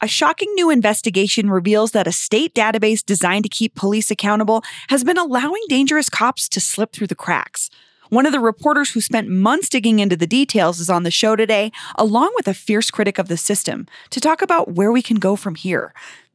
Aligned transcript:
A 0.00 0.06
shocking 0.06 0.54
new 0.54 0.70
investigation 0.70 1.50
reveals 1.50 1.90
that 1.90 2.06
a 2.06 2.12
state 2.12 2.54
database 2.54 3.04
designed 3.04 3.44
to 3.44 3.48
keep 3.48 3.74
police 3.74 4.12
accountable 4.12 4.62
has 4.90 5.02
been 5.02 5.18
allowing 5.18 5.60
dangerous 5.68 6.08
cops 6.08 6.48
to 6.50 6.60
slip 6.60 6.92
through 6.92 7.08
the 7.08 7.16
cracks. 7.16 7.68
One 8.08 8.24
of 8.24 8.30
the 8.30 8.38
reporters 8.38 8.92
who 8.92 9.00
spent 9.00 9.28
months 9.28 9.68
digging 9.68 9.98
into 9.98 10.16
the 10.16 10.28
details 10.28 10.78
is 10.78 10.88
on 10.88 11.02
the 11.02 11.10
show 11.10 11.34
today, 11.34 11.72
along 11.96 12.30
with 12.36 12.46
a 12.46 12.54
fierce 12.54 12.92
critic 12.92 13.18
of 13.18 13.26
the 13.26 13.36
system, 13.36 13.88
to 14.10 14.20
talk 14.20 14.40
about 14.40 14.74
where 14.74 14.92
we 14.92 15.02
can 15.02 15.16
go 15.16 15.34
from 15.34 15.56
here. 15.56 15.92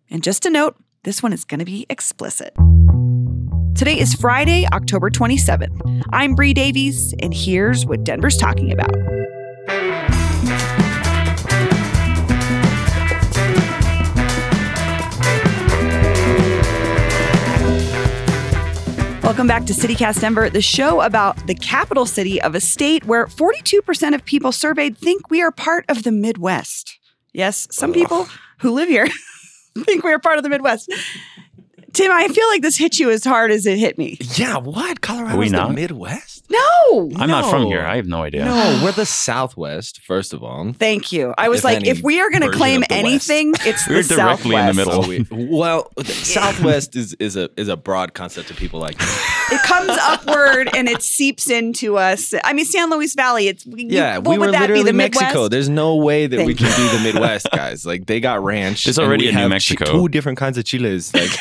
And 0.10 0.22
just 0.22 0.46
a 0.46 0.50
note, 0.50 0.76
this 1.04 1.24
one 1.24 1.32
is 1.32 1.46
going 1.46 1.60
to 1.60 1.66
be 1.66 1.86
explicit. 1.90 2.54
Today 3.76 3.98
is 3.98 4.14
Friday, 4.14 4.68
October 4.74 5.10
27th. 5.10 6.04
I'm 6.12 6.36
Bree 6.36 6.54
Davies, 6.54 7.16
and 7.22 7.34
here's 7.34 7.86
what 7.86 8.04
Denver's 8.04 8.36
talking 8.36 8.74
about. 8.74 8.94
Welcome 19.44 19.60
back 19.60 19.68
to 19.68 19.74
CityCast 19.74 20.22
Denver, 20.22 20.50
the 20.50 20.62
show 20.62 21.02
about 21.02 21.48
the 21.48 21.54
capital 21.54 22.06
city 22.06 22.42
of 22.42 22.56
a 22.56 22.62
state 22.62 23.04
where 23.04 23.26
42% 23.28 24.16
of 24.16 24.24
people 24.24 24.54
surveyed 24.54 24.98
think 24.98 25.30
we 25.30 25.42
are 25.42 25.52
part 25.52 25.84
of 25.90 26.04
the 26.04 26.14
Midwest. 26.14 26.98
Yes, 27.34 27.68
some 27.70 27.90
Ugh. 27.90 27.94
people 27.94 28.28
who 28.60 28.72
live 28.72 28.88
here 28.88 29.10
think 29.80 30.06
we 30.06 30.14
are 30.14 30.20
part 30.20 30.38
of 30.38 30.44
the 30.44 30.50
Midwest. 30.50 30.90
Tim, 31.92 32.10
I 32.10 32.30
feel 32.30 32.48
like 32.48 32.62
this 32.62 32.78
hit 32.78 33.00
you 33.00 33.12
as 33.12 33.26
hard 33.26 33.52
as 33.52 33.66
it 33.66 33.78
hit 33.78 33.98
me. 33.98 34.18
Yeah, 34.36 34.60
what? 34.60 35.02
Colorado's 35.02 35.36
Are 35.36 35.40
we 35.40 35.50
the 35.50 35.58
not? 35.58 35.74
Midwest? 35.74 36.43
No. 36.54 37.12
I'm 37.18 37.30
not 37.30 37.50
from 37.50 37.66
here. 37.66 37.82
I 37.82 37.96
have 37.96 38.08
no 38.08 38.22
idea. 38.24 38.46
No, 38.46 38.82
we're 38.84 38.92
the 38.92 39.06
Southwest, 39.06 40.02
first 40.02 40.34
of 40.34 40.44
all. 40.44 40.72
Thank 40.74 41.12
you. 41.12 41.34
I 41.38 41.50
was 41.50 41.60
If 41.60 41.64
like, 41.66 41.76
any 41.78 41.90
if 41.90 42.02
we 42.04 42.20
are 42.22 42.30
going 42.30 42.42
to 42.42 42.48
version 42.48 42.60
claim 42.60 42.82
of 42.84 42.88
the 42.90 42.96
West. 42.96 43.06
anything, 43.30 43.54
it's 43.66 43.88
We're 43.90 44.04
the 44.04 44.16
directly 44.16 44.56
in 44.56 44.76
the 44.76 44.84
Southwest. 44.86 44.88
middle. 44.88 45.36
Oh, 45.36 45.48
we- 45.48 45.58
well, 45.58 45.92
the 45.98 46.06
Southwest 46.36 46.96
is, 46.96 47.14
is 47.16 47.36
a 47.36 47.50
is 47.58 47.68
a 47.68 47.76
broad 47.78 48.14
concept 48.14 48.48
to 48.50 48.54
people 48.54 48.80
like 48.80 49.00
me. 49.00 49.06
It 49.52 49.62
comes 49.64 49.90
upward 50.02 50.70
and 50.76 50.88
it 50.88 51.02
seeps 51.02 51.50
into 51.50 51.98
us. 51.98 52.34
I 52.44 52.54
mean, 52.54 52.66
San 52.66 52.90
Luis 52.90 53.16
Valley. 53.16 53.48
It's 53.48 53.66
we- 53.66 53.86
Yeah, 53.86 54.18
what 54.18 54.28
we 54.28 54.38
would 54.38 54.46
were 54.48 54.52
that 54.52 54.58
be? 54.68 54.74
literally 54.74 54.84
The 54.84 54.94
Mexico. 54.94 55.26
Midwest? 55.26 55.52
There's 55.52 55.70
no 55.70 55.96
way 55.98 56.28
that 56.28 56.46
we 56.46 56.54
Thank 56.54 56.60
can 56.60 56.78
do 56.92 56.98
the 56.98 57.04
Midwest, 57.04 57.48
guys. 57.52 57.86
Like 57.86 58.06
they 58.06 58.20
got 58.20 58.44
ranch. 58.44 58.84
There's 58.86 58.98
and 58.98 59.08
already 59.08 59.26
we 59.26 59.30
a 59.30 59.34
New 59.34 59.40
have 59.40 59.50
Mexico. 59.50 59.86
Two 59.86 60.08
different 60.10 60.38
kinds 60.38 60.58
of 60.58 60.66
chiles. 60.66 61.14
Like 61.14 61.32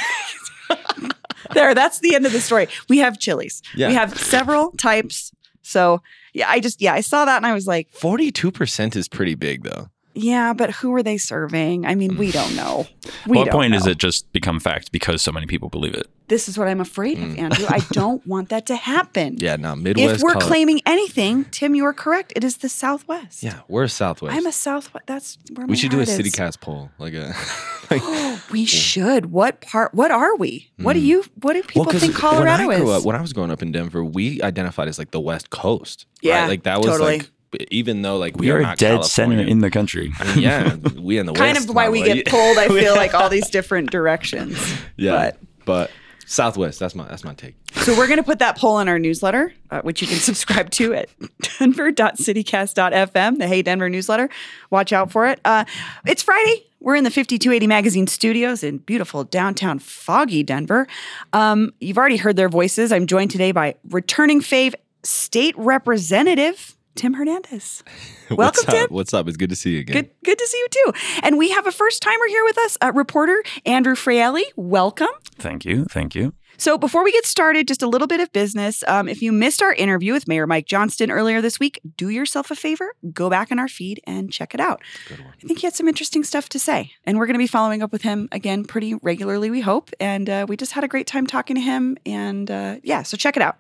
There, 1.55 1.75
that's 1.75 2.01
the 2.01 2.15
end 2.15 2.27
of 2.27 2.33
the 2.33 2.41
story. 2.41 2.69
We 2.89 2.99
have 2.99 3.19
chilies. 3.19 3.63
Yeah. 3.75 3.89
We 3.89 3.95
have 3.95 4.19
several 4.19 4.73
types. 4.73 5.33
So 5.63 6.03
yeah, 6.33 6.49
I 6.49 6.61
just 6.61 6.81
yeah, 6.81 6.95
I 6.95 7.01
saw 7.01 7.25
that 7.25 7.37
and 7.37 7.47
I 7.47 7.53
was 7.53 7.67
like, 7.67 7.91
forty 7.91 8.31
two 8.33 8.51
percent 8.51 8.97
is 8.97 9.09
pretty 9.09 9.35
big, 9.35 9.63
though. 9.65 9.89
Yeah, 10.15 10.53
but 10.53 10.71
who 10.71 10.95
are 10.95 11.03
they 11.03 11.17
serving? 11.19 11.87
I 11.87 11.95
mean, 11.95 12.17
we 12.17 12.31
don't 12.33 12.55
know. 12.57 12.87
We 13.27 13.37
what 13.39 13.45
don't 13.47 13.53
point 13.53 13.75
is 13.75 13.87
it 13.87 13.99
just 13.99 14.33
become 14.33 14.59
fact 14.61 14.91
because 14.93 15.23
so 15.23 15.31
many 15.33 15.47
people 15.47 15.69
believe 15.69 15.95
it? 15.95 16.07
This 16.29 16.49
is 16.49 16.57
what 16.59 16.67
I'm 16.69 16.81
afraid 16.81 17.19
of, 17.19 17.25
Mm. 17.25 17.39
Andrew. 17.39 17.67
I 17.69 17.79
don't 17.93 18.25
want 18.27 18.49
that 18.49 18.67
to 18.67 18.77
happen. 18.77 19.37
Yeah, 19.39 19.57
no 19.57 19.77
Midwest. 19.77 20.17
if 20.17 20.23
we're 20.23 20.33
Colo- 20.35 20.47
claiming 20.47 20.81
anything, 20.87 21.45
Tim, 21.51 21.75
you 21.75 21.85
are 21.85 21.93
correct. 21.93 22.33
It 22.37 22.43
is 22.45 22.59
the 22.59 22.69
Southwest. 22.69 23.43
yeah, 23.43 23.61
we're 23.69 23.87
Southwest. 23.89 24.35
I'm 24.37 24.47
a 24.47 24.53
Southwest. 24.53 25.07
That's 25.07 25.39
where 25.55 25.67
my 25.67 25.71
we 25.71 25.77
should 25.77 25.91
do 25.91 25.99
a 25.99 26.01
heart 26.01 26.09
is. 26.09 26.17
city 26.17 26.31
cast 26.31 26.61
poll, 26.61 26.91
like 26.99 27.15
a 27.15 27.35
like. 27.91 28.03
we 28.51 28.65
should. 28.65 29.27
What 29.27 29.61
part? 29.61 29.95
What 29.95 30.11
are 30.11 30.37
we? 30.37 30.71
What 30.79 30.95
do 30.95 31.01
Mm. 31.01 31.05
you? 31.05 31.25
What 31.41 31.53
do 31.55 31.63
people 31.63 31.85
'cause 31.87 32.01
think 32.01 32.15
Colorado 32.15 32.67
when 32.67 32.77
I 32.77 32.81
grew 32.81 32.91
is? 32.93 32.99
Up, 33.01 33.05
when 33.05 33.17
I 33.17 33.21
was 33.21 33.33
growing 33.33 33.51
up 33.51 33.63
in 33.63 33.71
Denver, 33.73 34.03
we 34.05 34.41
identified 34.43 34.89
as 34.89 34.99
like 34.99 35.11
the 35.11 35.21
West 35.21 35.51
Coast. 35.51 36.07
right? 36.25 36.29
Yeah, 36.29 36.47
like 36.49 36.63
that 36.65 36.79
was 36.79 36.87
totally. 36.87 37.19
like 37.19 37.31
even 37.71 38.03
though 38.03 38.17
like 38.19 38.37
we 38.37 38.47
We 38.47 38.53
are 38.53 38.59
are 38.59 38.63
not 38.63 38.79
dead 38.79 39.05
center 39.05 39.39
in 39.41 39.59
the 39.61 39.71
country. 39.71 40.13
I 40.19 40.35
mean, 40.35 40.43
yeah, 40.43 40.75
we 40.99 41.19
in 41.19 41.27
the 41.27 41.33
kind 41.33 41.55
West. 41.57 41.69
of 41.69 41.75
why 41.75 41.89
we 41.89 42.03
like- 42.03 42.15
get 42.15 42.27
pulled. 42.27 42.59
I 42.59 42.69
feel 42.81 42.95
like 42.95 43.15
all 43.15 43.29
these 43.29 43.49
different 43.51 43.91
directions. 43.91 44.59
Yeah, 44.97 45.13
But 45.13 45.39
but, 45.65 45.91
Southwest. 46.27 46.79
That's 46.81 46.95
my 46.95 47.07
that's 47.09 47.25
my 47.25 47.35
take. 47.35 47.55
So 47.83 47.97
we're 47.97 48.07
going 48.07 48.19
to 48.19 48.23
put 48.23 48.39
that 48.39 48.57
poll 48.59 48.79
in 48.81 48.89
our 48.89 48.99
newsletter, 48.99 49.53
uh, 49.71 49.81
which 49.83 50.01
you 50.03 50.09
can 50.09 50.19
subscribe 50.19 50.71
to 50.73 50.95
at 50.95 51.09
denver.citycast.fm, 51.59 53.39
the 53.39 53.47
Hey 53.47 53.63
Denver 53.63 53.89
newsletter. 53.89 54.29
Watch 54.71 54.93
out 54.93 55.11
for 55.11 55.27
it. 55.27 55.41
Uh, 55.45 55.65
it's 56.07 56.23
Friday. 56.23 56.65
We're 56.81 56.97
in 56.97 57.05
the 57.05 57.11
5280 57.11 57.67
Magazine 57.69 58.07
studios 58.09 58.65
in 58.65 58.79
beautiful 58.79 59.23
downtown 59.25 59.79
foggy 59.79 60.43
Denver. 60.43 60.89
Um, 61.33 61.73
you've 61.81 61.97
already 61.99 62.17
heard 62.17 62.35
their 62.37 62.49
voices. 62.49 62.91
I'm 62.93 63.07
joined 63.07 63.31
today 63.31 63.53
by 63.53 63.77
returning 63.91 64.41
fave 64.41 64.75
state 65.05 65.57
representative 65.57 66.77
Tim 66.95 67.15
Hernandez. 67.15 67.83
Welcome, 68.31 68.37
What's 68.37 68.65
Tim. 68.65 68.85
up? 68.85 68.91
What's 68.91 69.15
up? 69.15 69.29
It's 69.29 69.37
good 69.37 69.51
to 69.51 69.57
see 69.57 69.71
you 69.71 69.81
again. 69.81 69.95
Good, 69.95 70.11
good 70.25 70.39
to 70.39 70.47
see 70.47 70.59
you 70.59 70.69
too. 70.71 70.93
And 71.23 71.39
we 71.39 71.51
have 71.51 71.67
a 71.67 71.73
first 71.73 72.03
timer 72.03 72.27
here 72.29 72.45
with 72.45 72.59
us, 72.59 72.77
uh, 72.83 72.93
reporter 72.95 73.43
Andrew 73.65 73.95
Fraieli. 73.95 74.43
Welcome. 74.57 75.09
Thank 75.37 75.65
you. 75.65 75.85
Thank 75.87 76.15
you. 76.15 76.35
So, 76.59 76.79
before 76.79 77.03
we 77.03 77.11
get 77.11 77.25
started, 77.25 77.67
just 77.67 77.83
a 77.83 77.89
little 77.89 78.07
bit 78.07 78.21
of 78.21 78.33
business. 78.33 78.85
Um, 78.87 79.09
if 79.09 79.23
you 79.23 79.33
missed 79.33 79.63
our 79.63 79.73
interview 79.73 80.13
with 80.13 80.29
Mayor 80.29 80.47
Mike 80.47 80.67
Johnston 80.67 81.11
earlier 81.11 81.41
this 81.41 81.59
week, 81.59 81.81
do 81.97 82.09
yourself 82.09 82.51
a 82.51 82.55
favor, 82.55 82.95
go 83.13 83.29
back 83.31 83.51
in 83.51 83.59
our 83.59 83.69
feed 83.69 84.01
and 84.07 84.31
check 84.31 84.55
it 84.55 84.61
out. 84.61 84.81
Good 85.09 85.21
one. 85.21 85.33
I 85.43 85.47
think 85.47 85.61
he 85.61 85.67
had 85.67 85.75
some 85.75 85.89
interesting 85.89 86.23
stuff 86.23 86.49
to 86.51 86.59
say. 86.59 86.93
And 87.05 87.19
we're 87.19 87.27
going 87.27 87.35
to 87.35 87.39
be 87.39 87.47
following 87.49 87.83
up 87.83 87.91
with 87.91 88.03
him 88.03 88.29
again 88.31 88.65
pretty 88.65 88.95
regularly, 88.95 89.51
we 89.51 89.61
hope. 89.61 89.91
And 89.99 90.29
uh, 90.29 90.47
we 90.49 90.57
just 90.57 90.73
had 90.73 90.85
a 90.85 90.89
great 90.89 91.07
time 91.07 91.27
talking 91.27 91.57
to 91.57 91.63
him. 91.63 91.97
And 92.07 92.51
uh, 92.51 92.77
yeah, 92.83 93.03
so 93.03 93.17
check 93.17 93.37
it 93.37 93.43
out. 93.43 93.57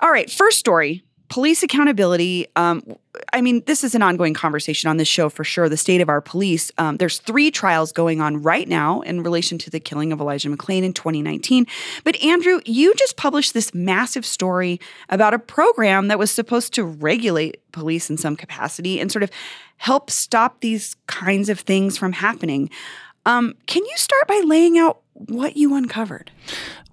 All 0.00 0.10
right, 0.10 0.30
first 0.30 0.58
story 0.58 1.04
police 1.28 1.62
accountability. 1.62 2.46
Um, 2.56 2.82
I 3.32 3.40
mean, 3.40 3.62
this 3.66 3.84
is 3.84 3.94
an 3.94 4.02
ongoing 4.02 4.34
conversation 4.34 4.88
on 4.88 4.96
this 4.96 5.08
show 5.08 5.28
for 5.28 5.44
sure. 5.44 5.68
The 5.68 5.76
state 5.76 6.00
of 6.00 6.08
our 6.08 6.20
police. 6.20 6.70
Um, 6.78 6.96
there's 6.96 7.18
three 7.18 7.50
trials 7.50 7.92
going 7.92 8.20
on 8.20 8.42
right 8.42 8.68
now 8.68 9.00
in 9.02 9.22
relation 9.22 9.58
to 9.58 9.70
the 9.70 9.80
killing 9.80 10.12
of 10.12 10.20
Elijah 10.20 10.48
McClain 10.48 10.82
in 10.82 10.92
2019. 10.92 11.66
But 12.04 12.20
Andrew, 12.22 12.60
you 12.64 12.94
just 12.94 13.16
published 13.16 13.54
this 13.54 13.74
massive 13.74 14.24
story 14.24 14.80
about 15.08 15.34
a 15.34 15.38
program 15.38 16.08
that 16.08 16.18
was 16.18 16.30
supposed 16.30 16.72
to 16.74 16.84
regulate 16.84 17.60
police 17.72 18.08
in 18.08 18.16
some 18.16 18.36
capacity 18.36 19.00
and 19.00 19.12
sort 19.12 19.22
of 19.22 19.30
help 19.76 20.10
stop 20.10 20.60
these 20.60 20.96
kinds 21.06 21.48
of 21.48 21.60
things 21.60 21.98
from 21.98 22.12
happening. 22.12 22.70
Um, 23.26 23.54
can 23.66 23.84
you 23.84 23.96
start 23.96 24.26
by 24.26 24.42
laying 24.44 24.78
out 24.78 25.00
what 25.12 25.56
you 25.56 25.74
uncovered? 25.74 26.30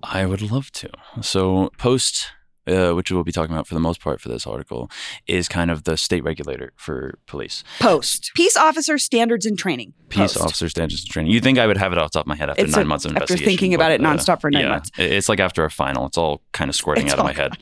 I 0.03 0.25
would 0.25 0.41
love 0.41 0.71
to. 0.73 0.89
So, 1.21 1.71
Post, 1.77 2.31
uh, 2.67 2.91
which 2.93 3.11
we'll 3.11 3.23
be 3.23 3.31
talking 3.31 3.53
about 3.53 3.67
for 3.67 3.73
the 3.73 3.79
most 3.79 3.99
part 4.01 4.19
for 4.21 4.29
this 4.29 4.45
article, 4.47 4.89
is 5.27 5.47
kind 5.47 5.69
of 5.71 5.83
the 5.83 5.97
state 5.97 6.23
regulator 6.23 6.73
for 6.75 7.19
police. 7.27 7.63
Post 7.79 8.31
Peace 8.35 8.57
Officer 8.57 8.97
Standards 8.97 9.45
and 9.45 9.57
Training. 9.57 9.93
Peace 10.09 10.33
Post. 10.33 10.41
Officer 10.45 10.69
Standards 10.69 11.01
and 11.03 11.09
Training. 11.11 11.31
You 11.31 11.39
think 11.41 11.57
I 11.59 11.67
would 11.67 11.77
have 11.77 11.91
it 11.91 11.97
off 11.97 12.11
the 12.11 12.19
top 12.19 12.23
of 12.25 12.27
my 12.27 12.35
head 12.35 12.49
after 12.49 12.63
It's 12.63 12.75
nine 12.75 12.85
a- 12.85 12.87
months 12.87 13.05
of 13.05 13.11
investigation? 13.11 13.23
after 13.23 13.33
investigation? 13.43 13.57
thinking 13.57 13.73
about 13.75 13.91
it 13.91 14.01
but, 14.01 14.07
uh, 14.07 14.13
nonstop 14.35 14.41
for 14.41 14.51
nine 14.51 14.63
yeah, 14.63 14.69
months. 14.69 14.91
it- 14.97 15.11
It's 15.11 15.29
like 15.29 15.39
after 15.39 15.63
a 15.65 15.71
final. 15.71 16.05
It's 16.05 16.17
all 16.17 16.41
kind 16.53 16.69
of 16.69 16.75
squirting 16.75 17.05
It's 17.05 17.13
out 17.13 17.19
of 17.19 17.25
all- 17.25 17.31
my 17.31 17.33
head. 17.33 17.57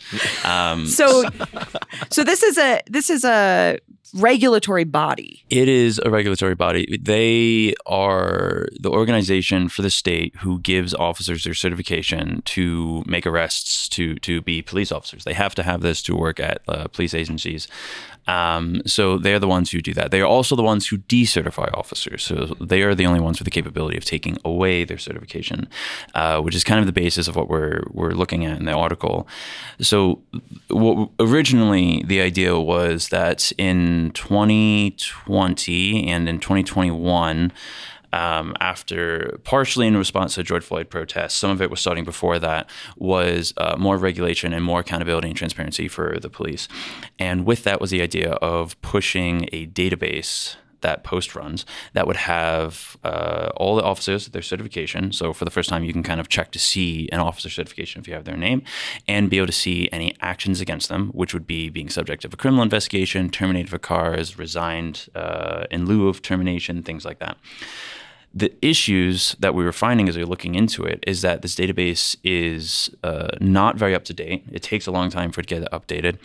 Um, 0.46 0.88
So, 0.88 1.24
so 2.12 2.24
this 2.24 2.44
is 2.44 2.58
a 2.58 2.82
this 2.90 3.10
is 3.10 3.24
a 3.24 3.80
regulatory 4.14 4.84
body. 4.84 5.44
It 5.50 5.68
is 5.68 6.00
a 6.06 6.10
regulatory 6.10 6.56
body. 6.56 6.98
They 7.02 7.74
are 7.86 8.68
the 8.80 8.90
organization 8.90 9.70
for 9.70 9.82
the 9.82 9.90
state 9.90 10.36
who 10.38 10.60
gives 10.60 10.94
officers 10.94 11.44
their 11.44 11.54
certification 11.54 12.42
to 12.46 13.04
make 13.06 13.26
arrests 13.26 13.88
to 13.90 14.16
to 14.16 14.42
be 14.42 14.62
police 14.62 14.92
officers. 14.92 15.24
They 15.24 15.34
have 15.34 15.56
to 15.56 15.64
have 15.64 15.82
this 15.82 16.02
to 16.04 16.16
work 16.16 16.40
at 16.40 16.62
uh, 16.68 16.88
police 16.88 17.14
agencies. 17.14 17.68
Um, 18.28 18.82
so 18.86 19.18
they're 19.18 19.40
the 19.40 19.48
ones 19.48 19.72
who 19.72 19.82
do 19.82 19.94
that. 19.96 20.12
They 20.12 20.22
are 20.22 20.28
also 20.28 20.56
the 20.56 20.64
ones 20.64 20.88
who 20.88 20.98
decertify 20.98 21.70
officers. 21.78 22.24
So 22.24 22.56
they 22.60 22.82
are 22.84 22.96
the 22.96 23.06
only 23.06 23.20
ones 23.20 23.40
with 23.40 23.46
the 23.46 23.52
capability 23.52 23.98
of 23.98 24.06
taking 24.06 24.38
away 24.46 24.86
their 24.86 24.98
certification, 24.98 25.68
uh, 26.16 26.40
which 26.42 26.56
is 26.56 26.64
kind 26.64 26.80
of 26.80 26.86
the 26.86 26.94
basis 26.94 27.28
of 27.28 27.36
what 27.36 27.50
we're 27.50 27.84
we're 27.92 28.12
looking 28.12 28.46
at 28.46 28.58
in 28.58 28.66
the 28.66 28.72
article. 28.72 29.28
So 29.82 30.22
what, 30.70 31.10
originally 31.20 32.04
the 32.06 32.22
idea 32.22 32.58
was 32.58 33.10
that 33.10 33.52
in 33.58 34.03
2020 34.12 36.08
and 36.08 36.30
in 36.30 36.40
2021 36.40 37.52
um, 38.14 38.56
after 38.60 39.40
partially 39.44 39.88
in 39.88 39.98
response 39.98 40.36
to 40.36 40.44
George 40.44 40.64
Floyd 40.64 40.90
protests, 40.90 41.34
some 41.34 41.50
of 41.50 41.62
it 41.62 41.72
was 41.72 41.80
starting 41.80 42.06
before 42.06 42.38
that, 42.40 42.70
was 42.96 43.54
uh, 43.58 43.76
more 43.78 43.98
regulation 43.98 44.54
and 44.54 44.64
more 44.64 44.82
accountability 44.82 45.30
and 45.30 45.36
transparency 45.36 45.88
for 45.88 46.20
the 46.20 46.30
police. 46.30 46.68
And 47.18 47.44
with 47.44 47.64
that 47.64 47.82
was 47.82 47.90
the 47.90 48.04
idea 48.04 48.34
of 48.34 48.80
pushing 48.84 49.50
a 49.52 49.66
database 49.66 50.56
that 50.84 51.04
post 51.04 51.36
runs 51.36 51.66
that 51.94 52.06
would 52.08 52.16
have 52.16 52.96
uh, 53.04 53.50
all 53.58 53.76
the 53.76 53.84
officers 53.84 54.28
their 54.28 54.42
certification. 54.42 55.12
So 55.12 55.34
for 55.34 55.46
the 55.46 55.52
first 55.52 55.70
time, 55.70 55.84
you 55.84 55.92
can 55.92 56.04
kind 56.04 56.20
of 56.20 56.30
check 56.30 56.52
to 56.52 56.60
see 56.60 57.10
an 57.12 57.20
officer 57.20 57.50
certification 57.50 58.02
if 58.02 58.08
you 58.08 58.14
have 58.14 58.26
their 58.26 58.38
name, 58.38 58.62
and 59.08 59.30
be 59.30 59.38
able 59.38 59.48
to 59.48 59.54
see 59.54 59.90
any 59.92 60.16
actions 60.22 60.62
against 60.62 60.88
them, 60.90 61.10
which 61.10 61.34
would 61.34 61.48
be 61.48 61.70
being 61.70 61.90
subject 61.90 62.24
of 62.24 62.34
a 62.34 62.38
criminal 62.38 62.64
investigation, 62.64 63.30
terminated 63.30 63.70
for 63.70 63.80
cars, 63.80 64.38
resigned 64.38 65.08
uh, 65.16 65.66
in 65.72 65.86
lieu 65.86 66.08
of 66.08 66.22
termination, 66.22 66.84
things 66.84 67.04
like 67.06 67.20
that 67.20 67.38
the 68.34 68.52
issues 68.66 69.36
that 69.40 69.54
we 69.54 69.64
were 69.64 69.72
finding 69.72 70.10
as 70.10 70.18
we 70.18 70.24
were 70.24 70.30
looking 70.30 70.56
into 70.56 70.84
it 70.84 71.04
is 71.06 71.22
that 71.22 71.44
this 71.44 71.56
database 71.56 72.16
is 72.24 72.90
uh, 73.04 73.28
not 73.40 73.78
very 73.78 73.94
up 73.94 74.04
to 74.06 74.14
date. 74.14 74.44
It 74.52 74.64
takes 74.64 74.88
a 74.88 74.92
long 74.92 75.12
time 75.12 75.32
for 75.32 75.42
it 75.42 75.48
to 75.48 75.60
get 75.60 75.72
updated. 75.72 76.18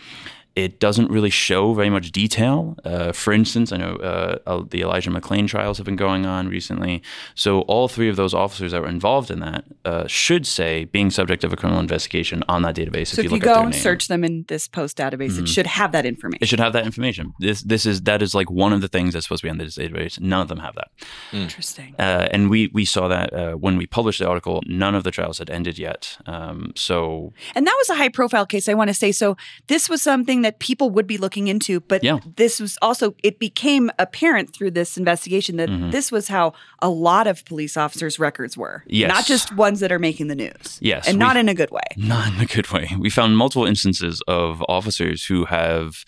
It 0.63 0.79
doesn't 0.79 1.09
really 1.09 1.29
show 1.29 1.73
very 1.73 1.89
much 1.89 2.11
detail. 2.11 2.77
Uh, 2.83 3.11
for 3.11 3.33
instance, 3.33 3.71
I 3.71 3.77
know 3.77 3.95
uh, 3.95 4.63
the 4.69 4.81
Elijah 4.81 5.09
McClain 5.09 5.47
trials 5.47 5.77
have 5.77 5.85
been 5.85 5.95
going 5.95 6.25
on 6.25 6.47
recently. 6.47 7.01
So 7.35 7.61
all 7.61 7.87
three 7.87 8.09
of 8.09 8.15
those 8.15 8.33
officers 8.33 8.71
that 8.71 8.81
were 8.81 8.87
involved 8.87 9.31
in 9.31 9.39
that 9.39 9.65
uh, 9.85 10.07
should 10.07 10.45
say 10.45 10.85
being 10.85 11.09
subject 11.09 11.43
of 11.43 11.53
a 11.53 11.55
criminal 11.55 11.79
investigation 11.79 12.43
on 12.47 12.61
that 12.63 12.75
database. 12.75 13.07
So 13.07 13.21
if, 13.21 13.25
if 13.25 13.31
you, 13.31 13.37
you 13.37 13.41
go 13.41 13.61
and 13.61 13.75
search 13.75 14.07
them 14.07 14.23
in 14.23 14.45
this 14.47 14.67
post 14.67 14.97
database, 14.97 15.31
mm-hmm. 15.31 15.43
it 15.43 15.49
should 15.49 15.67
have 15.67 15.91
that 15.91 16.05
information. 16.05 16.43
It 16.43 16.47
should 16.47 16.59
have 16.59 16.73
that 16.73 16.85
information. 16.85 17.33
This 17.39 17.61
this 17.61 17.85
is 17.85 18.01
that 18.01 18.21
is 18.21 18.33
like 18.33 18.49
one 18.49 18.73
of 18.73 18.81
the 18.81 18.87
things 18.87 19.13
that's 19.13 19.25
supposed 19.25 19.41
to 19.41 19.47
be 19.47 19.51
on 19.51 19.57
this 19.57 19.77
database. 19.77 20.19
None 20.19 20.41
of 20.41 20.47
them 20.47 20.59
have 20.59 20.75
that. 20.75 20.89
Mm. 21.31 21.41
Interesting. 21.41 21.95
Uh, 21.99 22.27
and 22.31 22.49
we 22.49 22.69
we 22.73 22.85
saw 22.85 23.07
that 23.07 23.33
uh, 23.33 23.53
when 23.53 23.77
we 23.77 23.85
published 23.85 24.19
the 24.19 24.27
article. 24.27 24.61
None 24.65 24.95
of 24.95 25.03
the 25.03 25.11
trials 25.11 25.37
had 25.39 25.49
ended 25.49 25.77
yet. 25.77 26.17
Um, 26.25 26.71
so 26.75 27.33
and 27.55 27.65
that 27.67 27.75
was 27.77 27.89
a 27.89 27.95
high 27.95 28.09
profile 28.09 28.45
case. 28.45 28.69
I 28.69 28.73
want 28.73 28.89
to 28.89 28.93
say 28.93 29.11
so. 29.11 29.37
This 29.67 29.89
was 29.89 30.01
something 30.01 30.41
that 30.41 30.48
people 30.57 30.89
would 30.89 31.05
be 31.05 31.19
looking 31.19 31.47
into. 31.47 31.79
But 31.81 32.03
yeah. 32.03 32.17
this 32.35 32.59
was 32.59 32.79
also, 32.81 33.13
it 33.21 33.37
became 33.37 33.91
apparent 33.99 34.51
through 34.51 34.71
this 34.71 34.97
investigation 34.97 35.57
that 35.57 35.69
mm-hmm. 35.69 35.91
this 35.91 36.11
was 36.11 36.27
how 36.27 36.53
a 36.79 36.89
lot 36.89 37.27
of 37.27 37.45
police 37.45 37.77
officers' 37.77 38.17
records 38.17 38.57
were. 38.57 38.83
Yes. 38.87 39.09
Not 39.09 39.25
just 39.27 39.55
ones 39.55 39.79
that 39.81 39.91
are 39.91 39.99
making 39.99 40.27
the 40.27 40.35
news. 40.35 40.79
Yes. 40.81 41.07
And 41.07 41.19
not 41.19 41.37
in 41.37 41.47
a 41.47 41.53
good 41.53 41.69
way. 41.69 41.83
Not 41.97 42.33
in 42.33 42.39
a 42.39 42.47
good 42.47 42.71
way. 42.71 42.89
We 42.97 43.11
found 43.11 43.37
multiple 43.37 43.65
instances 43.65 44.21
of 44.27 44.63
officers 44.67 45.25
who 45.25 45.45
have 45.45 46.03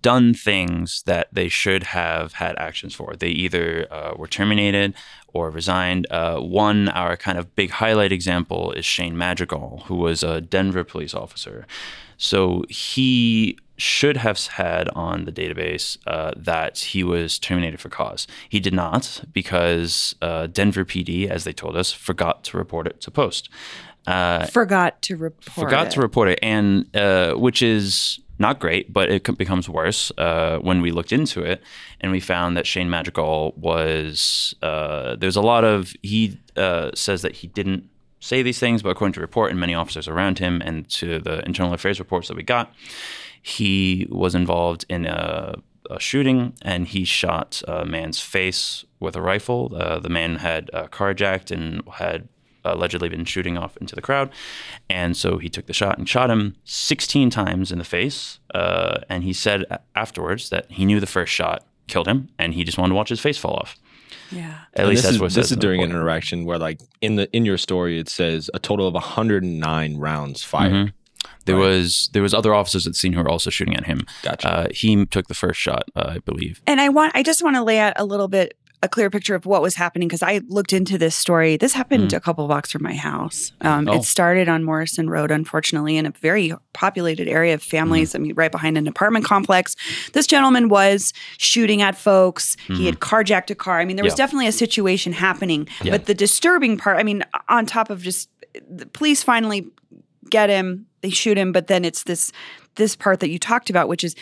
done 0.00 0.32
things 0.32 1.02
that 1.06 1.28
they 1.32 1.48
should 1.48 1.82
have 1.82 2.34
had 2.34 2.56
actions 2.56 2.94
for. 2.94 3.14
They 3.16 3.30
either 3.30 3.92
uh, 3.92 4.14
were 4.16 4.28
terminated 4.28 4.94
or 5.32 5.50
resigned. 5.50 6.06
Uh, 6.10 6.38
one, 6.38 6.88
our 6.90 7.16
kind 7.16 7.36
of 7.36 7.54
big 7.56 7.70
highlight 7.70 8.12
example 8.12 8.72
is 8.72 8.84
Shane 8.84 9.18
Madrigal, 9.18 9.82
who 9.86 9.96
was 9.96 10.22
a 10.22 10.40
Denver 10.40 10.84
police 10.84 11.14
officer. 11.14 11.66
So 12.16 12.64
he 12.68 13.58
should 13.78 14.16
have 14.18 14.44
had 14.48 14.88
on 14.90 15.24
the 15.24 15.32
database 15.32 15.96
uh, 16.06 16.32
that 16.36 16.78
he 16.78 17.04
was 17.04 17.38
terminated 17.38 17.80
for 17.80 17.88
cause. 17.88 18.26
He 18.48 18.60
did 18.60 18.74
not 18.74 19.22
because 19.32 20.14
uh, 20.20 20.48
Denver 20.48 20.84
PD, 20.84 21.28
as 21.28 21.44
they 21.44 21.52
told 21.52 21.76
us, 21.76 21.92
forgot 21.92 22.44
to 22.44 22.58
report 22.58 22.86
it 22.86 23.00
to 23.02 23.10
Post. 23.10 23.48
Uh, 24.06 24.46
forgot 24.46 25.00
to 25.02 25.16
report. 25.16 25.44
Forgot 25.44 25.86
it. 25.86 25.90
to 25.92 26.00
report 26.00 26.28
it, 26.28 26.38
and 26.42 26.94
uh, 26.96 27.34
which 27.34 27.62
is 27.62 28.20
not 28.38 28.58
great, 28.58 28.92
but 28.92 29.10
it 29.10 29.36
becomes 29.36 29.68
worse 29.68 30.10
uh, 30.18 30.58
when 30.58 30.80
we 30.80 30.90
looked 30.92 31.12
into 31.12 31.42
it 31.42 31.62
and 32.00 32.12
we 32.12 32.20
found 32.20 32.56
that 32.56 32.66
Shane 32.66 32.88
Madrigal 32.88 33.52
was. 33.56 34.54
Uh, 34.62 35.16
there's 35.16 35.36
a 35.36 35.42
lot 35.42 35.64
of 35.64 35.94
he 36.02 36.38
says 36.94 37.22
that 37.22 37.36
he 37.36 37.48
didn't 37.48 37.88
say 38.20 38.42
these 38.42 38.58
things, 38.58 38.82
but 38.82 38.90
according 38.90 39.14
to 39.14 39.20
report 39.20 39.50
and 39.50 39.60
many 39.60 39.74
officers 39.74 40.08
around 40.08 40.38
him 40.38 40.62
and 40.64 40.88
to 40.90 41.18
the 41.18 41.44
internal 41.44 41.72
affairs 41.72 41.98
reports 41.98 42.28
that 42.28 42.36
we 42.36 42.42
got, 42.42 42.72
he 43.42 44.06
was 44.10 44.34
involved 44.34 44.84
in 44.88 45.06
a, 45.06 45.54
a 45.90 46.00
shooting 46.00 46.54
and 46.62 46.88
he 46.88 47.04
shot 47.04 47.62
a 47.68 47.84
man's 47.84 48.20
face 48.20 48.84
with 49.00 49.16
a 49.16 49.22
rifle. 49.22 49.72
Uh, 49.74 49.98
the 49.98 50.08
man 50.08 50.36
had 50.36 50.70
uh, 50.72 50.86
carjacked 50.88 51.50
and 51.50 51.82
had 51.94 52.28
allegedly 52.64 53.08
been 53.08 53.24
shooting 53.24 53.56
off 53.56 53.76
into 53.78 53.94
the 53.94 54.02
crowd. 54.02 54.30
And 54.90 55.16
so 55.16 55.38
he 55.38 55.48
took 55.48 55.66
the 55.66 55.72
shot 55.72 55.98
and 55.98 56.08
shot 56.08 56.30
him 56.30 56.56
16 56.64 57.30
times 57.30 57.72
in 57.72 57.78
the 57.78 57.84
face. 57.84 58.40
Uh, 58.54 59.00
and 59.08 59.24
he 59.24 59.32
said 59.32 59.64
afterwards 59.94 60.50
that 60.50 60.70
he 60.70 60.84
knew 60.84 61.00
the 61.00 61.06
first 61.06 61.32
shot 61.32 61.64
killed 61.86 62.06
him 62.06 62.28
and 62.38 62.54
he 62.54 62.64
just 62.64 62.78
wanted 62.78 62.90
to 62.90 62.96
watch 62.96 63.08
his 63.08 63.20
face 63.20 63.38
fall 63.38 63.54
off. 63.54 63.78
Yeah. 64.30 64.58
At 64.74 64.80
and 64.80 64.88
least 64.88 65.02
this 65.02 65.18
that's 65.18 65.32
is, 65.32 65.34
this 65.34 65.50
is 65.50 65.56
during 65.56 65.82
an 65.82 65.90
interaction 65.90 66.44
where, 66.44 66.58
like, 66.58 66.80
in 67.00 67.16
the 67.16 67.30
in 67.34 67.44
your 67.44 67.58
story, 67.58 67.98
it 67.98 68.08
says 68.08 68.50
a 68.54 68.58
total 68.58 68.86
of 68.86 68.94
109 68.94 69.96
rounds 69.96 70.42
fired. 70.42 70.72
Mm-hmm. 70.72 70.88
There 71.44 71.56
right. 71.56 71.68
was 71.68 72.10
there 72.12 72.22
was 72.22 72.34
other 72.34 72.54
officers 72.54 72.86
at 72.86 72.92
the 72.92 72.98
scene 72.98 73.12
who 73.12 73.22
were 73.22 73.28
also 73.28 73.50
shooting 73.50 73.74
at 73.76 73.86
him. 73.86 74.06
Gotcha. 74.22 74.48
Uh, 74.48 74.68
he 74.70 75.06
took 75.06 75.28
the 75.28 75.34
first 75.34 75.58
shot, 75.58 75.84
uh, 75.96 76.12
I 76.16 76.18
believe. 76.18 76.60
And 76.66 76.80
I 76.80 76.90
want 76.90 77.16
I 77.16 77.22
just 77.22 77.42
want 77.42 77.56
to 77.56 77.62
lay 77.62 77.78
out 77.78 77.94
a 77.96 78.04
little 78.04 78.28
bit 78.28 78.54
a 78.82 78.88
clear 78.88 79.10
picture 79.10 79.34
of 79.34 79.44
what 79.44 79.60
was 79.60 79.74
happening 79.74 80.06
because 80.06 80.22
I 80.22 80.40
looked 80.48 80.72
into 80.72 80.98
this 80.98 81.16
story. 81.16 81.56
This 81.56 81.72
happened 81.72 82.10
mm. 82.10 82.16
a 82.16 82.20
couple 82.20 82.46
blocks 82.46 82.70
from 82.70 82.82
my 82.82 82.94
house. 82.94 83.52
Um, 83.60 83.88
oh. 83.88 83.94
It 83.94 84.04
started 84.04 84.48
on 84.48 84.62
Morrison 84.62 85.10
Road, 85.10 85.30
unfortunately, 85.30 85.96
in 85.96 86.06
a 86.06 86.10
very 86.10 86.54
populated 86.72 87.28
area 87.28 87.54
of 87.54 87.62
families. 87.62 88.12
Mm. 88.12 88.14
I 88.14 88.18
mean, 88.18 88.34
right 88.34 88.52
behind 88.52 88.78
an 88.78 88.86
apartment 88.86 89.24
complex. 89.24 89.74
This 90.12 90.26
gentleman 90.26 90.68
was 90.68 91.12
shooting 91.38 91.82
at 91.82 91.96
folks. 91.96 92.56
Mm. 92.68 92.76
He 92.76 92.86
had 92.86 93.00
carjacked 93.00 93.50
a 93.50 93.54
car. 93.56 93.80
I 93.80 93.84
mean, 93.84 93.96
there 93.96 94.04
was 94.04 94.12
yeah. 94.12 94.18
definitely 94.18 94.46
a 94.46 94.52
situation 94.52 95.12
happening. 95.12 95.68
Yeah. 95.82 95.92
But 95.92 96.06
the 96.06 96.14
disturbing 96.14 96.76
part, 96.76 96.98
I 96.98 97.02
mean, 97.02 97.24
on 97.48 97.66
top 97.66 97.90
of 97.90 98.02
just 98.02 98.28
the 98.68 98.86
police 98.86 99.22
finally 99.22 99.66
get 100.30 100.50
him, 100.50 100.86
they 101.00 101.10
shoot 101.10 101.38
him, 101.38 101.52
but 101.52 101.66
then 101.66 101.84
it's 101.84 102.04
this 102.04 102.32
this 102.76 102.94
part 102.94 103.20
that 103.20 103.28
you 103.28 103.38
talked 103.38 103.70
about, 103.70 103.88
which 103.88 104.04
is 104.04 104.14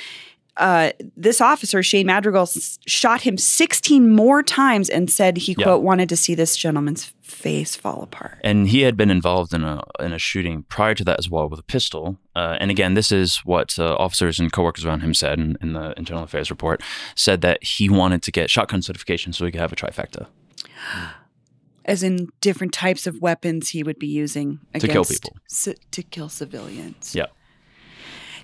uh, 0.56 0.93
this 1.17 1.41
officer, 1.41 1.82
Shane 1.82 2.06
Madrigal, 2.06 2.43
s- 2.43 2.79
shot 2.87 3.23
him 3.23 3.37
16 3.37 4.11
more 4.11 4.43
times 4.43 4.88
and 4.88 5.11
said 5.11 5.37
he, 5.37 5.55
yeah. 5.58 5.64
quote, 5.64 5.82
wanted 5.82 6.08
to 6.08 6.17
see 6.17 6.35
this 6.35 6.56
gentleman's 6.56 7.12
face 7.23 7.76
fall 7.76 8.02
apart. 8.02 8.38
And 8.42 8.69
he 8.69 8.83
had 8.83 8.97
been 8.97 9.11
involved 9.11 9.52
in 9.52 9.64
a, 9.64 9.83
in 10.00 10.12
a 10.12 10.19
shooting 10.19 10.62
prior 10.64 10.95
to 10.95 11.04
that 11.04 11.19
as 11.19 11.28
well 11.28 11.49
with 11.49 11.61
a 11.61 11.64
pistol. 11.64 12.19
Uh, 12.35 12.57
and 12.61 12.71
again, 12.71 12.95
this 12.95 13.12
is 13.12 13.38
what 13.38 13.78
uh, 13.78 13.95
officers 13.97 14.40
and 14.40 14.50
coworkers 14.52 14.85
around 14.85 15.00
him 15.00 15.12
said 15.12 15.38
in, 15.38 15.59
in, 15.61 15.73
the 15.75 15.92
internal 15.99 16.23
affairs 16.23 16.50
report, 16.50 16.83
said 17.14 17.42
that 17.42 17.62
he 17.62 17.88
wanted 17.88 18.23
to 18.23 18.33
get 18.33 18.49
shotgun 18.49 18.81
certification 18.81 19.33
so 19.33 19.45
he 19.45 19.50
could 19.50 19.61
have 19.61 19.73
a 19.73 19.76
trifecta. 19.76 20.26
As 21.85 22.02
in 22.02 22.28
different 22.40 22.73
types 22.73 23.07
of 23.07 23.21
weapons 23.21 23.71
he 23.71 23.83
would 23.83 23.99
be 23.99 24.09
using 24.09 24.61
to 24.75 24.88
kill 24.88 25.04
people. 25.04 25.37
C- 25.49 25.76
to 25.90 26.02
kill 26.02 26.28
civilians. 26.28 27.14
Yeah. 27.14 27.26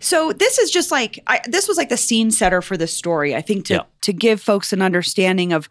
So 0.03 0.33
this 0.33 0.59
is 0.59 0.71
just 0.71 0.91
like 0.91 1.23
I, 1.27 1.41
this 1.47 1.69
was 1.69 1.77
like 1.77 1.89
the 1.89 1.97
scene 1.97 2.31
setter 2.31 2.61
for 2.61 2.77
the 2.77 2.87
story. 2.87 3.35
I 3.35 3.41
think 3.41 3.67
to 3.67 3.75
yeah. 3.75 3.83
to 4.03 4.13
give 4.13 4.41
folks 4.41 4.73
an 4.73 4.83
understanding 4.83 5.53
of 5.53 5.69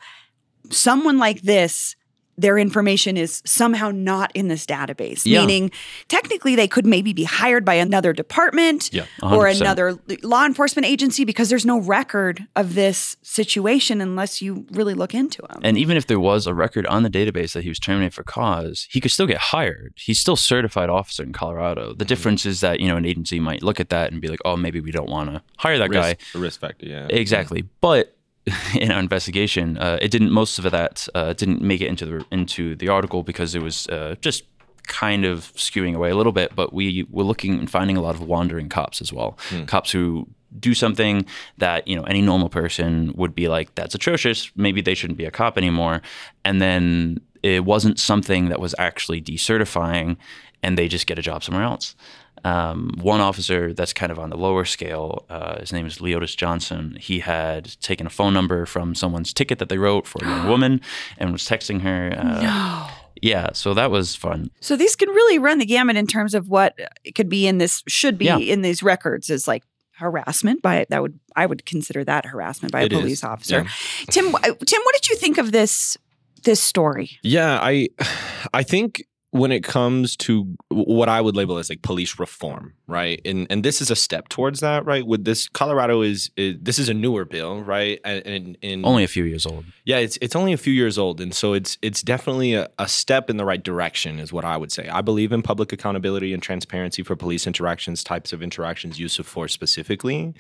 someone 0.70 1.18
like 1.18 1.42
this 1.42 1.96
their 2.42 2.58
information 2.58 3.18
is 3.18 3.42
somehow 3.46 3.92
not 3.92 4.32
in 4.34 4.48
this 4.48 4.66
database. 4.66 5.22
Yeah. 5.26 5.42
Meaning, 5.42 5.72
technically, 6.08 6.56
they 6.56 6.68
could 6.68 6.86
maybe 6.86 7.14
be 7.14 7.24
hired 7.24 7.64
by 7.64 7.76
another 7.76 8.14
department 8.14 8.94
yeah, 8.94 9.06
or 9.22 9.48
another 9.48 9.98
law 10.24 10.46
enforcement 10.46 10.86
agency 10.86 11.24
because 11.24 11.50
there's 11.50 11.66
no 11.66 11.80
record 11.80 12.46
of 12.56 12.76
this 12.76 13.18
situation 13.22 14.02
unless 14.02 14.42
you 14.42 14.66
really 14.72 14.94
look 14.94 15.14
into 15.14 15.42
them. 15.44 15.62
And 15.64 15.78
even 15.78 15.98
if 15.98 16.08
there 16.08 16.20
was 16.20 16.48
a 16.48 16.54
record 16.54 16.86
on 16.88 17.04
the 17.04 17.10
database 17.10 17.54
that 17.54 17.64
he 17.64 17.70
was 17.70 17.80
terminated 17.80 18.14
for 18.14 18.24
cause, 18.24 18.88
he 18.92 19.00
could 19.00 19.12
still 19.12 19.28
get 19.28 19.38
hired. 19.38 19.94
He's 19.98 20.20
still 20.20 20.36
certified 20.36 20.90
officer 20.90 21.24
in 21.24 21.34
Colorado. 21.34 21.88
The 21.88 21.94
mm-hmm. 21.94 22.08
difference 22.08 22.46
is 22.46 22.62
that 22.62 22.80
you 22.80 22.88
know 22.88 22.98
an 22.98 23.06
agency 23.06 23.40
might 23.40 23.64
look 23.64 23.80
at 23.80 23.90
that 23.90 24.12
and 24.12 24.22
be 24.22 24.28
like, 24.28 24.40
oh, 24.46 24.58
maybe 24.58 24.80
we 24.80 24.92
don't 24.92 25.10
want 25.10 25.30
to 25.30 25.42
hire 25.58 25.78
that 25.78 25.90
risk, 25.90 26.02
guy. 26.02 26.18
A 26.36 26.42
risk 26.42 26.60
factor, 26.60 26.86
yeah. 26.86 27.08
Exactly, 27.10 27.64
but 27.82 28.16
in 28.80 28.92
our 28.92 29.00
investigation, 29.00 29.78
uh, 29.78 30.00
it 30.02 30.10
didn't. 30.10 30.32
Most 30.32 30.58
of 30.58 30.70
that 30.72 31.08
uh, 31.14 31.34
didn't 31.34 31.62
make 31.62 31.82
it 31.82 31.88
into 31.88 32.06
the 32.06 32.26
into 32.32 32.76
the 32.76 32.88
article 32.88 33.24
because 33.24 33.54
it 33.56 33.62
was 33.62 33.88
uh, 33.88 34.16
just 34.22 34.44
kind 34.88 35.26
of 35.26 35.54
skewing 35.54 35.96
away 35.96 36.10
a 36.10 36.16
little 36.16 36.32
bit. 36.32 36.56
But 36.56 36.74
we 36.74 37.06
were 37.10 37.24
looking 37.24 37.60
and 37.60 37.70
finding 37.70 37.98
a 37.98 38.02
lot 38.02 38.16
of 38.16 38.22
wandering 38.22 38.68
cops 38.68 39.02
as 39.02 39.14
well, 39.14 39.38
mm. 39.50 39.68
cops 39.68 39.92
who 39.92 40.28
do 40.60 40.74
something 40.74 41.26
that 41.60 41.88
you 41.88 41.96
know 41.96 42.04
any 42.04 42.22
normal 42.22 42.50
person 42.50 43.14
would 43.16 43.36
be 43.36 43.48
like, 43.48 43.76
"That's 43.76 43.94
atrocious. 43.94 44.52
Maybe 44.56 44.82
they 44.82 44.96
shouldn't 44.96 45.18
be 45.18 45.26
a 45.26 45.32
cop 45.32 45.58
anymore." 45.58 46.02
And 46.44 46.60
then 46.60 47.22
it 47.44 47.64
wasn't 47.66 48.00
something 48.00 48.50
that 48.50 48.60
was 48.60 48.74
actually 48.80 49.22
decertifying, 49.22 50.18
and 50.64 50.78
they 50.78 50.88
just 50.88 51.06
get 51.06 51.20
a 51.20 51.22
job 51.22 51.44
somewhere 51.44 51.64
else. 51.64 51.96
Um, 52.44 52.92
one 53.02 53.22
officer 53.22 53.74
that's 53.74 53.94
kind 53.94 54.12
of 54.12 54.18
on 54.20 54.30
the 54.30 54.38
lower 54.38 54.66
scale, 54.66 55.26
uh, 55.30 55.60
his 55.60 55.72
name 55.72 55.86
is 55.86 56.00
Leotis 56.00 56.36
Johnson. 56.36 56.98
He 57.00 57.20
had 57.20 57.80
taken 57.82 58.08
a 58.08 58.10
phone 58.10 58.34
number 58.34 58.66
from 58.66 58.96
someone's 58.96 59.34
ticket 59.34 59.60
that 59.60 59.70
they 59.70 59.78
wrote 59.78 60.08
for 60.08 60.24
a 60.24 60.28
young 60.28 60.48
woman 60.54 60.82
and 61.18 61.32
was 61.32 61.44
texting 61.44 61.82
her. 61.82 62.14
Uh, 62.18 62.42
no. 62.42 62.88
Yeah, 63.22 63.50
so 63.54 63.74
that 63.76 63.92
was 63.92 64.16
fun. 64.16 64.50
So 64.62 64.76
these 64.76 64.96
can 64.96 65.10
really 65.10 65.38
run 65.38 65.60
the 65.60 65.66
gamut 65.66 65.96
in 65.98 66.08
terms 66.08 66.34
of 66.34 66.50
what 66.50 66.80
could 67.14 67.30
be 67.30 67.46
in 67.46 67.60
this, 67.60 67.84
should 67.88 68.18
be 68.18 68.26
Yeah. 68.26 68.38
in 68.40 68.62
these 68.62 68.82
records 68.82 69.30
is 69.30 69.48
like 69.48 69.64
harassment 69.98 70.64
by 70.64 70.84
that 70.90 71.00
would 71.04 71.20
I 71.36 71.46
would 71.46 71.64
consider 71.68 72.04
that 72.06 72.26
harassment 72.26 72.72
by 72.72 72.82
It 72.84 72.92
a 72.92 72.96
is, 72.96 73.02
police 73.02 73.24
officer. 73.24 73.58
yeah. 73.58 74.06
Tim, 74.10 74.26
Tim, 74.32 74.82
what 74.82 74.96
did 74.96 75.10
you 75.10 75.16
think 75.18 75.38
of 75.38 75.52
this 75.52 75.96
this 76.44 76.60
story? 76.60 77.12
Yeah, 77.22 77.60
I 77.62 77.90
I 78.54 78.64
think 78.64 79.04
when 79.34 79.50
it 79.54 79.64
comes 79.64 80.18
to 80.18 80.58
what 80.68 81.08
I 81.08 81.22
would 81.22 81.38
label 81.38 81.58
as 81.58 81.70
like 81.70 81.82
police 81.82 82.20
reform, 82.20 82.74
right? 82.88 83.22
And 83.24 83.48
and 83.50 83.64
this 83.64 83.82
is 83.82 83.90
a 83.90 83.96
step 83.96 84.28
towards 84.28 84.60
that, 84.60 84.86
right? 84.86 85.08
With 85.08 85.24
this 85.24 85.48
Colorado 85.48 86.02
is, 86.02 86.32
is 86.36 86.58
this 86.62 86.78
is 86.78 86.90
a 86.90 86.94
newer 86.94 87.24
bill, 87.24 87.62
right? 87.62 88.00
And, 88.04 88.26
and, 88.26 88.58
and 88.62 88.86
Only 88.86 89.06
a 89.06 89.08
few 89.08 89.24
years 89.24 89.46
old. 89.46 89.64
yeah, 89.86 90.00
it's 90.00 90.18
it's 90.22 90.36
only 90.36 90.52
a 90.52 90.58
few 90.58 90.74
years 90.74 90.98
old, 90.98 91.22
and 91.22 91.34
so 91.34 91.54
it's 91.54 91.78
it's 91.82 92.02
definitely 92.02 92.56
a, 92.56 92.68
a 92.78 92.90
step 92.90 93.30
in 93.30 93.38
the 93.38 93.46
right 93.46 93.64
direction, 93.64 94.20
is 94.20 94.34
what 94.34 94.44
I 94.44 94.58
would 94.58 94.72
say. 94.72 94.90
I 94.90 95.00
believe 95.02 95.32
in 95.32 95.42
public 95.42 95.72
accountability 95.72 96.34
and 96.34 96.44
transparency 96.44 97.02
for 97.02 97.16
police 97.16 97.48
interactions, 97.48 98.04
types 98.04 98.34
of 98.34 98.44
interactions, 98.44 99.00
use 99.00 99.18
of 99.18 99.26
force 99.26 99.54
specifically. 99.54 100.34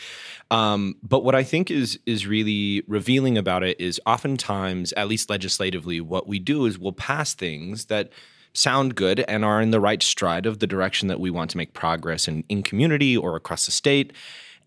Um, 0.49 0.95
but 1.01 1.23
what 1.23 1.33
I 1.33 1.43
think 1.43 1.71
is 1.71 1.97
is 2.05 2.27
really 2.27 2.83
revealing 2.89 3.37
about 3.37 3.63
it 3.63 3.79
is 3.79 4.01
oftentimes, 4.05 4.91
at 4.93 5.07
least 5.07 5.29
legislatively, 5.29 6.01
what 6.01 6.27
we 6.27 6.39
do 6.39 6.65
is 6.65 6.77
we'll 6.77 6.91
pass 6.91 7.33
things 7.33 7.85
that 7.85 8.11
sound 8.53 8.95
good 8.95 9.21
and 9.27 9.45
are 9.45 9.61
in 9.61 9.71
the 9.71 9.79
right 9.79 10.03
stride 10.03 10.45
of 10.45 10.59
the 10.59 10.67
direction 10.67 11.07
that 11.07 11.19
we 11.19 11.29
want 11.29 11.49
to 11.51 11.57
make 11.57 11.73
progress 11.73 12.27
in, 12.27 12.43
in 12.49 12.63
community 12.63 13.15
or 13.15 13.35
across 13.35 13.65
the 13.65 13.71
state 13.71 14.13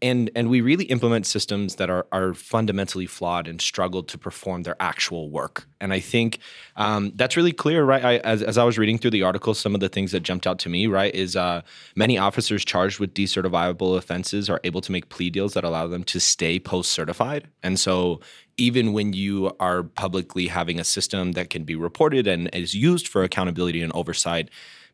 and 0.04 0.30
and 0.34 0.50
we 0.50 0.60
really 0.60 0.84
implement 0.84 1.26
systems 1.26 1.76
that 1.76 1.88
are 1.88 2.06
are 2.12 2.34
fundamentally 2.34 3.06
flawed 3.06 3.48
and 3.48 3.60
struggle 3.60 4.02
to 4.02 4.18
perform 4.18 4.62
their 4.62 4.76
actual 4.80 5.30
work. 5.30 5.66
And 5.80 5.92
I 5.92 6.00
think 6.00 6.38
um, 6.76 7.12
that's 7.14 7.36
really 7.36 7.52
clear, 7.52 7.84
right? 7.84 8.04
I, 8.04 8.16
as 8.18 8.42
as 8.42 8.58
I 8.58 8.64
was 8.64 8.76
reading 8.76 8.98
through 8.98 9.12
the 9.12 9.22
article, 9.22 9.54
some 9.54 9.74
of 9.74 9.80
the 9.80 9.88
things 9.88 10.12
that 10.12 10.20
jumped 10.20 10.46
out 10.46 10.58
to 10.60 10.68
me, 10.68 10.86
right, 10.86 11.14
is 11.14 11.36
uh, 11.36 11.62
many 11.96 12.18
officers 12.18 12.64
charged 12.64 13.00
with 13.00 13.14
decertifiable 13.14 13.96
offenses 13.96 14.50
are 14.50 14.60
able 14.64 14.82
to 14.82 14.92
make 14.92 15.08
plea 15.08 15.30
deals 15.30 15.54
that 15.54 15.64
allow 15.64 15.86
them 15.86 16.04
to 16.04 16.20
stay 16.20 16.58
post 16.58 16.90
certified, 16.90 17.48
and 17.62 17.80
so. 17.80 18.20
Even 18.56 18.92
when 18.92 19.12
you 19.12 19.54
are 19.58 19.82
publicly 19.82 20.46
having 20.46 20.78
a 20.78 20.84
system 20.84 21.32
that 21.32 21.50
can 21.50 21.64
be 21.64 21.74
reported 21.74 22.26
and 22.26 22.48
is 22.52 22.74
used 22.74 23.08
for 23.08 23.22
accountability 23.22 23.82
and 23.82 23.92
oversight, 23.94 24.48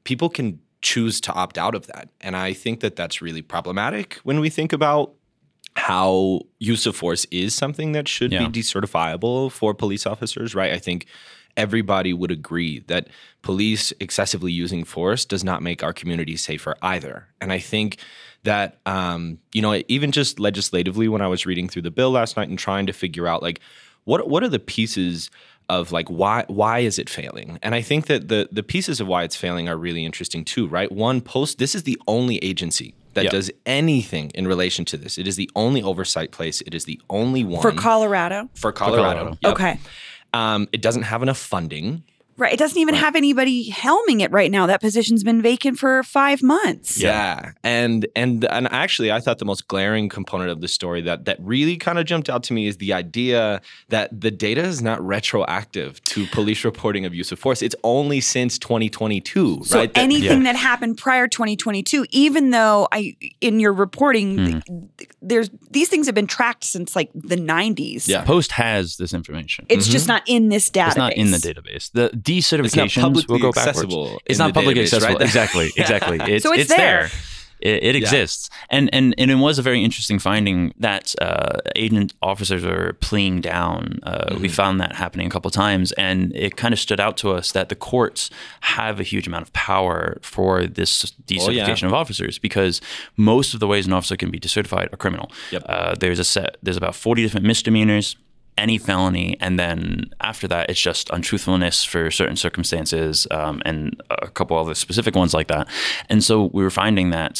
people 0.04 0.28
can 0.28 0.58
choose 0.82 1.20
to 1.20 1.32
opt 1.34 1.58
out 1.58 1.74
of 1.74 1.86
that. 1.88 2.08
And 2.20 2.36
I 2.36 2.54
think 2.54 2.80
that 2.80 2.96
that's 2.96 3.20
really 3.20 3.42
problematic 3.42 4.14
when 4.22 4.40
we 4.40 4.48
think 4.48 4.72
about 4.72 5.12
how 5.76 6.40
use 6.58 6.86
of 6.86 6.96
force 6.96 7.26
is 7.30 7.54
something 7.54 7.92
that 7.92 8.08
should 8.08 8.32
Yeah. 8.32 8.48
be 8.48 8.60
decertifiable 8.60 9.52
for 9.52 9.74
police 9.74 10.06
officers, 10.06 10.54
right? 10.54 10.72
I 10.72 10.78
think 10.78 11.06
everybody 11.56 12.12
would 12.12 12.30
agree 12.30 12.80
that 12.86 13.08
police 13.42 13.92
excessively 14.00 14.52
using 14.52 14.84
force 14.84 15.24
does 15.24 15.44
not 15.44 15.62
make 15.62 15.82
our 15.82 15.92
community 15.92 16.36
safer 16.36 16.76
either. 16.82 17.26
And 17.40 17.52
I 17.52 17.58
think 17.58 17.98
that 18.44 18.78
um, 18.86 19.38
you 19.52 19.62
know, 19.62 19.82
even 19.88 20.12
just 20.12 20.40
legislatively, 20.40 21.08
when 21.08 21.20
I 21.22 21.26
was 21.28 21.46
reading 21.46 21.68
through 21.68 21.82
the 21.82 21.90
bill 21.90 22.10
last 22.10 22.36
night 22.36 22.48
and 22.48 22.58
trying 22.58 22.86
to 22.86 22.92
figure 22.92 23.26
out 23.26 23.42
like 23.42 23.60
what 24.04 24.28
what 24.28 24.42
are 24.42 24.48
the 24.48 24.58
pieces 24.58 25.30
of 25.68 25.92
like 25.92 26.08
why 26.08 26.44
why 26.48 26.80
is 26.80 26.98
it 26.98 27.08
failing? 27.10 27.58
And 27.62 27.74
I 27.74 27.82
think 27.82 28.06
that 28.06 28.28
the 28.28 28.48
the 28.50 28.62
pieces 28.62 29.00
of 29.00 29.06
why 29.06 29.22
it's 29.24 29.36
failing 29.36 29.68
are 29.68 29.76
really 29.76 30.04
interesting 30.04 30.44
too, 30.44 30.66
right? 30.66 30.90
One 30.90 31.20
post 31.20 31.58
this 31.58 31.74
is 31.74 31.82
the 31.84 32.00
only 32.08 32.38
agency 32.38 32.94
that 33.14 33.24
Yeah. 33.24 33.30
does 33.30 33.50
anything 33.66 34.30
in 34.34 34.46
relation 34.48 34.84
to 34.86 34.96
this. 34.96 35.18
It 35.18 35.26
is 35.28 35.36
the 35.36 35.50
only 35.56 35.82
oversight 35.82 36.30
place. 36.30 36.60
It 36.62 36.74
is 36.74 36.84
the 36.84 37.00
only 37.10 37.44
one 37.44 37.60
For 37.60 37.72
Colorado? 37.72 38.48
for 38.54 38.72
Colorado. 38.72 39.02
Colorado. 39.18 39.38
Yep. 39.42 39.52
Okay. 39.52 39.80
Um, 40.32 40.68
it 40.72 40.80
doesn't 40.80 41.02
have 41.02 41.22
enough 41.22 41.38
funding. 41.38 42.04
Right. 42.40 42.54
It 42.54 42.58
doesn't 42.58 42.78
even 42.78 42.94
have 42.94 43.16
anybody 43.16 43.70
helming 43.70 44.22
it 44.22 44.32
right 44.32 44.50
now. 44.50 44.64
That 44.64 44.80
position's 44.80 45.22
been 45.22 45.42
vacant 45.42 45.78
for 45.78 46.02
five 46.02 46.42
months. 46.42 46.98
Yeah. 46.98 47.52
And 47.62 48.06
and 48.16 48.46
and 48.46 48.66
actually 48.72 49.12
I 49.12 49.20
thought 49.20 49.40
the 49.40 49.44
most 49.44 49.68
glaring 49.68 50.08
component 50.08 50.50
of 50.50 50.62
the 50.62 50.68
story 50.68 51.02
that 51.02 51.26
that 51.26 51.36
really 51.40 51.76
kind 51.76 51.98
of 51.98 52.06
jumped 52.06 52.30
out 52.30 52.42
to 52.44 52.54
me 52.54 52.66
is 52.66 52.78
the 52.78 52.94
idea 52.94 53.60
that 53.90 54.18
the 54.18 54.30
data 54.30 54.62
is 54.62 54.80
not 54.80 55.06
retroactive 55.06 56.02
to 56.04 56.26
police 56.28 56.64
reporting 56.64 57.04
of 57.04 57.14
use 57.14 57.30
of 57.30 57.38
force. 57.38 57.60
It's 57.60 57.76
only 57.84 58.22
since 58.22 58.58
2022, 58.58 59.64
So 59.64 59.78
right? 59.78 59.92
That- 59.92 60.00
anything 60.00 60.44
that 60.44 60.56
happened 60.56 60.96
prior 60.96 61.28
2022, 61.28 62.06
even 62.08 62.52
though 62.52 62.88
I 62.90 63.16
in 63.42 63.60
your 63.60 63.74
reporting, 63.74 64.38
hmm. 64.38 64.58
th- 64.96 65.10
there's 65.20 65.50
these 65.70 65.90
things 65.90 66.06
have 66.06 66.14
been 66.14 66.26
tracked 66.26 66.64
since 66.64 66.96
like 66.96 67.10
the 67.12 67.36
90s. 67.36 68.08
Yeah. 68.08 68.24
Post 68.24 68.52
has 68.52 68.96
this 68.96 69.12
information. 69.12 69.66
It's 69.68 69.86
just 69.86 70.04
mm-hmm. 70.04 70.12
not 70.12 70.22
in 70.26 70.48
this 70.48 70.70
database. 70.70 70.88
It's 70.88 70.96
not 70.96 71.12
in 71.12 71.30
the 71.32 71.36
database. 71.36 71.92
The 71.92 72.08
decertifications 72.38 73.00
publicly 73.02 73.32
will 73.34 73.40
go 73.40 73.52
backwards. 73.52 73.78
accessible 73.78 74.20
It's 74.26 74.38
not 74.38 74.54
publicly 74.54 74.82
database, 74.82 74.94
accessible. 74.94 75.14
right? 75.18 75.22
Exactly. 75.28 75.66
Exactly. 75.76 76.18
It's, 76.34 76.42
So 76.44 76.52
it's 76.52 76.68
there. 76.74 77.10
It, 77.62 77.82
it 77.90 77.94
exists, 77.96 78.48
and 78.70 78.88
and 78.94 79.14
and 79.18 79.30
it 79.30 79.34
was 79.34 79.58
a 79.58 79.62
very 79.62 79.84
interesting 79.84 80.18
finding 80.18 80.72
that 80.78 81.14
uh, 81.20 81.58
agent 81.76 82.14
officers 82.22 82.64
are 82.64 82.94
pleading 83.00 83.42
down. 83.42 83.98
Uh, 84.02 84.38
We 84.40 84.48
found 84.48 84.80
that 84.80 84.92
happening 84.94 85.26
a 85.26 85.30
couple 85.30 85.50
times, 85.50 85.92
and 85.92 86.32
it 86.34 86.56
kind 86.56 86.72
of 86.72 86.80
stood 86.80 87.00
out 87.00 87.18
to 87.18 87.32
us 87.38 87.52
that 87.52 87.68
the 87.68 87.74
courts 87.74 88.30
have 88.60 88.98
a 88.98 89.02
huge 89.02 89.26
amount 89.26 89.42
of 89.46 89.52
power 89.52 90.16
for 90.22 90.66
this 90.66 91.12
decertification 91.26 91.86
of 91.86 91.92
officers 91.92 92.38
because 92.38 92.80
most 93.16 93.52
of 93.54 93.60
the 93.60 93.66
ways 93.66 93.86
an 93.86 93.92
officer 93.92 94.16
can 94.16 94.30
be 94.30 94.38
decertified 94.40 94.90
are 94.94 94.96
criminal. 94.96 95.30
Yep. 95.52 95.62
Uh, 95.68 95.94
there's 96.00 96.18
a 96.18 96.24
set. 96.24 96.56
There's 96.62 96.78
about 96.78 96.94
forty 96.94 97.22
different 97.22 97.44
misdemeanors 97.46 98.16
any 98.60 98.78
felony, 98.78 99.36
and 99.40 99.58
then 99.58 100.10
after 100.20 100.46
that, 100.48 100.70
it's 100.70 100.80
just 100.80 101.10
untruthfulness 101.10 101.84
for 101.84 102.10
certain 102.10 102.36
circumstances, 102.36 103.26
um, 103.30 103.62
and 103.64 104.00
a 104.10 104.28
couple 104.28 104.56
other 104.56 104.74
specific 104.74 105.16
ones 105.16 105.34
like 105.34 105.48
that. 105.48 105.66
And 106.08 106.22
so 106.22 106.50
we 106.52 106.62
were 106.62 106.70
finding 106.70 107.10
that, 107.10 107.34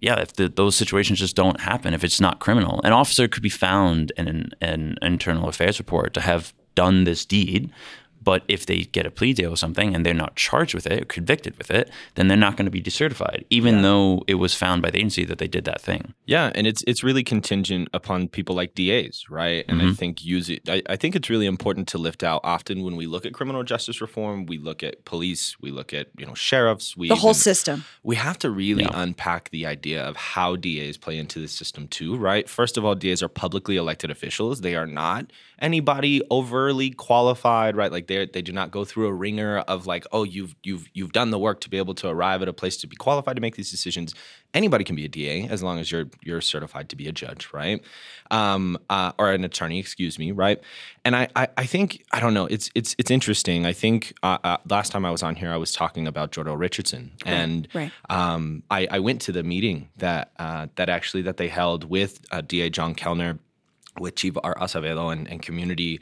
yeah, 0.00 0.20
if 0.20 0.34
the, 0.34 0.48
those 0.48 0.76
situations 0.76 1.18
just 1.18 1.36
don't 1.36 1.60
happen, 1.60 1.94
if 1.94 2.04
it's 2.04 2.20
not 2.20 2.38
criminal, 2.38 2.80
an 2.84 2.92
officer 2.92 3.28
could 3.28 3.42
be 3.42 3.48
found 3.48 4.12
in 4.16 4.28
an, 4.28 4.50
an 4.60 4.96
internal 5.02 5.48
affairs 5.48 5.78
report 5.78 6.14
to 6.14 6.20
have 6.20 6.52
done 6.74 7.04
this 7.04 7.24
deed. 7.24 7.70
But 8.22 8.42
if 8.48 8.66
they 8.66 8.82
get 8.82 9.06
a 9.06 9.10
plea 9.10 9.32
deal 9.32 9.52
or 9.52 9.56
something 9.56 9.94
and 9.94 10.04
they're 10.04 10.14
not 10.14 10.36
charged 10.36 10.74
with 10.74 10.86
it, 10.86 11.02
or 11.02 11.04
convicted 11.04 11.56
with 11.58 11.70
it, 11.70 11.90
then 12.14 12.28
they're 12.28 12.36
not 12.36 12.56
going 12.56 12.66
to 12.66 12.70
be 12.70 12.82
decertified, 12.82 13.44
even 13.50 13.82
though 13.82 14.22
it 14.26 14.34
was 14.34 14.54
found 14.54 14.82
by 14.82 14.90
the 14.90 14.98
agency 14.98 15.24
that 15.24 15.38
they 15.38 15.48
did 15.48 15.64
that 15.64 15.80
thing. 15.80 16.14
Yeah, 16.26 16.52
and 16.54 16.66
it's 16.66 16.82
it's 16.86 17.02
really 17.02 17.24
contingent 17.24 17.88
upon 17.92 18.28
people 18.28 18.54
like 18.54 18.74
DAs, 18.74 19.24
right? 19.28 19.64
And 19.68 19.80
I 19.80 19.86
mm-hmm. 19.86 19.94
think 19.94 20.24
use 20.24 20.48
it. 20.48 20.68
I, 20.68 20.82
I 20.88 20.96
think 20.96 21.16
it's 21.16 21.28
really 21.30 21.46
important 21.46 21.88
to 21.88 21.98
lift 21.98 22.22
out. 22.22 22.40
Often 22.44 22.82
when 22.82 22.96
we 22.96 23.06
look 23.06 23.26
at 23.26 23.32
criminal 23.34 23.62
justice 23.62 24.00
reform, 24.00 24.46
we 24.46 24.58
look 24.58 24.82
at 24.82 25.04
police, 25.04 25.56
we 25.60 25.70
look 25.70 25.92
at 25.92 26.08
you 26.16 26.26
know 26.26 26.34
sheriffs, 26.34 26.96
we 26.96 27.08
The 27.08 27.16
whole 27.16 27.30
even- 27.30 27.40
system. 27.40 27.84
we 28.02 28.16
have 28.16 28.38
to 28.38 28.50
really 28.50 28.84
Yeah. 28.84 29.02
unpack 29.02 29.50
the 29.50 29.66
idea 29.66 30.02
of 30.02 30.16
how 30.16 30.56
DAs 30.56 30.96
play 30.96 31.18
into 31.18 31.40
the 31.40 31.48
system 31.48 31.88
too, 31.88 32.16
right? 32.16 32.48
First 32.48 32.76
of 32.76 32.84
all, 32.84 32.94
DAs 32.94 33.22
are 33.22 33.28
publicly 33.28 33.76
elected 33.76 34.10
officials. 34.10 34.60
They 34.60 34.74
are 34.74 34.86
not 34.86 35.32
anybody 35.60 36.20
overly 36.30 36.90
qualified, 36.90 37.76
right? 37.76 37.92
Like 37.92 38.06
they 38.12 38.26
they 38.26 38.42
do 38.42 38.52
not 38.52 38.70
go 38.70 38.84
through 38.84 39.06
a 39.06 39.12
ringer 39.12 39.58
of 39.58 39.86
like, 39.86 40.04
oh, 40.12 40.24
you've 40.24 40.54
you've 40.62 40.88
you've 40.92 41.12
done 41.12 41.30
the 41.30 41.38
work 41.38 41.60
to 41.60 41.70
be 41.70 41.78
able 41.78 41.94
to 41.94 42.08
arrive 42.08 42.42
at 42.42 42.48
a 42.48 42.52
place 42.52 42.76
to 42.78 42.86
be 42.86 42.96
qualified 42.96 43.36
to 43.36 43.42
make 43.42 43.56
these 43.56 43.70
decisions. 43.70 44.14
Anybody 44.54 44.84
can 44.84 44.96
be 44.96 45.04
a 45.04 45.08
DA 45.08 45.48
as 45.48 45.62
long 45.62 45.78
as 45.78 45.90
you're 45.90 46.06
you're 46.22 46.40
certified 46.40 46.88
to 46.90 46.96
be 46.96 47.08
a 47.08 47.12
judge, 47.12 47.48
right? 47.52 47.82
Um, 48.30 48.78
uh, 48.90 49.12
or 49.18 49.32
an 49.32 49.44
attorney, 49.44 49.78
excuse 49.78 50.18
me, 50.18 50.32
right? 50.32 50.60
And 51.04 51.16
I, 51.16 51.28
I 51.34 51.48
I 51.56 51.66
think 51.66 52.04
I 52.12 52.20
don't 52.20 52.34
know. 52.34 52.46
It's 52.46 52.70
it's 52.74 52.94
it's 52.98 53.10
interesting. 53.10 53.66
I 53.66 53.72
think 53.72 54.14
uh, 54.22 54.38
uh, 54.44 54.56
last 54.68 54.92
time 54.92 55.04
I 55.04 55.10
was 55.10 55.22
on 55.22 55.36
here, 55.36 55.50
I 55.50 55.56
was 55.56 55.72
talking 55.72 56.06
about 56.06 56.32
Jordan 56.32 56.58
Richardson, 56.58 57.12
and 57.24 57.68
right. 57.74 57.92
um, 58.10 58.62
I, 58.70 58.86
I 58.90 58.98
went 58.98 59.20
to 59.22 59.32
the 59.32 59.42
meeting 59.42 59.88
that 59.96 60.32
uh, 60.38 60.66
that 60.76 60.88
actually 60.88 61.22
that 61.22 61.36
they 61.36 61.48
held 61.48 61.84
with 61.84 62.20
uh, 62.30 62.40
DA 62.42 62.70
John 62.70 62.94
Kellner, 62.94 63.38
with 63.98 64.14
Chief 64.14 64.36
Art 64.42 64.58
Acevedo 64.58 65.12
and, 65.12 65.28
and 65.28 65.42
community, 65.42 66.00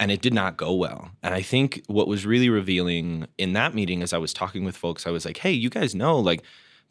and 0.00 0.10
it 0.10 0.20
did 0.20 0.34
not 0.34 0.56
go 0.56 0.72
well. 0.74 1.10
And 1.22 1.34
I 1.34 1.42
think 1.42 1.82
what 1.86 2.08
was 2.08 2.24
really 2.24 2.48
revealing 2.48 3.26
in 3.36 3.52
that 3.54 3.74
meeting, 3.74 4.02
as 4.02 4.12
I 4.12 4.18
was 4.18 4.32
talking 4.32 4.64
with 4.64 4.76
folks, 4.76 5.06
I 5.06 5.10
was 5.10 5.24
like, 5.24 5.38
"Hey, 5.38 5.52
you 5.52 5.70
guys 5.70 5.94
know 5.94 6.18
like 6.18 6.42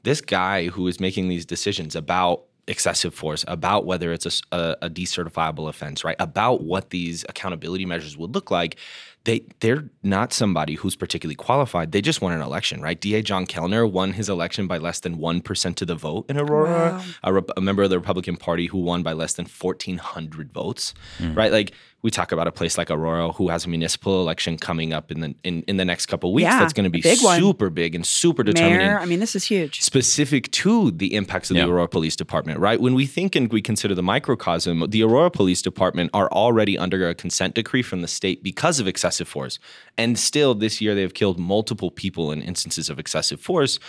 this 0.03 0.21
guy 0.21 0.67
who 0.67 0.87
is 0.87 0.99
making 0.99 1.27
these 1.27 1.45
decisions 1.45 1.95
about 1.95 2.43
excessive 2.67 3.13
force, 3.13 3.45
about 3.47 3.85
whether 3.85 4.11
it's 4.11 4.25
a, 4.25 4.55
a, 4.55 4.77
a 4.83 4.89
decertifiable 4.89 5.69
offense, 5.69 6.03
right? 6.03 6.17
About 6.19 6.63
what 6.63 6.89
these 6.89 7.25
accountability 7.29 7.85
measures 7.85 8.17
would 8.17 8.35
look 8.35 8.51
like, 8.51 8.75
they 9.24 9.41
they're 9.59 9.89
not 10.03 10.31
somebody 10.31 10.75
who's 10.75 10.95
particularly 10.95 11.36
qualified. 11.36 11.91
They 11.91 12.01
just 12.01 12.21
won 12.21 12.33
an 12.33 12.41
election, 12.41 12.81
right? 12.81 13.00
DA 13.00 13.21
John 13.21 13.45
Kellner 13.45 13.86
won 13.86 14.13
his 14.13 14.29
election 14.29 14.67
by 14.67 14.77
less 14.77 15.01
than 15.01 15.17
one 15.17 15.41
percent 15.41 15.81
of 15.81 15.88
the 15.88 15.95
vote 15.95 16.25
in 16.29 16.38
Aurora. 16.38 16.93
Wow. 16.97 17.03
A, 17.24 17.33
rep, 17.33 17.50
a, 17.57 17.62
member 17.62 17.83
of 17.83 17.89
the 17.89 18.00
Republican 18.00 18.38
Party 18.38 18.67
who 18.67 18.79
won 18.79 19.03
by 19.03 19.13
less 19.13 19.33
than 19.33 19.45
fourteen 19.45 19.97
hundred 19.97 20.53
votes, 20.53 20.93
mm. 21.19 21.36
right? 21.36 21.51
Like 21.51 21.74
we 22.03 22.12
talk 22.12 22.31
about 22.31 22.47
a 22.47 22.51
place 22.51 22.77
like 22.77 22.91
Aurora 22.91 23.31
who 23.31 23.50
has 23.50 23.65
a 23.65 23.69
municipal 23.69 24.21
election 24.21 24.57
coming 24.57 24.93
up 24.93 25.12
in 25.12 25.19
the 25.19 25.36
in, 25.43 25.63
in 25.63 25.77
the 25.77 25.86
next 25.86 26.05
couple 26.05 26.31
weeks. 26.31 26.43
Yeah, 26.43 26.59
that's 26.59 26.74
going 26.74 26.83
to 26.83 26.89
be 26.89 27.01
big 27.01 27.17
super 27.17 27.65
one. 27.65 27.74
big 27.74 27.95
and 27.95 28.05
super 28.05 28.43
determining. 28.43 28.88
Mayor, 28.88 29.00
I 29.00 29.05
mean, 29.05 29.19
this 29.19 29.36
is 29.36 29.43
huge. 29.45 29.81
Specific 29.81 30.51
to 30.51 30.91
the 30.91 31.15
impacts 31.15 31.50
of 31.50 31.55
the 31.55 31.63
Aurora 31.63 31.88
Police 31.88 32.15
Department, 32.15 32.59
right? 32.59 32.79
When 32.79 32.93
we 32.93 33.07
think 33.07 33.36
and 33.36 33.51
we 33.51 33.62
consider 33.62 33.95
the 33.95 34.03
microcosm, 34.03 34.89
the 34.89 35.03
Aurora 35.03 35.31
Police 35.31 35.62
Department 35.62 36.12
are 36.13 36.29
already 36.31 36.77
under 36.77 37.09
a 37.09 37.15
consent 37.15 37.55
decree 37.55 37.81
from 37.81 38.01
the 38.01 38.07
state 38.07 38.43
because 38.43 38.79
of 38.79 38.88
excessive 38.88 39.16
force, 39.25 39.59
and 39.97 40.17
still 40.17 40.53
this 40.53 40.81
year 40.81 40.95
they 40.95 41.01
have 41.01 41.13
killed 41.13 41.39
multiple 41.39 41.91
people 41.91 42.31
in 42.31 42.41
instances 42.41 42.89
of 42.89 43.00
excessive 43.00 43.39
force. 43.39 43.79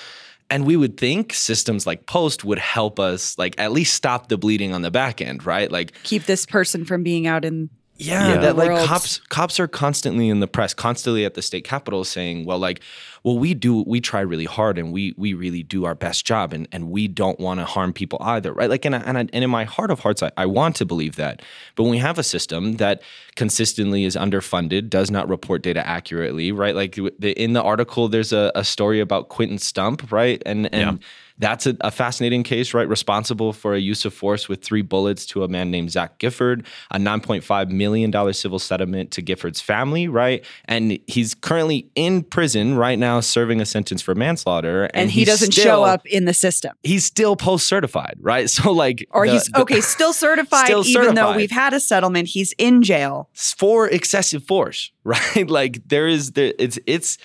And 0.51 0.65
we 0.65 0.77
would 0.77 0.97
think 0.97 1.35
systems 1.35 1.87
like 1.87 2.07
Post 2.07 2.43
would 2.43 2.59
help 2.59 2.99
us, 2.99 3.37
like 3.37 3.55
at 3.59 3.71
least 3.71 3.93
stop 3.93 4.29
the 4.29 4.39
bleeding 4.39 4.73
on 4.73 4.81
the 4.81 4.91
back 4.91 5.21
end, 5.21 5.45
right? 5.45 5.71
Like 5.71 5.93
keep 6.05 6.25
this 6.25 6.47
person 6.47 6.87
from 6.87 7.03
being 7.03 7.27
out 7.27 7.45
in 7.45 7.69
yeah, 7.99 8.29
yeah, 8.29 8.37
that 8.39 8.57
like 8.57 8.87
cops 8.87 9.19
cops 9.29 9.59
are 9.59 9.67
constantly 9.67 10.29
in 10.29 10.39
the 10.39 10.47
press, 10.47 10.73
constantly 10.73 11.25
at 11.25 11.35
the 11.35 11.43
state 11.43 11.65
capitol 11.65 12.05
saying, 12.05 12.45
well, 12.45 12.59
like, 12.59 12.81
well, 13.25 13.37
we 13.37 13.55
do 13.55 13.83
we 13.89 14.01
try 14.01 14.21
really 14.21 14.45
hard 14.45 14.79
and 14.79 14.93
we 14.93 15.15
we 15.17 15.35
really 15.35 15.65
do 15.65 15.85
our 15.85 15.97
best 15.97 16.25
job 16.25 16.53
and 16.53 16.69
and 16.71 16.91
we 16.91 17.09
don't 17.09 17.41
want 17.41 17.59
to 17.59 17.65
harm 17.67 17.93
people 17.93 18.19
either, 18.23 18.53
right? 18.53 18.71
Like, 18.71 18.85
and 18.85 18.95
I, 18.95 18.99
and, 19.01 19.19
I, 19.19 19.21
and 19.33 19.43
in 19.45 19.51
my 19.51 19.65
heart 19.65 19.91
of 19.91 19.99
hearts, 19.99 20.23
I, 20.23 20.31
I 20.37 20.47
want 20.47 20.77
to 20.77 20.87
believe 20.87 21.17
that, 21.17 21.43
but 21.75 21.83
when 21.83 21.91
we 21.91 21.99
have 21.99 22.21
a 22.21 22.23
system 22.23 22.77
that 22.77 23.03
consistently 23.35 24.05
is 24.05 24.15
underfunded, 24.15 24.91
does 24.91 25.11
not 25.11 25.29
report 25.29 25.63
data 25.63 25.85
accurately, 25.85 26.53
right? 26.53 26.77
Like 26.77 26.99
in 26.99 27.53
the 27.53 27.63
article, 27.63 28.09
there's 28.09 28.33
a, 28.33 28.53
a 28.55 28.63
story 28.63 29.01
about 29.01 29.29
quentin 29.29 29.59
Stump, 29.59 30.13
right? 30.13 30.41
And 30.47 30.73
and. 30.73 31.01
Yeah 31.01 31.09
that's 31.39 31.67
a, 31.67 31.77
a, 31.81 31.91
fascinating 31.91 32.43
case, 32.43 32.75
right? 32.75 32.89
Responsible 32.89 33.53
for 33.53 33.75
a 33.75 33.79
use 33.79 34.05
of 34.05 34.13
force 34.13 34.49
with 34.49 34.63
three 34.63 34.83
bullets 34.83 35.25
to 35.27 35.45
a 35.45 35.49
man 35.49 35.71
named 35.71 35.91
Zach 35.93 36.19
Gifford, 36.19 36.67
a 36.91 36.99
$9.5 36.99 37.71
million 37.71 38.35
civil 38.35 38.59
settlement 38.59 39.11
to 39.13 39.23
Gifford's 39.23 39.61
family, 39.61 40.09
right? 40.09 40.45
And 40.65 40.99
he's 41.07 41.35
currently 41.35 41.91
in 41.95 42.23
prison 42.25 42.77
right 42.77 42.99
now 42.99 43.21
serving 43.21 43.61
a 43.61 43.67
sentence 43.67 44.03
for 44.03 44.15
manslaughter. 44.15 44.85
And, 44.85 44.97
and 44.97 45.11
he 45.11 45.25
doesn't 45.25 45.53
still, 45.53 45.65
show 45.65 45.85
up 45.85 46.05
in 46.07 46.25
the 46.25 46.35
system. 46.35 46.75
He's 46.83 47.05
still 47.05 47.37
post 47.37 47.67
certified, 47.67 48.17
right? 48.21 48.49
So, 48.59 48.73
like, 48.73 49.07
or 49.13 49.25
the, 49.25 49.35
he's 49.35 49.55
okay, 49.55 49.81
still 49.81 50.13
certified, 50.13 50.65
still 50.65 50.81
even 50.81 50.93
certified. 50.93 51.17
though 51.17 51.37
we've 51.37 51.51
had 51.51 51.75
a 51.75 51.79
settlement, 51.79 52.29
he's 52.29 52.55
in 52.59 52.83
jail 52.83 53.29
for 53.35 53.89
excessive 53.89 54.43
force, 54.43 54.91
right? 55.05 55.49
like, 55.49 55.87
there 55.87 56.09
is, 56.09 56.33
there, 56.33 56.55
it's, 56.59 56.77
it's, 56.87 57.19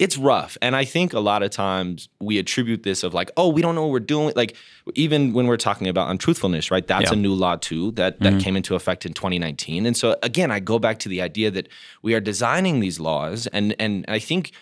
it's 0.00 0.16
rough. 0.16 0.56
And 0.62 0.74
I 0.74 0.86
think 0.86 1.12
a 1.12 1.20
lot 1.20 1.42
of 1.42 1.50
times 1.50 2.08
we 2.20 2.38
attribute 2.38 2.84
this 2.84 3.02
of 3.02 3.12
like, 3.12 3.30
oh, 3.36 3.50
we 3.50 3.60
don't 3.60 3.74
know 3.74 3.82
what 3.82 3.90
we're 3.90 4.00
doing. 4.00 4.32
Like 4.34 4.56
even 4.94 5.34
when 5.34 5.46
we're 5.46 5.58
talking 5.58 5.88
about 5.88 6.10
untruthfulness, 6.10 6.70
right? 6.70 6.86
That's 6.86 7.10
yeah. 7.10 7.12
a 7.12 7.16
new 7.16 7.34
law 7.34 7.56
too 7.56 7.90
that 7.92 8.18
that 8.20 8.32
mm-hmm. 8.32 8.38
came 8.38 8.56
into 8.56 8.74
effect 8.74 9.04
in 9.04 9.12
2019. 9.12 9.84
And 9.84 9.94
so 9.94 10.16
again, 10.22 10.50
I 10.50 10.58
go 10.58 10.78
back 10.78 11.00
to 11.00 11.10
the 11.10 11.20
idea 11.20 11.50
that 11.50 11.68
we 12.00 12.14
are 12.14 12.20
designing 12.20 12.80
these 12.80 12.98
laws 12.98 13.46
and 13.48 13.76
and 13.78 14.06
I 14.08 14.18
think 14.18 14.52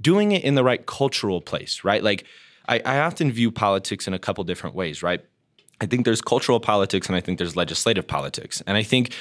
doing 0.00 0.30
it 0.30 0.44
in 0.44 0.54
the 0.54 0.62
right 0.62 0.86
cultural 0.86 1.40
place, 1.40 1.82
right? 1.82 2.02
Like 2.04 2.24
I, 2.68 2.80
I 2.84 2.98
often 3.00 3.32
view 3.32 3.50
politics 3.50 4.06
in 4.06 4.14
a 4.14 4.20
couple 4.20 4.44
different 4.44 4.76
ways, 4.76 5.02
right? 5.02 5.24
I 5.80 5.86
think 5.86 6.04
there's 6.04 6.22
cultural 6.22 6.58
politics 6.58 7.06
and 7.06 7.16
I 7.16 7.20
think 7.20 7.38
there's 7.38 7.54
legislative 7.54 8.06
politics. 8.06 8.62
And 8.66 8.76
I 8.76 8.82
think 8.82 9.12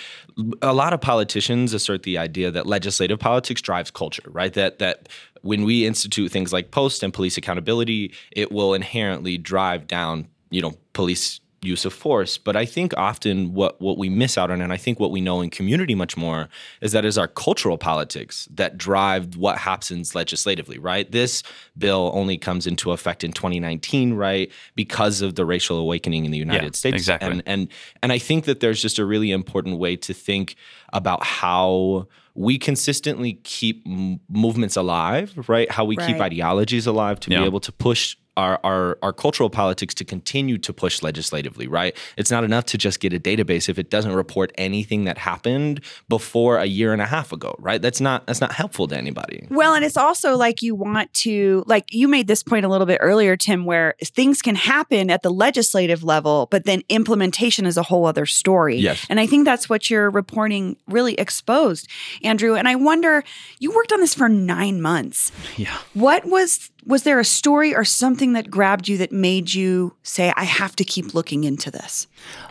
a 0.61 0.73
lot 0.73 0.93
of 0.93 1.01
politicians 1.01 1.73
assert 1.73 2.03
the 2.03 2.17
idea 2.17 2.49
that 2.51 2.65
legislative 2.65 3.19
politics 3.19 3.61
drives 3.61 3.91
culture, 3.91 4.23
right? 4.27 4.53
That 4.53 4.79
that 4.79 5.09
when 5.41 5.63
we 5.63 5.85
institute 5.85 6.31
things 6.31 6.53
like 6.53 6.71
post 6.71 7.03
and 7.03 7.13
police 7.13 7.37
accountability, 7.37 8.13
it 8.31 8.51
will 8.51 8.73
inherently 8.73 9.37
drive 9.37 9.87
down, 9.87 10.27
you 10.49 10.61
know, 10.61 10.73
police 10.93 11.41
use 11.65 11.85
of 11.85 11.93
force. 11.93 12.37
But 12.37 12.55
I 12.55 12.65
think 12.65 12.93
often 12.97 13.53
what 13.53 13.79
what 13.81 13.97
we 13.97 14.09
miss 14.09 14.37
out 14.37 14.51
on, 14.51 14.61
and 14.61 14.71
I 14.71 14.77
think 14.77 14.99
what 14.99 15.11
we 15.11 15.21
know 15.21 15.41
in 15.41 15.49
community 15.49 15.95
much 15.95 16.15
more, 16.15 16.49
is 16.81 16.91
that 16.91 17.05
is 17.05 17.17
our 17.17 17.27
cultural 17.27 17.77
politics 17.77 18.47
that 18.53 18.77
drive 18.77 19.37
what 19.37 19.57
happens 19.57 20.15
legislatively. 20.15 20.77
Right, 20.77 21.11
this 21.11 21.43
bill 21.77 22.11
only 22.13 22.37
comes 22.37 22.67
into 22.67 22.91
effect 22.91 23.23
in 23.23 23.33
2019, 23.33 24.13
right, 24.13 24.51
because 24.75 25.21
of 25.21 25.35
the 25.35 25.45
racial 25.45 25.77
awakening 25.77 26.25
in 26.25 26.31
the 26.31 26.37
United 26.37 26.73
yeah, 26.73 26.77
States. 26.77 26.95
Exactly, 26.95 27.29
and 27.29 27.43
and 27.45 27.67
and 28.01 28.11
I 28.11 28.17
think 28.17 28.45
that 28.45 28.59
there's 28.59 28.81
just 28.81 28.99
a 28.99 29.05
really 29.05 29.31
important 29.31 29.77
way 29.77 29.95
to 29.97 30.13
think 30.13 30.55
about 30.93 31.23
how 31.23 32.07
we 32.35 32.57
consistently 32.57 33.33
keep 33.43 33.81
m- 33.87 34.19
movements 34.29 34.75
alive, 34.75 35.33
right? 35.47 35.71
How 35.71 35.85
we 35.85 35.97
right. 35.97 36.07
keep 36.07 36.21
ideologies 36.21 36.85
alive 36.85 37.19
to 37.21 37.31
yeah. 37.31 37.39
be 37.39 37.45
able 37.45 37.61
to 37.61 37.71
push 37.71 38.17
our, 38.37 38.59
our, 38.63 38.97
our 39.01 39.13
cultural 39.13 39.49
politics 39.49 39.93
to 39.95 40.05
continue 40.05 40.57
to 40.57 40.73
push 40.73 41.01
legislatively, 41.01 41.67
right? 41.67 41.95
It's 42.17 42.31
not 42.31 42.43
enough 42.43 42.65
to 42.65 42.77
just 42.77 42.99
get 42.99 43.13
a 43.13 43.19
database 43.19 43.69
if 43.69 43.79
it 43.79 43.89
doesn't 43.89 44.13
report 44.13 44.51
anything 44.57 45.05
that 45.05 45.17
happened 45.17 45.81
before 46.09 46.57
a 46.57 46.65
year 46.65 46.93
and 46.93 47.01
a 47.01 47.05
half 47.05 47.31
ago, 47.31 47.55
right? 47.59 47.81
That's 47.81 48.01
not 48.01 48.25
that's 48.27 48.41
not 48.41 48.51
helpful 48.51 48.87
to 48.87 48.97
anybody. 48.97 49.47
Well, 49.49 49.73
and 49.73 49.85
it's 49.85 49.97
also 49.97 50.35
like 50.35 50.61
you 50.61 50.75
want 50.75 51.13
to 51.13 51.63
like 51.67 51.85
you 51.91 52.07
made 52.07 52.27
this 52.27 52.43
point 52.43 52.65
a 52.65 52.69
little 52.69 52.87
bit 52.87 52.99
earlier, 53.01 53.35
Tim, 53.37 53.65
where 53.65 53.95
things 54.03 54.41
can 54.41 54.55
happen 54.55 55.09
at 55.09 55.23
the 55.23 55.31
legislative 55.31 56.03
level, 56.03 56.47
but 56.51 56.65
then 56.65 56.81
implementation 56.89 57.65
is 57.65 57.77
a 57.77 57.83
whole 57.83 58.05
other 58.05 58.25
story. 58.25 58.77
Yes. 58.77 59.05
And 59.09 59.19
I 59.19 59.27
think 59.27 59.45
that's 59.45 59.69
what 59.69 59.89
your 59.89 60.09
reporting 60.09 60.77
really 60.87 61.13
exposed, 61.15 61.87
Andrew. 62.23 62.55
And 62.55 62.67
I 62.67 62.75
wonder, 62.75 63.23
you 63.59 63.71
worked 63.71 63.93
on 63.93 63.99
this 63.99 64.13
for 64.13 64.29
nine 64.29 64.81
months. 64.81 65.31
Yeah. 65.57 65.77
What 65.93 66.25
was 66.25 66.71
was 66.85 67.03
there 67.03 67.19
a 67.19 67.25
story 67.25 67.75
or 67.75 67.83
something 67.83 68.33
that 68.33 68.51
grabbed 68.51 68.87
you 68.87 68.97
that 68.97 69.11
made 69.11 69.53
you 69.53 69.95
say, 70.03 70.31
I 70.35 70.43
have 70.43 70.75
to 70.75 70.83
keep 70.83 71.13
looking 71.13 71.43
into 71.43 71.71
this? 71.71 72.07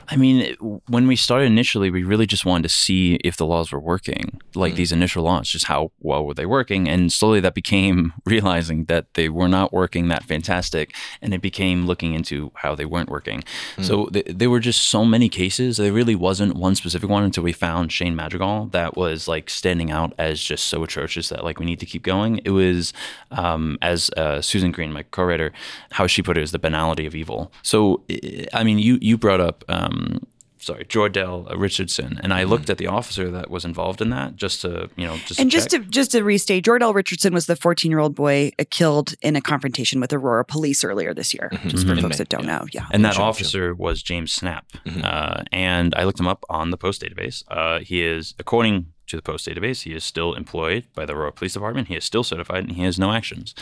I 0.08 0.16
mean, 0.16 0.54
when 0.86 1.06
we 1.06 1.16
started 1.16 1.46
initially, 1.46 1.90
we 1.90 2.02
really 2.02 2.26
just 2.26 2.44
wanted 2.44 2.64
to 2.64 2.68
see 2.68 3.14
if 3.24 3.36
the 3.36 3.46
laws 3.46 3.72
were 3.72 3.80
working, 3.80 4.40
like 4.54 4.74
mm. 4.74 4.76
these 4.76 4.92
initial 4.92 5.22
laws, 5.24 5.48
just 5.48 5.66
how 5.66 5.92
well 6.00 6.26
were 6.26 6.34
they 6.34 6.46
working. 6.46 6.88
And 6.88 7.12
slowly 7.12 7.40
that 7.40 7.54
became 7.54 8.12
realizing 8.26 8.84
that 8.86 9.14
they 9.14 9.28
were 9.28 9.48
not 9.48 9.72
working 9.72 10.08
that 10.08 10.24
fantastic. 10.24 10.94
And 11.22 11.32
it 11.32 11.40
became 11.40 11.86
looking 11.86 12.14
into 12.14 12.52
how 12.56 12.74
they 12.74 12.84
weren't 12.84 13.08
working. 13.10 13.44
Mm. 13.76 13.84
So 13.84 14.06
th- 14.06 14.26
there 14.28 14.50
were 14.50 14.60
just 14.60 14.88
so 14.88 15.04
many 15.04 15.28
cases. 15.28 15.76
There 15.76 15.92
really 15.92 16.14
wasn't 16.14 16.56
one 16.56 16.74
specific 16.74 17.08
one 17.08 17.22
until 17.22 17.44
we 17.44 17.52
found 17.52 17.92
Shane 17.92 18.16
Madrigal 18.16 18.66
that 18.72 18.96
was 18.96 19.28
like 19.28 19.48
standing 19.48 19.90
out 19.90 20.12
as 20.18 20.42
just 20.42 20.64
so 20.64 20.82
atrocious 20.82 21.28
that 21.28 21.44
like 21.44 21.58
we 21.58 21.66
need 21.66 21.80
to 21.80 21.86
keep 21.86 22.02
going. 22.02 22.40
It 22.44 22.50
was, 22.50 22.92
um, 23.30 23.78
as 23.80 24.10
uh, 24.24 24.40
Susan 24.40 24.72
Greene, 24.72 24.92
my 24.92 25.02
co 25.02 25.24
writer, 25.24 25.52
how 25.92 26.06
she 26.06 26.22
put 26.22 26.36
it 26.36 26.42
is 26.42 26.52
the 26.52 26.58
banality 26.58 27.06
of 27.06 27.14
evil. 27.14 27.52
So, 27.62 28.02
I 28.52 28.64
mean, 28.64 28.78
you, 28.78 28.98
you 29.00 29.18
brought 29.18 29.40
up, 29.40 29.64
um, 29.68 30.26
sorry, 30.58 30.84
Jordell 30.86 31.54
Richardson, 31.58 32.18
and 32.22 32.32
I 32.32 32.40
mm-hmm. 32.42 32.50
looked 32.50 32.70
at 32.70 32.78
the 32.78 32.86
officer 32.86 33.30
that 33.30 33.50
was 33.50 33.64
involved 33.64 34.00
in 34.00 34.10
that 34.10 34.36
just 34.36 34.62
to, 34.62 34.88
you 34.96 35.06
know, 35.06 35.16
just 35.26 35.38
and 35.38 35.50
to 35.50 35.56
just 35.56 35.70
to 35.70 35.78
just 35.80 36.12
to 36.12 36.22
restate, 36.22 36.64
Jordell 36.64 36.94
Richardson 36.94 37.34
was 37.34 37.46
the 37.46 37.56
14 37.56 37.90
year 37.90 38.00
old 38.00 38.14
boy 38.14 38.52
uh, 38.58 38.64
killed 38.70 39.14
in 39.20 39.36
a 39.36 39.40
confrontation 39.40 40.00
with 40.00 40.12
Aurora 40.12 40.44
police 40.44 40.82
earlier 40.82 41.12
this 41.12 41.34
year. 41.34 41.50
Mm-hmm. 41.52 41.68
Just 41.68 41.86
for 41.86 41.92
mm-hmm. 41.92 42.02
folks 42.02 42.18
that 42.18 42.30
don't 42.30 42.44
yeah. 42.44 42.58
know, 42.58 42.66
yeah. 42.72 42.86
And 42.90 43.04
that 43.04 43.18
officer 43.18 43.74
was 43.74 44.02
James 44.02 44.34
Snapp, 44.36 44.62
mm-hmm. 44.86 45.02
uh, 45.04 45.42
and 45.52 45.94
I 45.94 46.04
looked 46.04 46.20
him 46.20 46.28
up 46.28 46.44
on 46.48 46.70
the 46.70 46.78
Post 46.78 47.02
database. 47.02 47.44
Uh, 47.48 47.80
he 47.80 48.02
is, 48.02 48.34
according 48.38 48.93
to 49.06 49.16
the 49.16 49.22
Post 49.22 49.46
database. 49.46 49.82
He 49.82 49.94
is 49.94 50.04
still 50.04 50.34
employed 50.34 50.86
by 50.94 51.06
the 51.06 51.14
Aurora 51.14 51.32
Police 51.32 51.54
Department. 51.54 51.88
He 51.88 51.96
is 51.96 52.04
still 52.04 52.24
certified, 52.24 52.64
and 52.64 52.72
he 52.72 52.82
has 52.82 52.98
no 52.98 53.12
actions. 53.12 53.54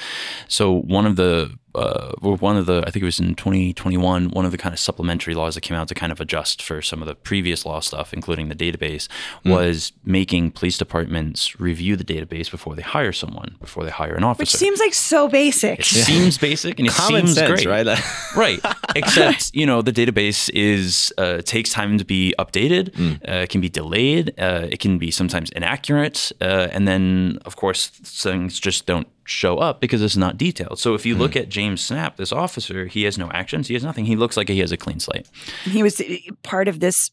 So 0.48 0.72
one 0.72 1.06
of 1.06 1.16
the 1.16 1.58
uh, 1.74 2.12
one 2.20 2.56
of 2.56 2.66
the 2.66 2.82
I 2.86 2.90
think 2.90 3.02
it 3.02 3.04
was 3.04 3.20
in 3.20 3.34
2021 3.34 4.30
one 4.30 4.44
of 4.44 4.50
the 4.50 4.58
kind 4.58 4.72
of 4.72 4.78
supplementary 4.78 5.34
laws 5.34 5.54
that 5.54 5.62
came 5.62 5.76
out 5.76 5.88
to 5.88 5.94
kind 5.94 6.12
of 6.12 6.20
adjust 6.20 6.62
for 6.62 6.82
some 6.82 7.02
of 7.02 7.08
the 7.08 7.14
previous 7.14 7.64
law 7.64 7.80
stuff, 7.80 8.12
including 8.12 8.48
the 8.48 8.54
database, 8.54 9.08
mm. 9.44 9.50
was 9.50 9.92
making 10.04 10.50
police 10.50 10.78
departments 10.78 11.58
review 11.58 11.96
the 11.96 12.04
database 12.04 12.50
before 12.50 12.74
they 12.74 12.82
hire 12.82 13.12
someone, 13.12 13.56
before 13.60 13.84
they 13.84 13.90
hire 13.90 14.14
an 14.14 14.24
officer. 14.24 14.42
Which 14.42 14.50
seems 14.50 14.80
like 14.80 14.94
so 14.94 15.28
basic. 15.28 15.80
It 15.80 15.92
yeah. 15.92 16.04
seems 16.04 16.38
basic 16.38 16.78
and 16.78 16.88
it 16.88 16.94
Common 16.94 17.26
seems 17.26 17.34
sense, 17.34 17.64
great, 17.64 17.86
right? 17.86 18.00
right. 18.36 18.60
Except 18.94 19.54
you 19.54 19.66
know 19.66 19.82
the 19.82 19.92
database 19.92 20.50
is 20.54 21.12
uh, 21.18 21.42
takes 21.42 21.70
time 21.70 21.98
to 21.98 22.04
be 22.04 22.34
updated. 22.38 22.90
Mm. 22.90 23.28
Uh, 23.28 23.42
it 23.42 23.50
can 23.50 23.60
be 23.60 23.68
delayed. 23.68 24.34
Uh, 24.38 24.68
it 24.70 24.80
can 24.80 24.98
be 24.98 25.10
sometimes 25.10 25.50
inaccurate, 25.50 26.32
uh, 26.40 26.68
and 26.70 26.86
then 26.86 27.38
of 27.44 27.56
course 27.56 27.86
things 27.86 28.58
just 28.60 28.86
don't 28.86 29.08
show 29.24 29.58
up 29.58 29.80
because 29.80 30.02
it's 30.02 30.16
not 30.16 30.36
detailed. 30.36 30.78
So 30.78 30.94
if 30.94 31.06
you 31.06 31.14
look 31.14 31.32
hmm. 31.32 31.40
at 31.40 31.48
James 31.48 31.88
Snapp, 31.88 32.16
this 32.16 32.32
officer, 32.32 32.86
he 32.86 33.04
has 33.04 33.18
no 33.18 33.30
actions, 33.32 33.68
he 33.68 33.74
has 33.74 33.84
nothing. 33.84 34.04
He 34.04 34.16
looks 34.16 34.36
like 34.36 34.48
he 34.48 34.60
has 34.60 34.72
a 34.72 34.76
clean 34.76 35.00
slate. 35.00 35.28
He 35.64 35.82
was 35.82 36.00
uh, 36.00 36.16
part 36.42 36.68
of 36.68 36.80
this 36.80 37.10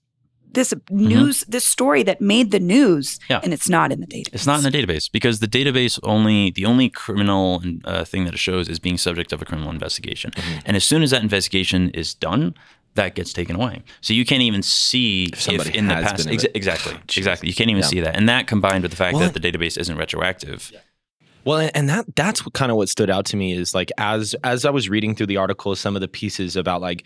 this 0.52 0.74
news 0.90 1.42
mm-hmm. 1.42 1.52
this 1.52 1.64
story 1.64 2.02
that 2.02 2.20
made 2.20 2.50
the 2.50 2.60
news 2.60 3.20
yeah. 3.30 3.40
and 3.44 3.54
it's 3.54 3.70
not 3.70 3.92
in 3.92 4.02
the 4.02 4.08
database 4.08 4.34
it's 4.34 4.48
not 4.48 4.58
in 4.58 4.64
the 4.64 4.76
database 4.76 5.12
because 5.12 5.42
the 5.42 5.48
database 5.48 6.00
only 6.02 6.50
the 6.50 6.66
only 6.66 6.90
criminal 6.90 7.62
uh, 7.86 8.04
thing 8.04 8.26
that 8.26 8.34
it 8.34 8.40
shows 8.40 8.68
is 8.68 8.80
being 8.80 8.98
subject 8.98 9.32
of 9.32 9.44
a 9.44 9.46
criminal 9.46 9.70
investigation 9.70 10.32
mm-hmm. 10.32 10.60
and 10.66 10.76
as 10.76 10.84
soon 10.84 11.04
as 11.04 11.12
that 11.12 11.22
investigation 11.22 11.92
is 11.92 12.16
done 12.16 12.56
that 12.96 13.16
gets 13.16 13.32
taken 13.34 13.56
away. 13.56 13.82
So 14.02 14.14
you 14.14 14.26
can't 14.26 14.42
even 14.42 14.62
see 14.62 15.26
if, 15.32 15.42
somebody 15.42 15.78
in 15.78 15.88
the 15.88 15.94
past 15.94 16.26
been 16.26 16.34
in 16.34 16.40
exa- 16.40 16.46
it. 16.46 16.56
exactly 16.56 16.94
exactly 17.16 17.48
you 17.48 17.56
can't 17.56 17.70
even 17.70 17.84
see 17.84 18.00
that, 18.02 18.16
and 18.16 18.28
that 18.28 18.48
combined 18.48 18.84
with 18.84 18.92
the 18.92 18.98
fact 18.98 19.16
Well, 19.16 19.30
that 19.30 19.40
the 19.40 19.52
database 19.52 19.78
isn't 19.78 19.98
retroactive. 19.98 20.72
Well, 21.50 21.68
and- 21.74 21.90
that 21.90 22.16
that's 22.16 22.46
what 22.46 22.54
kind 22.54 22.70
of 22.70 22.78
what 22.78 22.90
stood 22.90 23.10
out 23.10 23.26
to 23.26 23.36
me 23.36 23.54
is 23.54 23.74
like 23.74 23.92
as 23.98 24.36
as 24.44 24.66
I 24.66 24.70
was 24.70 24.88
reading 24.88 25.16
through 25.16 25.26
the 25.26 25.38
article, 25.38 25.76
some 25.76 25.96
of 25.96 26.02
the 26.02 26.08
pieces 26.08 26.56
about 26.56 26.80
like 26.80 27.06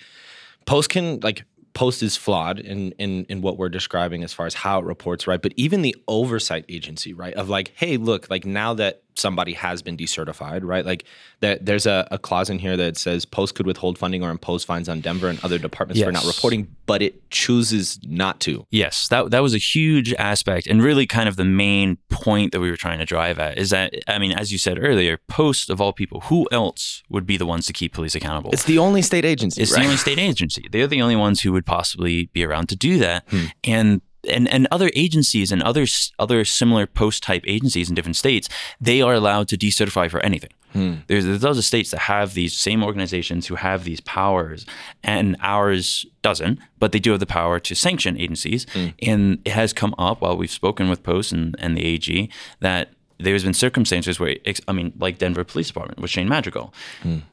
post 0.66 0.90
can 0.90 1.22
like 1.22 1.46
post 1.74 2.04
is 2.04 2.18
flawed 2.18 2.60
in 2.60 2.92
in 3.00 3.24
in 3.30 3.40
what 3.42 3.58
we're 3.58 3.70
describing 3.70 4.22
as 4.22 4.34
far 4.34 4.46
as 4.46 4.54
how 4.54 4.80
it 4.80 4.86
reports, 4.86 5.28
right? 5.28 5.42
But 5.42 5.54
even 5.56 5.82
the 5.82 5.96
oversight 6.10 6.66
agency, 6.68 7.14
right, 7.14 7.34
of 7.36 7.48
like, 7.48 7.72
hey, 7.78 7.96
look, 7.96 8.30
like 8.30 8.46
now 8.46 8.74
that 8.74 9.03
somebody 9.16 9.54
has 9.54 9.82
been 9.82 9.98
decertified, 9.98 10.62
right? 10.64 10.86
Like 10.86 11.06
that 11.42 11.66
there's 11.66 11.86
a, 11.86 12.08
a 12.12 12.18
clause 12.18 12.50
in 12.50 12.60
here 12.60 12.78
that 12.78 12.98
says 12.98 13.26
post 13.26 13.56
could 13.56 13.66
withhold 13.66 13.98
funding 13.98 14.24
or 14.24 14.30
impose 14.30 14.64
fines 14.64 14.90
on 14.90 15.02
Denver 15.02 15.28
and 15.28 15.44
other 15.44 15.58
departments 15.58 16.02
for 16.02 16.12
not 16.12 16.26
reporting, 16.26 16.76
but 16.86 17.02
it 17.02 17.30
chooses 17.30 18.00
not 18.04 18.40
to. 18.42 18.66
Yes, 18.70 19.08
that 19.10 19.32
that 19.32 19.42
was 19.42 19.54
a 19.54 19.60
huge 19.60 20.14
aspect, 20.14 20.68
and 20.68 20.82
really 20.82 21.06
kind 21.06 21.28
of 21.28 21.36
the 21.36 21.46
main 21.46 21.98
point 22.10 22.52
that 22.52 22.60
we 22.60 22.70
were 22.70 22.78
trying 22.78 23.00
to 23.00 23.06
drive 23.06 23.40
at 23.40 23.58
is 23.58 23.70
that 23.72 23.94
I 24.08 24.20
mean, 24.20 24.32
as 24.32 24.52
you 24.52 24.58
said 24.58 24.78
earlier, 24.82 25.20
Post 25.28 25.70
of 25.70 25.82
all 25.82 25.94
people, 25.94 26.22
who 26.22 26.48
else 26.52 27.02
would 27.10 27.26
be 27.26 27.38
the 27.38 27.46
ones 27.46 27.66
to 27.66 27.74
keep 27.74 27.94
police 27.94 28.14
accountable? 28.14 28.52
It's 28.52 28.66
the 28.66 28.78
only 28.78 29.02
state 29.02 29.26
agency. 29.26 29.62
It's 29.62 29.72
right? 29.72 29.80
the 29.80 29.86
only 29.86 29.98
state 29.98 30.20
agency. 30.20 30.68
They're 30.72 30.86
the 30.86 31.02
only 31.02 31.16
ones 31.16 31.42
who 31.42 31.52
would 31.54 31.66
possibly 31.66 32.28
be 32.28 32.44
around 32.44 32.70
to 32.70 32.76
do 32.76 33.00
that. 33.00 33.24
Hmm. 33.30 33.46
And 33.64 34.02
and 34.30 34.48
and 34.48 34.68
other 34.72 34.90
agencies 34.96 35.52
and 35.52 35.62
other 35.62 35.86
other 36.20 36.46
similar 36.46 36.88
post 36.88 37.24
type 37.24 37.44
agencies 37.48 37.90
in 37.90 37.96
different 37.96 38.16
states, 38.16 38.50
they 38.80 39.02
are 39.02 39.14
allowed 39.14 39.48
to 39.50 39.58
decertify 39.58 40.10
for 40.10 40.20
anything. 40.22 40.52
Hmm. 40.74 40.96
There's, 41.08 41.26
there's 41.26 41.46
other 41.46 41.62
states 41.62 41.92
that 41.92 42.02
have 42.02 42.34
these 42.34 42.58
same 42.58 42.84
organizations 42.84 43.48
who 43.48 43.56
have 43.56 43.84
these 43.84 44.02
powers, 44.02 44.66
and 45.04 45.38
ours 45.40 46.06
doesn't, 46.24 46.60
but 46.80 46.92
they 46.92 47.00
do 47.00 47.12
have 47.12 47.20
the 47.20 47.28
power 47.28 47.60
to 47.60 47.76
sanction 47.76 48.20
agencies. 48.20 48.66
Hmm. 48.74 48.88
And 49.02 49.40
it 49.46 49.52
has 49.52 49.72
come 49.72 49.94
up 49.98 50.22
while 50.22 50.36
we've 50.36 50.50
spoken 50.50 50.90
with 50.90 51.04
Post 51.04 51.32
and, 51.32 51.56
and 51.60 51.78
the 51.78 51.86
AG 51.86 52.30
that 52.60 52.90
there's 53.20 53.44
been 53.44 53.54
circumstances 53.54 54.20
where, 54.20 54.36
I 54.68 54.72
mean, 54.72 54.94
like 54.98 55.20
Denver 55.20 55.44
Police 55.44 55.68
Department 55.68 56.00
with 56.00 56.10
Shane 56.10 56.28
Madrigal, 56.28 56.74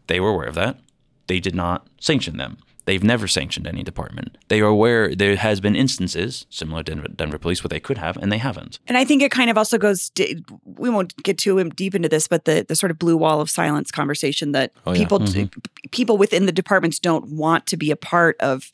they 0.06 0.20
were 0.20 0.30
aware 0.30 0.46
of 0.46 0.54
that. 0.54 0.78
They 1.26 1.40
did 1.40 1.54
not 1.54 1.86
sanction 1.98 2.36
them. 2.36 2.58
They've 2.86 3.04
never 3.04 3.28
sanctioned 3.28 3.66
any 3.66 3.82
department. 3.82 4.38
They 4.48 4.60
are 4.60 4.66
aware 4.66 5.14
there 5.14 5.36
has 5.36 5.60
been 5.60 5.76
instances 5.76 6.46
similar 6.50 6.82
to 6.82 6.92
Denver, 6.92 7.08
Denver 7.08 7.38
Police 7.38 7.62
where 7.62 7.68
they 7.68 7.80
could 7.80 7.98
have, 7.98 8.16
and 8.16 8.32
they 8.32 8.38
haven't. 8.38 8.78
And 8.88 8.96
I 8.96 9.04
think 9.04 9.22
it 9.22 9.30
kind 9.30 9.50
of 9.50 9.58
also 9.58 9.78
goes. 9.78 10.10
d- 10.10 10.42
We 10.64 10.90
won't 10.90 11.14
get 11.22 11.38
too 11.38 11.62
deep 11.70 11.94
into 11.94 12.08
this, 12.08 12.26
but 12.28 12.44
the 12.46 12.64
the 12.68 12.74
sort 12.76 12.90
of 12.90 12.98
blue 12.98 13.16
wall 13.16 13.40
of 13.40 13.50
silence 13.50 13.90
conversation 13.90 14.52
that 14.52 14.72
Oh, 14.86 14.92
yeah. 14.92 14.98
people 14.98 15.20
mm-hmm. 15.20 15.60
people 15.90 16.16
within 16.18 16.46
the 16.46 16.52
departments 16.52 16.98
don't 16.98 17.30
want 17.36 17.66
to 17.66 17.76
be 17.76 17.90
a 17.90 17.96
part 17.96 18.36
of 18.40 18.70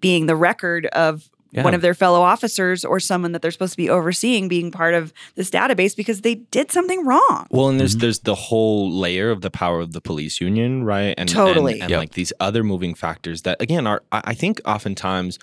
being 0.00 0.26
the 0.26 0.36
record 0.36 0.86
of 0.86 1.28
Yeah. 1.50 1.64
one 1.64 1.72
of 1.72 1.80
their 1.80 1.94
fellow 1.94 2.20
officers 2.20 2.84
or 2.84 3.00
someone 3.00 3.32
that 3.32 3.40
they're 3.40 3.50
supposed 3.50 3.72
to 3.72 3.76
be 3.78 3.88
overseeing 3.88 4.48
being 4.48 4.70
part 4.70 4.92
of 4.92 5.14
this 5.34 5.48
database 5.50 5.96
because 5.96 6.20
they 6.20 6.34
did 6.34 6.70
something 6.70 7.06
wrong. 7.06 7.46
Well, 7.50 7.68
and 7.70 7.80
there's 7.80 7.92
Mm-hmm. 7.94 8.00
there's 8.00 8.18
the 8.20 8.34
whole 8.34 8.90
layer 8.92 9.30
of 9.30 9.40
the 9.40 9.50
power 9.50 9.80
of 9.80 9.92
the 9.92 10.00
police 10.02 10.40
union, 10.42 10.84
right? 10.84 11.14
And 11.16 11.26
Totally. 11.28 11.74
and, 11.74 11.82
and 11.84 11.90
Yep. 11.90 11.98
like 11.98 12.12
these 12.12 12.32
other 12.38 12.62
moving 12.62 12.94
factors 12.94 13.42
that 13.42 13.60
again 13.62 13.86
are 13.86 14.02
I 14.12 14.20
I 14.26 14.34
think 14.34 14.60
oftentimes 14.66 15.38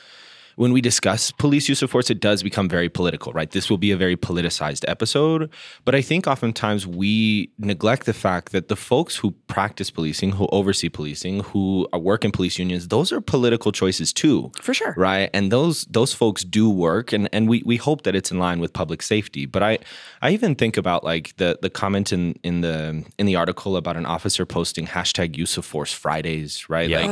when 0.56 0.72
we 0.72 0.82
discuss 0.82 1.32
police 1.32 1.68
use 1.70 1.82
of 1.82 1.91
force, 1.91 2.10
it 2.10 2.20
does 2.20 2.41
become 2.44 2.68
very 2.70 2.89
political, 2.89 3.34
right? 3.34 3.52
This 3.52 3.70
will 3.70 3.78
be 3.78 3.91
a 3.91 3.98
very 3.98 4.15
politicized 4.18 4.86
episode. 4.88 5.50
But 5.84 5.96
I 5.96 6.02
think 6.02 6.28
oftentimes 6.28 6.88
we 6.88 7.50
neglect 7.58 8.06
the 8.06 8.13
fact 8.13 8.52
that 8.52 8.68
the 8.68 8.76
folks 8.76 9.18
who 9.18 9.32
practice 9.48 9.89
policing, 9.91 10.32
who 10.34 10.48
oversee 10.52 10.89
policing, 10.89 11.41
who 11.41 11.88
work 11.94 12.24
in 12.26 12.32
police 12.32 12.58
unions, 12.60 12.88
those 12.88 13.12
are 13.12 13.22
political 13.22 13.72
choices 13.72 14.13
too 14.13 14.52
For 14.62 14.74
sure. 14.74 14.94
right 14.98 15.30
and 15.34 15.52
those 15.52 15.86
those 15.86 16.13
folks 16.13 16.44
do 16.44 16.70
work 16.70 17.12
and 17.13 17.28
and 17.34 17.48
we 17.50 17.63
we 17.65 17.78
hope 17.78 18.04
that 18.04 18.15
it's 18.15 18.32
in 18.32 18.39
line 18.39 18.60
with 18.60 18.72
public 18.74 19.02
safety 19.02 19.46
but 19.46 19.62
i 19.63 19.78
i 20.22 20.30
even 20.32 20.56
think 20.56 20.78
about 20.78 21.04
like 21.04 21.36
the 21.38 21.58
the 21.62 21.70
comment 21.70 22.12
in 22.13 22.36
in 22.44 22.62
the 22.62 23.04
in 23.18 23.26
the 23.26 23.36
article 23.36 23.76
about 23.78 23.98
an 23.98 24.06
officer 24.06 24.46
posting 24.46 24.86
hashtag 24.88 25.36
use 25.38 25.58
of 25.58 25.65
force 25.65 25.91
fridays 25.94 26.70
right 26.70 26.89
Yeah. 26.89 27.02
like 27.02 27.10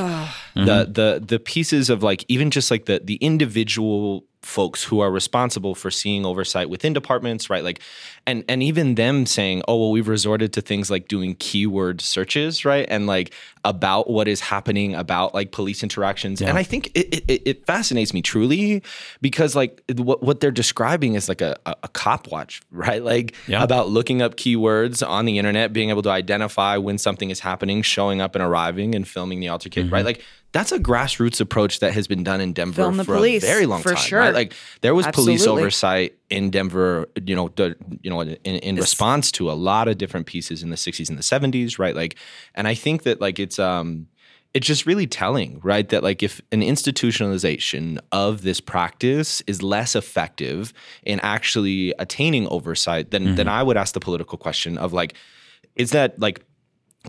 the 0.55 0.61
mm-hmm. 0.61 0.93
the 0.93 1.23
the 1.25 1.39
pieces 1.39 1.89
of 1.89 2.03
like 2.03 2.23
even 2.27 2.49
just 2.51 2.69
like 2.71 2.85
the 2.85 3.01
the 3.03 3.15
individual 3.33 4.23
folks 4.43 4.83
who 4.83 4.99
are 4.99 5.09
responsible 5.09 5.73
for 5.73 5.89
seeing 5.89 6.25
oversight 6.25 6.69
within 6.69 6.91
departments 6.93 7.49
right 7.49 7.63
like 7.63 7.79
and 8.27 8.43
and 8.49 8.61
even 8.61 8.95
them 8.95 9.25
saying 9.25 9.61
oh 9.69 9.77
well 9.77 9.89
we've 9.91 10.09
resorted 10.09 10.51
to 10.51 10.59
things 10.61 10.91
like 10.91 11.07
doing 11.07 11.33
keyword 11.39 12.01
searches 12.01 12.65
right 12.65 12.85
and 12.89 13.07
like 13.07 13.33
about 13.65 14.09
what 14.09 14.27
is 14.27 14.41
happening 14.41 14.93
about 14.95 15.33
like 15.33 15.51
police 15.53 15.81
interactions 15.81 16.41
and 16.41 16.57
i 16.57 16.63
think 16.63 16.91
it, 16.93 17.23
it, 17.29 17.41
it 17.45 17.65
fascinates 17.65 18.13
me 18.13 18.21
truly 18.21 18.83
because 19.21 19.55
like 19.55 19.81
what, 19.95 20.21
what 20.21 20.41
they're 20.41 20.51
describing 20.51 21.15
is 21.15 21.29
like 21.29 21.39
a, 21.39 21.55
a, 21.65 21.73
a 21.83 21.87
cop 21.87 22.29
watch 22.29 22.61
right 22.71 23.01
like 23.03 23.33
Yeah. 23.47 23.63
about 23.63 23.87
looking 23.89 24.21
up 24.21 24.35
keywords 24.35 25.07
on 25.07 25.23
the 25.25 25.37
internet 25.39 25.71
being 25.71 25.89
able 25.89 26.01
to 26.01 26.09
identify 26.09 26.75
when 26.77 26.97
something 26.97 27.29
is 27.29 27.39
happening 27.39 27.81
showing 27.81 28.19
up 28.19 28.35
and 28.35 28.43
arriving 28.43 28.93
and 28.93 29.07
filming 29.07 29.39
the 29.39 29.47
altercation 29.49 29.85
Mm-hmm. 29.85 29.93
right 29.93 30.05
like 30.05 30.21
that's 30.51 30.71
a 30.71 30.77
grassroots 30.77 31.41
approach 31.41 31.79
that 31.79 31.93
has 31.93 32.05
been 32.07 32.23
done 32.23 32.39
in 32.39 32.53
Denver 32.53 32.83
Film 32.83 32.97
the 32.97 33.03
for 33.03 33.15
police, 33.15 33.41
a 33.43 33.47
very 33.47 33.65
long 33.65 33.81
for 33.81 33.93
time. 33.93 33.97
sure. 34.03 34.19
Right? 34.19 34.32
Like 34.33 34.53
there 34.81 34.95
was 34.95 35.05
police 35.13 35.45
oversight 35.59 36.15
in 36.29 36.49
Denver, 36.49 37.07
you 37.25 37.35
know, 37.35 37.49
the, 37.55 37.75
you 38.01 38.09
know, 38.09 38.21
in, 38.21 38.37
in 38.37 38.75
response 38.75 39.31
to 39.33 39.51
a 39.51 39.53
lot 39.53 39.87
of 39.87 39.97
different 39.97 40.25
pieces 40.25 40.63
in 40.63 40.69
the 40.69 40.75
60s 40.75 41.09
and 41.09 41.17
the 41.17 41.23
70s, 41.23 41.79
right? 41.79 41.95
Like, 41.95 42.15
and 42.55 42.67
I 42.67 42.73
think 42.73 43.03
that 43.03 43.21
like 43.21 43.39
it's 43.39 43.59
um 43.59 44.07
it's 44.53 44.67
just 44.67 44.85
really 44.85 45.07
telling, 45.07 45.59
right? 45.63 45.89
That 45.89 46.03
like 46.03 46.21
if 46.21 46.39
an 46.51 46.61
institutionalization 46.61 47.99
of 48.11 48.43
this 48.43 48.59
practice 48.59 49.41
is 49.47 49.63
less 49.63 49.95
effective 49.95 50.73
in 51.03 51.19
actually 51.21 51.93
attaining 51.97 52.47
oversight, 52.47 53.11
then 53.11 53.35
then 53.35 53.47
I 53.47 53.63
would 53.63 53.77
ask 53.77 53.93
the 53.93 53.99
political 53.99 54.37
question 54.37 54.77
of 54.77 54.93
like, 54.93 55.15
is 55.75 55.91
that 55.91 56.19
like 56.19 56.45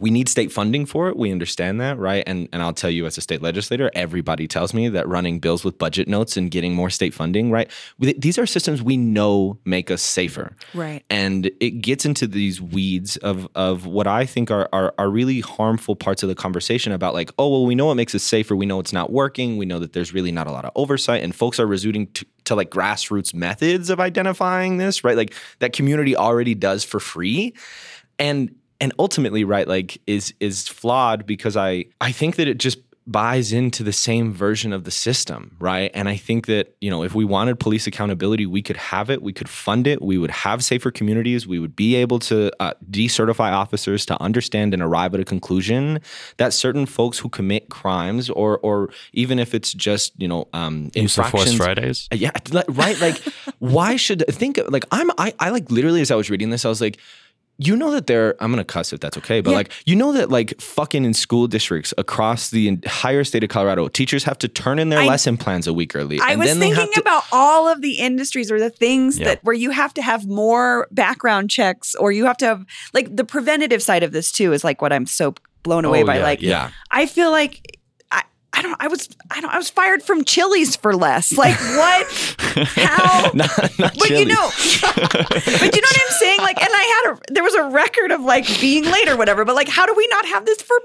we 0.00 0.10
need 0.10 0.28
state 0.28 0.50
funding 0.50 0.86
for 0.86 1.08
it. 1.08 1.16
We 1.16 1.30
understand 1.30 1.80
that, 1.80 1.98
right? 1.98 2.24
And 2.26 2.48
and 2.52 2.62
I'll 2.62 2.72
tell 2.72 2.90
you, 2.90 3.06
as 3.06 3.16
a 3.16 3.20
state 3.20 3.42
legislator, 3.42 3.92
everybody 3.94 4.48
tells 4.48 4.74
me 4.74 4.88
that 4.88 5.06
running 5.06 5.38
bills 5.38 5.64
with 5.64 5.78
budget 5.78 6.08
notes 6.08 6.36
and 6.36 6.50
getting 6.50 6.74
more 6.74 6.90
state 6.90 7.14
funding, 7.14 7.52
right? 7.52 7.70
These 7.98 8.36
are 8.36 8.46
systems 8.46 8.82
we 8.82 8.96
know 8.96 9.58
make 9.64 9.90
us 9.92 10.02
safer, 10.02 10.56
Right. 10.74 11.04
And 11.10 11.50
it 11.60 11.80
gets 11.80 12.04
into 12.04 12.26
these 12.26 12.60
weeds 12.60 13.16
of 13.18 13.46
of 13.54 13.86
what 13.86 14.08
I 14.08 14.26
think 14.26 14.50
are, 14.50 14.68
are 14.72 14.92
are 14.98 15.08
really 15.08 15.40
harmful 15.40 15.94
parts 15.94 16.24
of 16.24 16.28
the 16.28 16.34
conversation 16.34 16.92
about 16.92 17.14
like, 17.14 17.30
oh 17.38 17.48
well, 17.48 17.64
we 17.64 17.76
know 17.76 17.86
what 17.86 17.94
makes 17.94 18.14
us 18.16 18.24
safer. 18.24 18.56
We 18.56 18.66
know 18.66 18.80
it's 18.80 18.92
not 18.92 19.12
working. 19.12 19.58
We 19.58 19.66
know 19.66 19.78
that 19.78 19.92
there's 19.92 20.12
really 20.12 20.32
not 20.32 20.48
a 20.48 20.50
lot 20.50 20.64
of 20.64 20.72
oversight, 20.74 21.22
and 21.22 21.32
folks 21.32 21.60
are 21.60 21.66
resorting 21.66 22.08
to, 22.08 22.26
to 22.44 22.54
like 22.56 22.70
grassroots 22.70 23.32
methods 23.32 23.90
of 23.90 24.00
identifying 24.00 24.78
this, 24.78 25.04
right? 25.04 25.16
Like 25.16 25.34
that 25.60 25.72
community 25.72 26.16
already 26.16 26.56
does 26.56 26.82
for 26.82 26.98
free, 26.98 27.54
and 28.18 28.54
and 28.80 28.92
ultimately 28.98 29.44
right 29.44 29.68
like 29.68 30.00
is 30.06 30.34
is 30.40 30.68
flawed 30.68 31.26
because 31.26 31.56
i 31.56 31.84
i 32.00 32.12
think 32.12 32.36
that 32.36 32.48
it 32.48 32.58
just 32.58 32.78
buys 33.06 33.52
into 33.52 33.82
the 33.82 33.92
same 33.92 34.32
version 34.32 34.72
of 34.72 34.84
the 34.84 34.90
system 34.90 35.54
right 35.60 35.90
and 35.92 36.08
i 36.08 36.16
think 36.16 36.46
that 36.46 36.74
you 36.80 36.88
know 36.88 37.02
if 37.02 37.14
we 37.14 37.22
wanted 37.22 37.60
police 37.60 37.86
accountability 37.86 38.46
we 38.46 38.62
could 38.62 38.78
have 38.78 39.10
it 39.10 39.20
we 39.20 39.30
could 39.30 39.48
fund 39.48 39.86
it 39.86 40.00
we 40.00 40.16
would 40.16 40.30
have 40.30 40.64
safer 40.64 40.90
communities 40.90 41.46
we 41.46 41.58
would 41.58 41.76
be 41.76 41.96
able 41.96 42.18
to 42.18 42.50
uh, 42.60 42.72
decertify 42.90 43.52
officers 43.52 44.06
to 44.06 44.18
understand 44.22 44.72
and 44.72 44.82
arrive 44.82 45.12
at 45.12 45.20
a 45.20 45.24
conclusion 45.24 46.00
that 46.38 46.54
certain 46.54 46.86
folks 46.86 47.18
who 47.18 47.28
commit 47.28 47.68
crimes 47.68 48.30
or 48.30 48.56
or 48.60 48.88
even 49.12 49.38
if 49.38 49.54
it's 49.54 49.74
just 49.74 50.14
you 50.16 50.26
know 50.26 50.48
um 50.54 50.90
Use 50.94 51.18
infractions 51.18 51.56
Fridays. 51.56 52.08
yeah, 52.10 52.30
right. 52.68 52.98
Like, 53.00 53.18
why 53.58 53.96
should 53.96 54.24
think 54.28 54.58
like 54.68 54.84
I'm 54.90 55.10
I, 55.18 55.34
I 55.38 55.50
like 55.50 55.70
literally 55.70 56.00
as 56.00 56.10
I 56.10 56.14
was 56.14 56.30
reading 56.30 56.50
this, 56.50 56.64
I 56.64 56.68
was 56.68 56.80
like, 56.80 56.98
you 57.58 57.76
know 57.76 57.92
that 57.92 58.06
there. 58.08 58.34
I'm 58.40 58.50
gonna 58.50 58.64
cuss 58.64 58.92
if 58.92 59.00
that's 59.00 59.16
okay, 59.18 59.40
but 59.40 59.50
Yeah. 59.50 59.56
like 59.58 59.72
you 59.86 59.94
know 59.94 60.12
that 60.12 60.28
like 60.30 60.60
fucking 60.60 61.04
in 61.04 61.14
school 61.14 61.46
districts 61.46 61.94
across 61.96 62.50
the 62.50 62.66
entire 62.68 63.22
state 63.24 63.44
of 63.44 63.50
Colorado, 63.50 63.86
teachers 63.88 64.24
have 64.24 64.38
to 64.38 64.48
turn 64.48 64.78
in 64.78 64.88
their 64.88 65.00
I- 65.00 65.06
lesson 65.06 65.36
plans 65.36 65.66
a 65.66 65.72
week 65.72 65.94
early. 65.94 66.20
I 66.20 66.32
and 66.32 66.40
was 66.40 66.48
then 66.48 66.58
they 66.58 66.72
thinking 66.74 66.94
to, 66.94 67.00
about 67.00 67.22
all 67.32 67.68
of 67.68 67.80
the 67.80 67.98
industries 67.98 68.50
or 68.50 68.58
the 68.58 68.70
things 68.70 69.18
Yeah. 69.18 69.26
that 69.26 69.44
where 69.44 69.54
you 69.54 69.70
have 69.70 69.94
to 69.94 70.02
have 70.02 70.26
more 70.26 70.88
background 70.90 71.48
checks 71.50 71.94
or 71.94 72.10
you 72.12 72.24
have 72.26 72.36
to 72.38 72.46
have 72.46 72.64
like 72.92 73.14
the 73.14 73.24
preventative 73.24 73.82
side 73.82 74.02
of 74.02 74.10
this 74.12 74.32
too 74.32 74.52
is 74.52 74.64
like 74.64 74.82
what 74.82 74.92
I'm 74.92 75.06
so 75.06 75.34
blown 75.62 75.84
oh, 75.86 75.88
away 75.90 76.02
Oh, 76.02 76.06
by. 76.06 76.16
yeah, 76.18 76.22
like 76.22 76.42
yeah. 76.42 76.70
I 76.90 77.06
feel 77.06 77.30
like 77.30 77.73
I, 78.56 78.62
don't 78.62 78.76
I 78.80 78.88
was 78.88 79.08
I 79.30 79.40
don't 79.40 79.50
I 79.52 79.58
was 79.58 79.68
fired 79.68 80.02
from 80.02 80.24
Chili's 80.24 80.76
for 80.76 80.94
less. 80.94 81.36
Like 81.36 81.58
what? 81.60 82.06
How? 82.76 83.30
not, 83.34 83.78
not 83.78 83.98
But 83.98 84.10
you 84.10 84.24
know, 84.24 84.50
but 84.96 85.74
you 85.74 85.80
know 85.82 85.90
what 85.90 86.00
I'm 86.00 86.12
saying? 86.12 86.40
Like, 86.40 86.60
and 86.60 86.70
I 86.72 87.02
had 87.04 87.12
a 87.14 87.32
there 87.32 87.42
was 87.42 87.54
a 87.54 87.64
record 87.64 88.10
of 88.12 88.20
like 88.22 88.46
being 88.60 88.84
late 88.84 89.08
or 89.08 89.16
whatever. 89.16 89.44
But 89.44 89.54
like, 89.56 89.68
how 89.68 89.86
do 89.86 89.94
we 89.94 90.06
not 90.08 90.26
have 90.26 90.46
this 90.46 90.62
for 90.62 90.76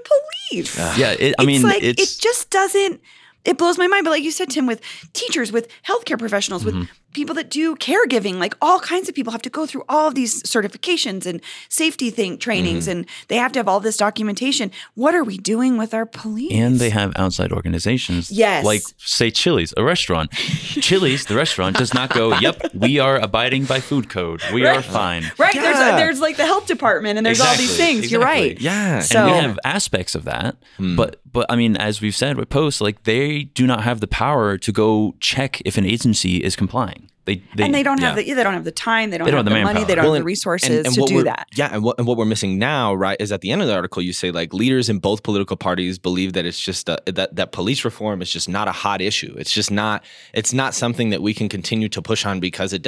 police? 0.50 0.76
Yeah, 0.98 1.12
it, 1.12 1.34
I 1.38 1.42
it's 1.42 1.46
mean, 1.46 1.62
like 1.62 1.82
it 1.82 1.96
just 1.96 2.50
doesn't. 2.50 3.00
It 3.44 3.56
blows 3.56 3.78
my 3.78 3.86
mind. 3.86 4.04
But 4.04 4.10
like 4.10 4.22
you 4.22 4.30
said, 4.32 4.50
Tim, 4.50 4.66
with 4.66 4.80
teachers, 5.12 5.50
with 5.52 5.68
healthcare 5.86 6.18
professionals, 6.18 6.64
Mm-hmm. 6.64 6.82
With 7.10 7.14
people 7.14 7.34
that 7.34 7.50
do 7.50 7.74
caregiving, 7.76 8.36
like 8.38 8.54
all 8.60 8.80
kinds 8.80 9.08
of 9.08 9.14
people 9.14 9.32
have 9.32 9.42
to 9.42 9.50
go 9.50 9.66
through 9.66 9.84
all 9.88 10.08
of 10.08 10.14
these 10.14 10.42
certifications 10.44 11.26
and 11.26 11.40
safety 11.68 12.10
thing 12.10 12.38
trainings 12.38 12.70
Mm-hmm. 12.86 12.90
and 12.90 13.06
they 13.28 13.36
have 13.36 13.52
to 13.52 13.58
have 13.58 13.66
all 13.68 13.80
this 13.80 13.96
documentation. 13.96 14.70
What 14.94 15.14
are 15.14 15.24
we 15.24 15.36
doing 15.38 15.76
with 15.76 15.92
our 15.94 16.06
police? 16.06 16.52
and 16.52 16.78
they 16.78 16.90
have 16.90 17.12
outside 17.16 17.52
organizations. 17.52 18.30
Yes. 18.30 18.64
Like, 18.64 18.82
say, 18.98 19.30
Chili's, 19.30 19.74
a 19.76 19.82
restaurant. 19.84 20.30
Chili's, 20.80 21.26
the 21.26 21.34
restaurant, 21.34 21.76
does 21.76 21.92
not 21.94 22.10
go, 22.12 22.34
yep, 22.38 22.60
we 22.74 22.98
are 22.98 23.16
abiding 23.16 23.64
by 23.64 23.80
food 23.80 24.08
code. 24.08 24.40
We 24.52 24.66
are 24.66 24.82
fine. 24.82 25.24
Right. 25.38 25.52
There's 25.52 25.78
Yeah. 25.78 25.96
there's 25.96 26.20
like 26.20 26.36
the 26.36 26.46
health 26.46 26.66
department 26.66 27.18
and 27.18 27.26
there's 27.26 27.40
all 27.40 27.56
these 27.56 27.70
Exactly, 27.72 27.86
things. 28.00 28.12
You're 28.12 28.20
right. 28.22 28.60
Yeah. 28.60 29.00
So- 29.00 29.18
and 29.18 29.26
we 29.32 29.38
have 29.38 29.58
aspects 29.64 30.14
of 30.14 30.24
that, 30.24 30.56
but 30.78 31.20
but 31.32 31.46
I 31.48 31.56
mean, 31.56 31.76
as 31.76 32.00
we've 32.00 32.16
said 32.16 32.36
with 32.36 32.48
posts, 32.48 32.80
like 32.80 33.04
they 33.04 33.44
do 33.44 33.66
not 33.66 33.82
have 33.82 34.00
the 34.00 34.08
power 34.08 34.56
to 34.58 34.72
go 34.72 35.14
check 35.20 35.60
if 35.64 35.76
an 35.78 35.84
agency 35.86 36.36
is 36.38 36.56
complying. 36.56 37.06
They, 37.26 37.42
they 37.54 37.64
and 37.64 37.74
they 37.74 37.82
don't 37.82 38.00
have 38.00 38.16
the 38.16 38.24
they 38.32 38.42
don't 38.42 38.54
have 38.54 38.64
the 38.64 38.72
time, 38.72 39.10
they 39.10 39.18
don't, 39.18 39.26
They 39.26 39.30
have, 39.32 39.44
don't 39.44 39.52
the 39.52 39.58
have 39.58 39.68
the 39.68 39.74
money, 39.74 39.84
they 39.84 39.94
don't 39.94 40.04
manpower. 40.04 40.14
have 40.16 40.22
the 40.22 40.24
resources 40.24 40.68
and- 40.78 40.86
and 40.86 40.94
to 40.96 41.04
do 41.04 41.22
that. 41.24 41.46
Yeah, 41.54 41.68
and 41.72 41.84
what, 41.84 41.98
and 41.98 42.06
what 42.08 42.16
we're 42.16 42.24
missing 42.24 42.58
now, 42.58 42.94
right, 42.94 43.16
is 43.20 43.30
at 43.30 43.42
the 43.42 43.52
end 43.52 43.60
of 43.62 43.68
the 43.68 43.74
article, 43.74 44.02
you 44.02 44.12
say 44.14 44.30
like 44.32 44.52
leaders 44.54 44.88
in 44.88 44.98
both 44.98 45.22
political 45.22 45.56
parties 45.56 45.98
believe 45.98 46.32
that 46.32 46.44
it's 46.46 46.58
just 46.58 46.88
a, 46.88 46.98
that 47.06 47.36
that 47.36 47.52
police 47.52 47.84
reform 47.84 48.22
is 48.22 48.32
just 48.32 48.48
not 48.48 48.66
a 48.68 48.72
hot 48.72 49.00
issue. 49.00 49.34
It's 49.38 49.52
just 49.52 49.70
not. 49.70 50.02
It's 50.34 50.52
not 50.54 50.74
something 50.74 51.10
that 51.10 51.22
we 51.22 51.34
can 51.34 51.48
continue 51.48 51.88
to 51.90 52.02
push 52.02 52.24
on 52.26 52.40
because 52.40 52.72
it. 52.72 52.86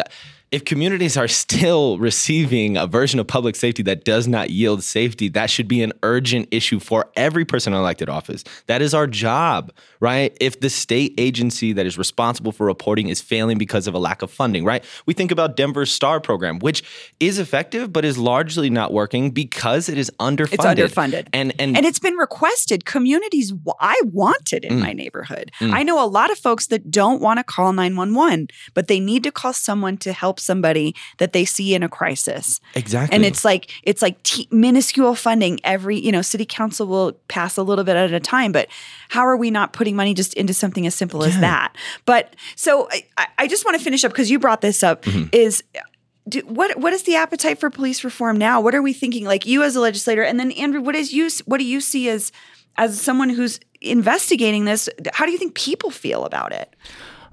If 0.52 0.66
communities 0.66 1.16
are 1.16 1.28
still 1.28 1.98
receiving 1.98 2.76
a 2.76 2.86
version 2.86 3.18
of 3.18 3.26
public 3.26 3.56
safety 3.56 3.82
that 3.84 4.04
does 4.04 4.28
not 4.28 4.50
yield 4.50 4.84
safety, 4.84 5.28
that 5.30 5.48
should 5.48 5.66
be 5.66 5.82
an 5.82 5.94
urgent 6.02 6.48
issue 6.50 6.78
for 6.78 7.10
every 7.16 7.46
person 7.46 7.72
in 7.72 7.78
elected 7.78 8.10
office. 8.10 8.44
That 8.66 8.82
is 8.82 8.92
our 8.92 9.06
job, 9.06 9.72
right? 9.98 10.36
If 10.40 10.60
the 10.60 10.68
state 10.68 11.14
agency 11.16 11.72
that 11.72 11.86
is 11.86 11.96
responsible 11.96 12.52
for 12.52 12.66
reporting 12.66 13.08
is 13.08 13.22
failing 13.22 13.56
because 13.56 13.86
of 13.86 13.94
a 13.94 13.98
lack 13.98 14.20
of 14.20 14.30
funding, 14.30 14.62
right? 14.62 14.84
We 15.06 15.14
think 15.14 15.30
about 15.30 15.56
Denver's 15.56 15.90
STAR 15.90 16.20
program, 16.20 16.58
which 16.58 16.84
is 17.18 17.38
effective 17.38 17.90
but 17.90 18.04
is 18.04 18.18
largely 18.18 18.68
not 18.68 18.92
working 18.92 19.30
because 19.30 19.88
it 19.88 19.96
is 19.96 20.10
underfunded. 20.20 20.52
It's 20.78 20.94
underfunded. 20.94 21.28
And 21.32 21.54
and, 21.58 21.76
and 21.76 21.86
it's 21.86 21.98
been 21.98 22.16
requested. 22.16 22.84
Communities, 22.84 23.54
I 23.80 23.98
want 24.04 24.52
it 24.52 24.64
in 24.64 24.74
mm. 24.74 24.80
my 24.80 24.92
neighborhood. 24.92 25.50
Mm. 25.60 25.72
I 25.72 25.82
know 25.82 26.04
a 26.04 26.06
lot 26.06 26.30
of 26.30 26.38
folks 26.38 26.66
that 26.66 26.90
don't 26.90 27.22
want 27.22 27.38
to 27.38 27.44
call 27.44 27.72
911, 27.72 28.48
but 28.74 28.88
they 28.88 29.00
need 29.00 29.24
to 29.24 29.32
call 29.32 29.54
someone 29.54 29.96
to 29.98 30.12
help 30.12 30.40
somebody 30.42 30.94
that 31.18 31.32
they 31.32 31.44
see 31.44 31.74
in 31.74 31.82
a 31.82 31.88
crisis. 31.88 32.60
exactly. 32.74 33.14
And 33.14 33.24
it's 33.24 33.44
like 33.44 33.70
it's 33.82 34.02
like 34.02 34.22
t- 34.22 34.48
minuscule 34.50 35.14
funding. 35.14 35.60
Every 35.64 35.98
you 35.98 36.12
know, 36.12 36.22
city 36.22 36.44
council 36.44 36.86
will 36.86 37.12
pass 37.28 37.56
a 37.56 37.62
little 37.62 37.84
bit 37.84 37.96
at 37.96 38.12
a 38.12 38.20
time. 38.20 38.52
But 38.52 38.68
how 39.08 39.22
are 39.22 39.36
we 39.36 39.50
not 39.50 39.72
putting 39.72 39.96
money 39.96 40.14
just 40.14 40.34
into 40.34 40.54
something 40.54 40.86
as 40.86 40.94
simple 40.94 41.24
as 41.24 41.38
that? 41.40 41.76
But 42.04 42.34
so 42.56 42.88
I- 42.90 43.28
I, 43.38 43.46
just 43.46 43.64
want 43.64 43.76
to 43.76 43.82
finish 43.82 44.04
up 44.04 44.12
because 44.12 44.30
you 44.30 44.38
brought 44.38 44.60
this 44.60 44.82
up. 44.82 45.02
Mm-hmm. 45.02 45.28
Is 45.32 45.62
do, 46.28 46.40
what 46.40 46.78
what 46.78 46.92
is 46.92 47.02
the 47.02 47.16
appetite 47.16 47.58
for 47.58 47.70
police 47.70 48.04
reform 48.04 48.38
now? 48.38 48.60
What 48.60 48.74
are 48.74 48.82
we 48.82 48.92
thinking? 48.92 49.24
Like 49.24 49.46
you 49.46 49.62
as 49.62 49.76
a 49.76 49.80
legislator, 49.80 50.22
and 50.22 50.38
then 50.38 50.52
Andrew, 50.52 50.80
what 50.80 50.94
is 50.94 51.12
you? 51.12 51.28
What 51.46 51.58
do 51.58 51.64
you 51.64 51.80
see 51.80 52.08
as 52.08 52.32
as 52.76 53.00
someone 53.00 53.28
who's 53.28 53.60
investigating 53.80 54.64
this? 54.64 54.88
How 55.12 55.26
do 55.26 55.32
you 55.32 55.38
think 55.38 55.54
people 55.54 55.90
feel 55.90 56.24
about 56.24 56.52
it? 56.52 56.74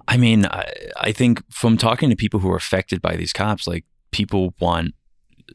I 0.10 0.18
mean, 0.18 0.46
I, 0.48 0.66
I 0.98 1.12
think 1.12 1.44
from 1.52 1.78
talking 1.78 2.10
to 2.10 2.16
people 2.16 2.40
who 2.40 2.52
are 2.52 2.58
affected 2.58 3.00
by 3.02 3.16
these 3.16 3.32
cops, 3.32 3.68
like 3.68 3.86
people 4.12 4.56
want 4.60 4.96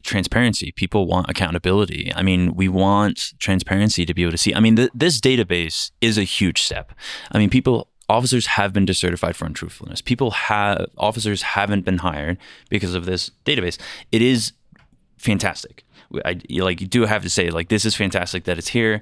transparency. 0.01 0.71
People 0.71 1.07
want 1.07 1.29
accountability. 1.29 2.11
I 2.15 2.23
mean, 2.23 2.55
we 2.55 2.69
want 2.69 3.33
transparency 3.39 4.05
to 4.05 4.13
be 4.13 4.23
able 4.23 4.31
to 4.31 4.37
see. 4.37 4.55
I 4.55 4.61
mean, 4.61 4.77
th- 4.77 4.91
this 4.93 5.19
database 5.19 5.91
is 5.99 6.17
a 6.17 6.23
huge 6.23 6.61
step. 6.61 6.93
I 7.31 7.37
mean, 7.37 7.49
people, 7.49 7.89
officers 8.07 8.47
have 8.47 8.71
been 8.71 8.85
decertified 8.85 9.35
for 9.35 9.45
untruthfulness. 9.45 10.03
People 10.03 10.31
have, 10.31 10.85
officers 10.97 11.41
haven't 11.41 11.83
been 11.83 11.97
hired 11.97 12.37
because 12.69 12.95
of 12.95 13.05
this 13.05 13.31
database. 13.45 13.77
It 14.13 14.21
is 14.21 14.53
fantastic. 15.17 15.83
I 16.23 16.39
like 16.49 16.81
you 16.81 16.87
do 16.87 17.05
have 17.05 17.23
to 17.23 17.29
say 17.29 17.49
like 17.49 17.69
this 17.69 17.83
is 17.83 17.95
fantastic 17.95 18.43
that 18.45 18.57
it's 18.57 18.69
here. 18.69 19.01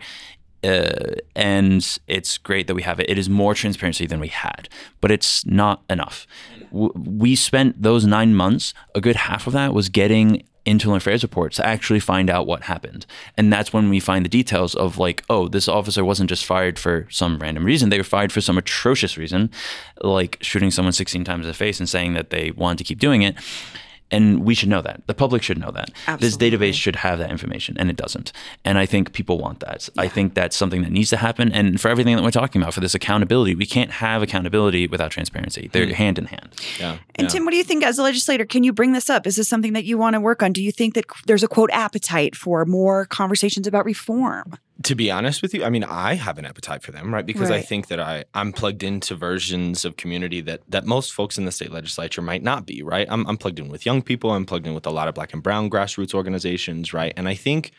Uh, 0.64 1.16
and 1.36 2.00
it's 2.08 2.38
great 2.38 2.68
that 2.68 2.76
we 2.76 2.84
have 2.84 3.00
it. 3.00 3.10
It 3.10 3.18
is 3.18 3.30
more 3.30 3.54
transparency 3.54 4.06
than 4.06 4.20
we 4.20 4.30
had, 4.30 4.70
but 5.02 5.12
it's 5.12 5.46
not 5.46 5.84
enough. 5.90 6.26
We 6.72 7.36
spent 7.36 7.82
those 7.82 8.06
nine 8.06 8.34
months. 8.34 8.74
A 8.96 9.02
good 9.02 9.16
half 9.16 9.46
of 9.46 9.54
that 9.54 9.74
was 9.74 9.90
getting 9.90 10.44
internal 10.66 10.96
affairs 10.96 11.24
reports 11.24 11.58
to 11.58 11.66
actually 11.66 12.00
find 12.00 12.30
out 12.30 12.48
what 12.48 12.64
happened, 12.64 13.06
and 13.38 13.52
that's 13.52 13.74
when 13.74 13.90
we 13.90 14.00
find 14.00 14.24
the 14.24 14.30
details 14.30 14.74
of 14.76 14.98
like, 14.98 15.24
oh, 15.30 15.48
this 15.48 15.68
officer 15.68 16.06
wasn't 16.06 16.30
just 16.30 16.46
fired 16.46 16.80
for 16.80 17.08
some 17.10 17.38
random 17.40 17.66
reason; 17.66 17.90
they 17.90 17.98
were 17.98 18.04
fired 18.04 18.32
for 18.32 18.42
some 18.42 18.58
atrocious 18.58 19.18
reason, 19.18 19.50
like 20.02 20.38
shooting 20.42 20.72
someone 20.72 20.94
16 20.94 21.24
times 21.24 21.46
in 21.46 21.50
the 21.50 21.54
face 21.54 21.80
and 21.80 21.90
saying 21.90 22.14
that 22.14 22.30
they 22.30 22.52
wanted 22.52 22.78
to 22.78 22.84
keep 22.86 23.00
doing 23.00 23.22
it. 23.22 23.36
And 24.14 24.46
we 24.46 24.54
should 24.54 24.70
know 24.70 24.82
that. 24.82 25.02
The 25.08 25.14
public 25.14 25.44
should 25.44 25.58
know 25.58 25.72
that. 25.72 25.92
This 26.20 26.38
database 26.38 26.76
should 26.76 26.96
have 26.98 27.20
that 27.20 27.32
information, 27.32 27.76
and 27.78 27.90
it 27.90 27.96
doesn't. 27.96 28.32
And 28.64 28.78
I 28.78 28.86
think 28.86 29.14
people 29.14 29.38
want 29.38 29.60
that. 29.62 29.90
I 29.98 30.08
think 30.08 30.36
that's 30.36 30.56
something 30.56 30.84
that 30.84 30.92
needs 30.92 31.10
to 31.10 31.18
happen. 31.18 31.52
And 31.52 31.82
for 31.82 31.90
everything 31.90 32.16
that 32.16 32.24
we're 32.24 32.32
talking 32.32 32.62
about, 32.62 32.74
for 32.74 32.80
this 32.80 32.96
accountability, 32.96 33.56
we 33.56 33.66
can't 33.66 33.92
have 33.92 34.22
accountability 34.22 34.88
without 34.88 35.12
transparency. 35.12 35.70
They're 35.72 35.88
mm. 35.88 35.94
hand 35.94 36.20
in 36.20 36.26
hand. 36.26 36.50
yeah, 36.80 36.98
And 37.16 37.26
yeah. 37.26 37.28
Tim, 37.28 37.46
what 37.46 37.52
do 37.52 37.58
you 37.58 37.64
think 37.64 37.84
as 37.84 37.98
a 37.98 38.04
legislator? 38.04 38.46
Can 38.46 38.64
you 38.64 38.72
bring 38.72 38.94
this 38.94 39.10
up? 39.10 39.26
Is 39.26 39.36
this 39.36 39.50
something 39.50 39.74
that 39.74 39.86
you 39.86 39.98
want 39.98 40.14
to 40.14 40.20
work 40.20 40.44
on? 40.44 40.54
Do 40.54 40.62
you 40.62 40.72
think 40.72 40.94
that 40.94 41.06
there's 41.26 41.44
a 41.44 41.48
quote 41.48 41.72
appetite 41.72 42.36
for 42.36 42.66
more 42.66 43.06
conversations 43.06 43.68
about 43.68 43.86
reform? 43.86 44.58
To 44.82 44.96
be 44.96 45.12
honest 45.12 45.44
with 45.44 45.54
you, 45.54 45.64
I 45.64 45.70
mean, 45.70 45.84
I 45.84 46.16
have 46.16 46.40
an 46.40 46.46
appetite 46.46 46.82
for 46.82 46.92
them, 46.92 47.14
right? 47.14 47.26
Because 47.26 47.52
I 47.52 47.62
think 47.62 47.88
that 47.88 48.00
I 48.00 48.26
I'm 48.34 48.52
plugged 48.52 48.82
into 48.82 49.16
versions 49.16 49.86
of 49.86 49.98
community 49.98 50.42
that 50.42 50.62
that 50.68 50.86
most 50.86 51.14
folks 51.14 51.38
in 51.38 51.46
the 51.46 51.52
state 51.52 51.72
legislature 51.72 52.22
might 52.22 52.42
not 52.42 52.66
be, 52.66 52.82
right? 52.82 53.06
I'm 53.10 53.28
I'm 53.28 53.38
plugged 53.38 53.60
in 53.60 53.70
with 53.70 53.86
young 53.86 54.02
people. 54.02 54.32
I'm 54.32 54.46
plugged 54.46 54.66
in 54.66 54.74
with 54.74 54.88
a 54.88 54.92
lot 54.92 55.08
of 55.08 55.14
black 55.14 55.32
and 55.32 55.44
brown 55.44 55.70
grassroots 55.70 56.16
organizations, 56.16 56.92
right? 56.92 57.14
And 57.16 57.30
I 57.30 57.36
think 57.36 57.72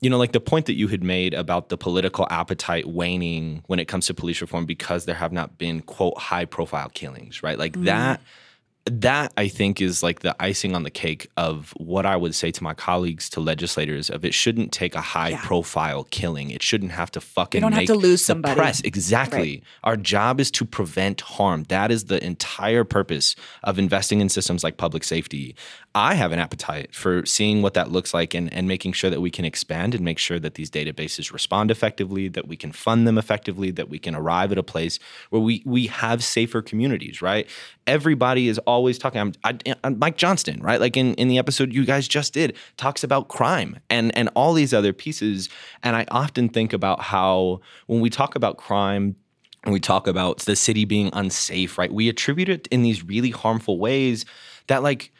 you 0.00 0.10
know, 0.10 0.18
like 0.18 0.32
the 0.32 0.40
point 0.40 0.66
that 0.66 0.74
you 0.74 0.88
had 0.88 1.02
made 1.02 1.34
about 1.34 1.70
the 1.70 1.76
political 1.76 2.26
appetite 2.30 2.86
waning 2.86 3.64
when 3.66 3.80
it 3.80 3.86
comes 3.86 4.06
to 4.06 4.14
police 4.14 4.40
reform 4.40 4.64
because 4.64 5.06
there 5.06 5.14
have 5.14 5.32
not 5.32 5.58
been 5.58 5.80
quote 5.80 6.16
high 6.18 6.44
profile 6.44 6.88
killings, 6.90 7.42
right? 7.42 7.58
Like 7.58 7.72
mm-hmm. 7.72 7.84
that 7.84 8.20
that 8.88 9.32
I 9.36 9.48
think 9.48 9.80
is 9.80 10.02
like 10.02 10.20
the 10.20 10.34
icing 10.40 10.74
on 10.74 10.82
the 10.82 10.90
cake 10.90 11.28
of 11.36 11.72
what 11.76 12.06
I 12.06 12.16
would 12.16 12.34
say 12.34 12.50
to 12.50 12.62
my 12.62 12.74
colleagues, 12.74 13.28
to 13.30 13.40
legislators, 13.40 14.10
of 14.10 14.24
it 14.24 14.34
shouldn't 14.34 14.72
take 14.72 14.94
a 14.94 15.00
high 15.00 15.36
profile 15.36 16.04
killing. 16.10 16.50
It 16.50 16.62
shouldn't 16.62 16.92
have 16.92 17.10
to 17.12 17.20
fucking 17.20 17.60
don't 17.60 17.72
have 17.72 17.86
to 17.86 17.94
lose 17.94 18.20
the 18.20 18.26
somebody. 18.26 18.54
press. 18.54 18.80
Exactly. 18.80 19.62
Our 19.84 19.96
job 19.96 20.40
is 20.40 20.50
to 20.52 20.64
prevent 20.64 21.20
harm. 21.20 21.64
That 21.64 21.90
is 21.90 22.04
the 22.04 22.22
entire 22.24 22.84
purpose 22.84 23.36
of 23.62 23.78
investing 23.78 24.20
in 24.20 24.28
systems 24.28 24.64
like 24.64 24.76
public 24.76 25.04
safety. 25.04 25.54
I 25.94 26.14
have 26.14 26.32
an 26.32 26.38
appetite 26.38 26.94
for 26.94 27.26
seeing 27.26 27.62
what 27.62 27.74
that 27.74 27.90
looks 27.90 28.14
like 28.14 28.34
and, 28.34 28.52
and 28.52 28.68
making 28.68 28.92
sure 28.92 29.10
that 29.10 29.20
we 29.20 29.30
can 29.30 29.44
expand 29.44 29.94
and 29.94 30.04
make 30.04 30.18
sure 30.18 30.38
that 30.38 30.54
these 30.54 30.70
databases 30.70 31.32
respond 31.32 31.70
effectively, 31.70 32.28
that 32.28 32.46
we 32.46 32.56
can 32.56 32.72
fund 32.72 33.06
them 33.06 33.18
effectively, 33.18 33.70
that 33.72 33.88
we 33.88 33.98
can 33.98 34.14
arrive 34.14 34.52
at 34.52 34.58
a 34.58 34.62
place 34.62 34.98
where 35.30 35.42
we 35.42 35.62
we 35.64 35.86
have 35.86 36.22
safer 36.22 36.62
communities, 36.62 37.20
right? 37.20 37.48
Everybody 37.86 38.48
is 38.48 38.60
always 38.78 38.96
talking. 38.96 39.20
I'm, 39.20 39.32
I, 39.44 39.74
I'm 39.84 39.98
Mike 39.98 40.16
Johnston, 40.16 40.60
right? 40.62 40.80
Like 40.80 40.96
in, 40.96 41.14
in 41.14 41.28
the 41.28 41.38
episode 41.38 41.74
you 41.74 41.84
guys 41.84 42.08
just 42.08 42.32
did, 42.32 42.56
talks 42.76 43.04
about 43.04 43.28
crime 43.28 43.80
and 43.90 44.16
and 44.16 44.30
all 44.34 44.54
these 44.54 44.72
other 44.72 44.92
pieces. 44.92 45.48
And 45.82 45.96
I 45.96 46.06
often 46.10 46.48
think 46.48 46.72
about 46.72 47.02
how 47.02 47.60
when 47.86 48.00
we 48.00 48.08
talk 48.08 48.36
about 48.36 48.56
crime, 48.56 49.16
and 49.64 49.72
we 49.72 49.80
talk 49.80 50.06
about 50.06 50.38
the 50.40 50.54
city 50.54 50.84
being 50.84 51.10
unsafe, 51.12 51.76
right? 51.76 51.92
We 51.92 52.08
attribute 52.08 52.48
it 52.48 52.68
in 52.68 52.82
these 52.82 53.04
really 53.04 53.30
harmful 53.30 53.78
ways 53.78 54.24
that 54.68 54.84
like 54.84 55.12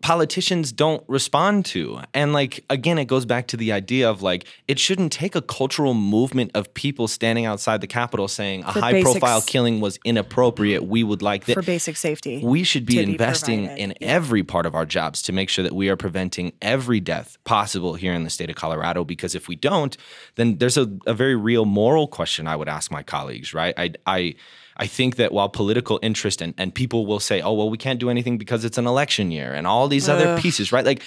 politicians 0.00 0.72
don't 0.72 1.04
respond 1.08 1.64
to. 1.66 2.00
And 2.12 2.32
like 2.32 2.64
again 2.70 2.98
it 2.98 3.06
goes 3.06 3.24
back 3.26 3.46
to 3.48 3.56
the 3.56 3.72
idea 3.72 4.08
of 4.08 4.22
like 4.22 4.46
it 4.68 4.78
shouldn't 4.78 5.12
take 5.12 5.34
a 5.34 5.42
cultural 5.42 5.94
movement 5.94 6.50
of 6.54 6.72
people 6.74 7.08
standing 7.08 7.44
outside 7.44 7.80
the 7.80 7.86
capitol 7.86 8.28
saying 8.28 8.64
a 8.64 8.72
For 8.72 8.80
high 8.80 9.02
profile 9.02 9.42
killing 9.42 9.80
was 9.80 9.98
inappropriate. 10.04 10.84
We 10.84 11.02
would 11.02 11.22
like 11.22 11.44
For 11.44 11.62
basic 11.62 11.96
safety. 11.96 12.40
we 12.44 12.64
should 12.64 12.86
be 12.86 12.94
be 13.04 13.12
investing 13.12 13.66
provided. 13.66 13.82
in 13.82 13.94
every 14.00 14.42
part 14.42 14.66
of 14.66 14.74
our 14.74 14.86
jobs 14.86 15.22
to 15.22 15.32
make 15.32 15.48
sure 15.48 15.62
that 15.62 15.74
we 15.74 15.88
are 15.88 15.96
preventing 15.96 16.52
every 16.62 17.00
death 17.00 17.36
possible 17.44 17.94
here 17.94 18.14
in 18.14 18.24
the 18.24 18.30
state 18.30 18.50
of 18.50 18.56
Colorado. 18.56 19.04
Because 19.04 19.34
if 19.34 19.48
we 19.48 19.56
don't, 19.56 19.96
then 20.36 20.58
there's 20.58 20.76
a, 20.76 20.90
a 21.06 21.14
very 21.14 21.36
real 21.36 21.64
moral 21.64 22.06
question 22.08 22.46
I 22.46 22.56
would 22.56 22.68
ask 22.68 22.90
my 22.90 23.02
colleagues, 23.02 23.52
right? 23.54 23.74
I, 23.76 23.92
I, 24.06 24.34
I 24.76 24.86
think 24.86 25.16
that 25.16 25.32
while 25.32 25.48
political 25.48 26.00
interest 26.02 26.40
and, 26.40 26.54
and 26.58 26.74
people 26.74 27.06
will 27.06 27.20
say, 27.20 27.40
oh, 27.40 27.52
well, 27.52 27.70
we 27.70 27.78
can't 27.78 28.00
do 28.00 28.10
anything 28.10 28.38
because 28.38 28.64
it's 28.64 28.78
an 28.78 28.86
election 28.86 29.30
year 29.30 29.52
and 29.52 29.66
all 29.66 29.88
these 29.88 30.08
other 30.08 30.38
pieces, 30.40 30.72
right? 30.72 30.84
Like, 30.84 31.02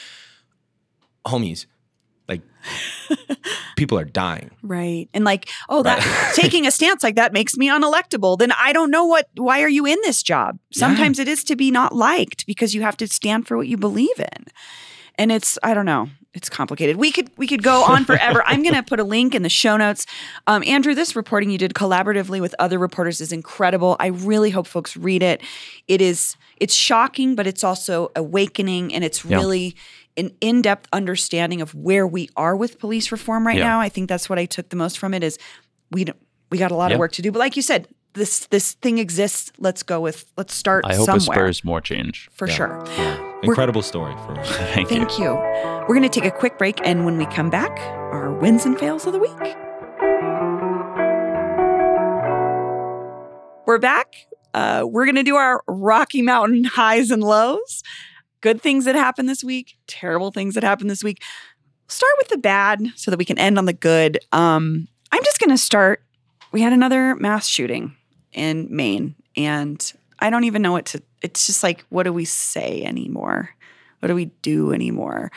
homies, 1.25 1.65
like, 2.27 2.41
people 3.77 3.97
are 3.97 4.05
dying. 4.05 4.51
Right. 4.61 5.09
And 5.13 5.25
like, 5.25 5.49
oh, 5.69 5.83
that 5.83 6.33
taking 6.35 6.65
a 6.65 6.71
stance 6.71 7.03
like 7.03 7.15
that 7.15 7.33
makes 7.33 7.55
me 7.57 7.69
unelectable. 7.69 8.37
Then 8.37 8.51
I 8.53 8.73
don't 8.73 8.91
know 8.91 9.05
what 9.05 9.29
why 9.35 9.61
are 9.61 9.69
you 9.69 9.85
in 9.85 9.97
this 10.01 10.23
job? 10.23 10.59
Sometimes 10.71 11.19
it 11.19 11.27
is 11.27 11.43
to 11.45 11.55
be 11.55 11.71
not 11.71 11.95
liked 11.95 12.45
because 12.45 12.75
you 12.75 12.81
have 12.81 12.97
to 12.97 13.07
stand 13.07 13.47
for 13.47 13.57
what 13.57 13.67
you 13.67 13.77
believe 13.77 14.19
in. 14.19 14.45
And 15.15 15.31
it's 15.31 15.57
I 15.63 15.73
don't 15.73 15.85
know. 15.85 16.09
It's 16.37 16.49
complicated. 16.49 16.95
We 16.95 17.11
could 17.11 17.29
we 17.37 17.47
could 17.47 17.63
go 17.63 17.83
on 17.83 18.05
forever. 18.05 18.43
I'm 18.45 18.61
going 18.63 18.75
to 18.75 18.83
put 18.83 18.99
a 18.99 19.03
link 19.03 19.35
in 19.35 19.41
the 19.41 19.49
show 19.49 19.75
notes. 19.75 20.05
Um, 20.45 20.63
Andrew, 20.65 20.93
this 20.95 21.15
reporting 21.15 21.49
you 21.49 21.57
did 21.57 21.73
collaboratively 21.73 22.39
with 22.39 22.55
other 22.59 22.77
reporters 22.79 23.19
is 23.19 23.31
incredible. 23.33 23.97
I 23.99 24.07
really 24.07 24.51
hope 24.51 24.67
folks 24.67 24.95
read 24.95 25.23
it. 25.23 25.41
It 25.87 26.01
is 26.01 26.37
it's 26.57 26.73
shocking, 26.73 27.35
but 27.35 27.45
it's 27.47 27.63
also 27.63 28.11
awakening, 28.15 28.93
and 28.93 29.03
it's 29.03 29.25
Yeah. 29.25 29.37
really 29.37 29.75
an 30.15 30.31
in-depth 30.41 30.87
understanding 30.93 31.61
of 31.61 31.75
where 31.75 32.07
we 32.07 32.29
are 32.35 32.55
with 32.55 32.79
police 32.79 33.11
reform 33.11 33.45
right 33.45 33.57
Yeah. 33.57 33.65
now. 33.67 33.79
I 33.81 33.89
think 33.89 34.07
that's 34.09 34.29
what 34.29 34.39
I 34.39 34.45
took 34.45 34.69
the 34.69 34.75
most 34.75 34.97
from 34.97 35.13
it. 35.13 35.23
Is 35.23 35.37
we 35.91 36.05
we 36.49 36.57
got 36.57 36.71
a 36.71 36.75
lot 36.75 36.91
Yeah. 36.91 36.95
of 36.95 36.99
work 36.99 37.11
to 37.13 37.21
do, 37.21 37.31
but 37.31 37.39
like 37.39 37.55
you 37.57 37.61
said, 37.61 37.87
this 38.13 38.47
this 38.47 38.73
thing 38.73 38.97
exists. 38.97 39.51
Let's 39.59 39.83
go 39.83 39.99
with 39.99 40.31
let's 40.37 40.53
start 40.53 40.85
I 40.85 40.95
hope 40.95 41.05
somewhere 41.05 41.19
it 41.49 41.53
spurs 41.53 41.63
more 41.63 41.81
change. 41.81 42.29
for 42.33 42.47
sure. 42.47 42.83
Incredible 43.43 43.81
story 43.83 44.15
for 44.25 44.35
Thank, 44.43 44.89
you. 44.91 44.97
Thank 44.97 45.19
you. 45.19 45.33
We're 45.35 45.95
going 45.95 46.01
to 46.01 46.09
take 46.09 46.25
a 46.25 46.35
quick 46.35 46.57
break, 46.57 46.79
and 46.83 47.05
when 47.05 47.17
we 47.17 47.25
come 47.27 47.49
back, 47.49 47.79
our 48.11 48.33
wins 48.33 48.65
and 48.65 48.77
fails 48.79 49.05
of 49.05 49.13
the 49.13 49.19
week. 49.19 49.55
We're 53.67 53.79
back. 53.79 54.15
Uh, 54.53 54.85
we're 54.87 55.05
going 55.05 55.15
to 55.15 55.23
do 55.23 55.35
our 55.35 55.61
Rocky 55.67 56.21
Mountain 56.21 56.63
highs 56.63 57.11
and 57.11 57.21
lows. 57.21 57.83
Good 58.41 58.61
things 58.61 58.85
that 58.85 58.95
happened 58.95 59.27
this 59.27 59.43
week, 59.43 59.77
terrible 59.87 60.31
things 60.31 60.55
that 60.55 60.63
happened 60.63 60.89
this 60.89 61.03
week. 61.03 61.21
Start 61.89 62.13
with 62.17 62.29
the 62.29 62.37
bad 62.37 62.81
so 62.95 63.11
that 63.11 63.17
we 63.17 63.25
can 63.25 63.37
end 63.37 63.57
on 63.57 63.65
the 63.65 63.73
good. 63.73 64.19
Um, 64.31 64.87
I'm 65.11 65.23
just 65.23 65.39
going 65.39 65.49
to 65.49 65.57
start. 65.57 66.01
We 66.51 66.61
had 66.61 66.73
another 66.73 67.15
mass 67.15 67.47
shooting 67.47 67.96
in 68.37 68.67
Maine, 68.69 69.15
and 69.35 69.93
I 70.19 70.29
don't 70.29 70.45
even 70.45 70.61
know 70.61 70.71
what 70.71 70.85
to. 70.87 71.01
It's 71.21 71.47
just 71.47 71.63
like, 71.63 71.85
what 71.89 72.03
do 72.03 72.13
we 72.13 72.25
say 72.25 72.83
anymore? 72.83 73.49
What 73.99 74.07
do 74.07 74.15
we 74.15 74.25
do 74.41 74.71
anymore? 74.71 75.31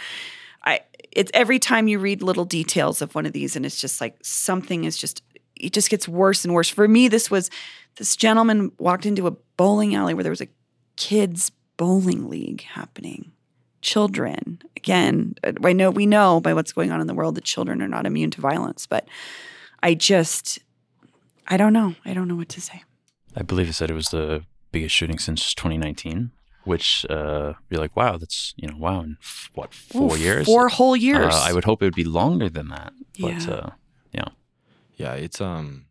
I 0.65 0.81
it's 1.11 1.31
every 1.35 1.59
time 1.59 1.89
you 1.89 1.99
read 1.99 2.23
little 2.23 2.45
details 2.45 3.03
of 3.03 3.15
one 3.15 3.27
of 3.27 3.33
these 3.33 3.57
and 3.57 3.67
it's 3.67 3.81
just 3.81 4.01
like 4.01 4.17
something 4.23 4.85
is 4.85 4.97
just 4.97 5.23
it 5.57 5.73
just 5.73 5.91
gets 5.91 6.09
worse 6.09 6.45
and 6.45 6.55
worse. 6.55 6.69
For 6.69 6.87
me, 6.87 7.09
this 7.09 7.31
was 7.31 7.51
this 7.97 8.17
gentleman 8.17 8.73
walked 8.79 9.07
into 9.07 9.27
a 9.27 9.33
bowling 9.57 9.95
alley 9.95 10.15
where 10.15 10.23
there 10.23 10.31
was 10.31 10.41
a 10.41 10.49
kids 10.97 11.51
bowling 11.77 12.29
league 12.29 12.63
happening. 12.63 13.33
Children. 13.83 14.61
Again, 14.77 15.35
uh, 15.43 15.53
I 15.65 15.73
know 15.73 15.91
we 15.91 16.07
know 16.07 16.41
by 16.41 16.53
what's 16.53 16.73
going 16.73 16.93
on 16.93 17.01
in 17.01 17.07
the 17.07 17.15
world 17.15 17.35
that 17.37 17.45
children 17.45 17.81
are 17.81 17.89
not 17.89 18.07
immune 18.07 18.31
to 18.33 18.41
violence, 18.41 18.87
but 18.87 19.09
I 19.83 19.95
just 19.95 20.59
I 21.47 21.57
don't 21.57 21.73
know. 21.73 21.95
I 22.05 22.15
don't 22.15 22.29
know 22.29 22.37
what 22.37 22.51
to 22.51 22.61
say. 22.61 22.83
I 23.41 23.43
believe 23.43 23.69
it 23.69 23.73
said 23.73 23.91
it 23.91 23.95
was 23.95 24.11
the 24.11 24.45
biggest 24.71 24.95
shooting 24.95 25.19
since 25.19 25.55
2019, 25.55 26.31
which 26.65 27.07
uh, 27.09 27.55
you're 27.71 27.81
like, 27.81 27.97
wow, 27.97 28.19
that's 28.19 28.53
you 28.57 28.69
know, 28.69 28.77
wow, 28.77 29.01
in 29.01 29.17
f- 29.23 29.51
what 29.55 29.73
four 29.75 30.15
Ooh, 30.17 30.19
years? 30.19 30.45
Four 30.47 30.69
whole 30.69 30.95
years. 30.95 31.35
Uh, 31.35 31.43
I 31.49 31.53
would 31.55 31.65
hope 31.65 31.83
it 31.83 31.87
would 31.87 31.95
be 31.95 32.05
longer 32.05 32.49
than 32.51 32.69
that. 32.69 32.93
But 33.19 33.49
Yeah. 33.49 33.55
uh, 33.55 33.71
yeah, 34.13 34.29
Yeah, 34.97 35.15
it's 35.15 35.41
um 35.41 35.87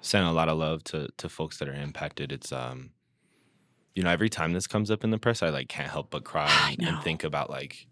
sending 0.00 0.30
a 0.30 0.32
lot 0.32 0.48
of 0.48 0.56
love 0.56 0.84
to 0.84 1.08
to 1.16 1.28
folks 1.28 1.58
that 1.58 1.68
are 1.68 1.74
impacted. 1.74 2.30
It's 2.32 2.52
um 2.52 2.90
you 3.96 4.04
know, 4.04 4.10
every 4.10 4.28
time 4.28 4.52
this 4.52 4.68
comes 4.68 4.92
up 4.92 5.02
in 5.02 5.10
the 5.10 5.18
press, 5.18 5.42
I 5.42 5.48
like 5.48 5.68
can't 5.68 5.90
help 5.90 6.10
but 6.10 6.22
cry 6.22 6.46
and, 6.78 6.88
and 6.88 7.02
think 7.02 7.24
about 7.24 7.50
like 7.50 7.88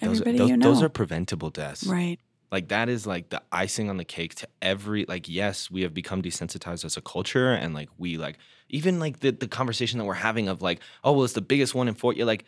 those, 0.00 0.20
Everybody 0.20 0.38
those, 0.38 0.50
you 0.50 0.56
know. 0.56 0.68
those 0.70 0.82
are 0.82 0.88
preventable 0.88 1.50
deaths. 1.50 1.86
right. 1.88 2.20
Like 2.52 2.68
that 2.68 2.88
is 2.88 3.06
like 3.06 3.30
the 3.30 3.42
icing 3.50 3.90
on 3.90 3.96
the 3.96 4.04
cake 4.04 4.34
to 4.36 4.48
every 4.62 5.04
like 5.08 5.28
yes, 5.28 5.70
we 5.70 5.82
have 5.82 5.92
become 5.94 6.22
desensitized 6.22 6.84
as 6.84 6.96
a 6.96 7.00
culture 7.00 7.52
and 7.52 7.74
like 7.74 7.88
we 7.98 8.16
like 8.16 8.38
even 8.68 9.00
like 9.00 9.20
the 9.20 9.30
the 9.32 9.48
conversation 9.48 9.98
that 9.98 10.04
we're 10.04 10.14
having 10.14 10.48
of 10.48 10.62
like, 10.62 10.80
oh 11.02 11.12
well 11.12 11.24
it's 11.24 11.32
the 11.34 11.40
biggest 11.40 11.74
one 11.74 11.88
in 11.88 11.94
Fort 11.94 12.16
you're 12.16 12.26
like 12.26 12.44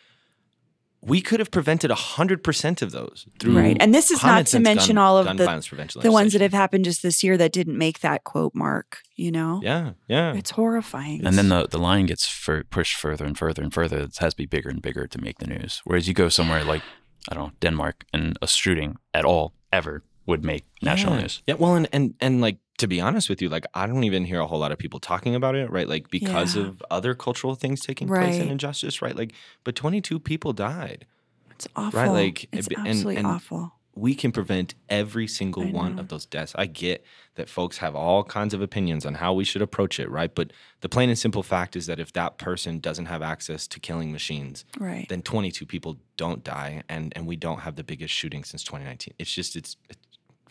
we 1.01 1.21
could 1.21 1.39
have 1.39 1.51
prevented 1.51 1.91
hundred 1.93 2.43
percent 2.43 2.83
of 2.83 2.91
those 2.91 3.27
through 3.39 3.57
Right. 3.57 3.77
And 3.81 3.95
this 3.95 4.11
is 4.11 4.23
not 4.25 4.47
to 4.47 4.59
mention 4.61 4.97
gun- 4.97 5.05
all 5.05 5.19
of 5.19 5.37
the 5.37 5.45
violence 5.45 5.69
prevention 5.69 6.03
the 6.03 6.11
ones 6.13 6.33
that 6.33 6.43
have 6.43 6.53
happened 6.53 6.85
just 6.85 7.03
this 7.03 7.23
year 7.23 7.37
that 7.37 7.53
didn't 7.53 7.79
make 7.79 8.01
that 8.01 8.25
quote 8.25 8.55
mark, 8.55 8.99
you 9.15 9.31
know? 9.31 9.61
Yeah, 9.63 9.93
yeah. 10.09 10.35
It's 10.35 10.51
horrifying. 10.51 11.25
and 11.25 11.39
then 11.39 11.49
the 11.49 11.67
the 11.69 11.79
line 11.79 12.07
gets 12.07 12.27
fur- 12.29 12.65
pushed 12.65 12.97
further 12.97 13.25
and 13.25 13.39
further 13.39 13.63
and 13.63 13.73
further. 13.73 13.99
It 13.99 14.17
has 14.19 14.35
to 14.35 14.37
be 14.37 14.47
bigger 14.47 14.71
and 14.71 14.83
bigger 14.83 15.07
to 15.07 15.19
make 15.21 15.39
the 15.39 15.47
news. 15.47 15.83
Whereas 15.85 16.09
you 16.09 16.15
go 16.15 16.29
somewhere 16.29 16.65
like 16.65 16.83
I 17.31 17.35
don't 17.35 17.45
know 17.45 17.53
Denmark, 17.61 18.05
and 18.13 18.37
a 18.43 18.49
shooting 18.49 18.97
at 19.15 19.25
all 19.25 19.53
ever 19.73 20.03
would 20.27 20.45
make 20.45 20.65
national 20.83 21.15
yeah. 21.15 21.21
news. 21.23 21.43
Yeah, 21.47 21.55
well, 21.55 21.75
and, 21.75 21.89
and 21.93 22.15
and 22.21 22.41
like 22.41 22.59
to 22.79 22.87
be 22.87 23.01
honest 23.01 23.29
with 23.29 23.41
you, 23.43 23.49
like 23.49 23.65
I 23.75 23.87
don't 23.87 24.05
even 24.05 24.25
hear 24.25 24.41
a 24.41 24.47
whole 24.47 24.59
lot 24.59 24.73
of 24.73 24.79
people 24.79 25.01
talking 25.01 25.35
about 25.35 25.55
it, 25.55 25.71
right? 25.71 25.89
Like 25.89 26.11
because 26.11 26.55
Yeah. 26.55 26.65
of 26.65 26.83
other 26.91 27.15
cultural 27.15 27.55
things 27.55 27.81
taking 27.81 28.09
place 28.09 28.39
and 28.39 28.51
injustice, 28.51 29.03
right? 29.03 29.17
Like, 29.17 29.33
but 29.65 29.75
22 29.75 30.21
people 30.21 30.53
died. 30.53 31.07
it's 31.51 31.67
awful. 31.75 31.99
Right? 32.01 32.09
Like, 32.11 32.49
it's 32.53 32.69
and- 32.69 32.87
absolutely 32.87 33.17
and- 33.17 33.27
awful. 33.27 33.73
We 33.99 34.15
can 34.15 34.33
prevent 34.33 34.75
every 34.89 35.27
single 35.27 35.65
I 35.65 35.71
one 35.73 35.97
know. 35.97 36.01
of 36.03 36.09
those 36.09 36.25
deaths. 36.27 36.53
I 36.57 36.67
get 36.67 37.05
that 37.35 37.49
folks 37.49 37.79
have 37.79 37.95
all 37.95 38.23
kinds 38.25 38.55
of 38.55 38.63
opinions 38.63 39.05
on 39.05 39.15
how 39.15 39.33
we 39.35 39.45
should 39.45 39.63
approach 39.63 39.99
it, 40.01 40.09
right? 40.11 40.33
But 40.35 40.53
the 40.81 40.89
plain 40.89 41.09
and 41.09 41.19
simple 41.19 41.43
fact 41.43 41.77
is 41.77 41.87
that 41.87 41.99
if 41.99 42.13
that 42.13 42.39
person 42.39 42.79
doesn't 42.79 43.07
have 43.07 43.23
access 43.23 43.67
to 43.69 43.81
killing 43.81 44.13
machines, 44.13 44.65
Right. 44.79 45.07
then 45.09 45.23
22 45.23 45.67
people 45.67 45.99
don't 46.17 46.43
die, 46.45 46.83
and 46.89 47.13
and 47.17 47.27
we 47.27 47.37
don't 47.37 47.61
have 47.61 47.77
the 47.77 47.85
biggest 47.85 48.15
shooting 48.15 48.45
since 48.45 48.63
2019. 48.65 49.15
It's 49.19 49.33
just 49.33 49.57
it's, 49.57 49.77
it's 49.91 50.01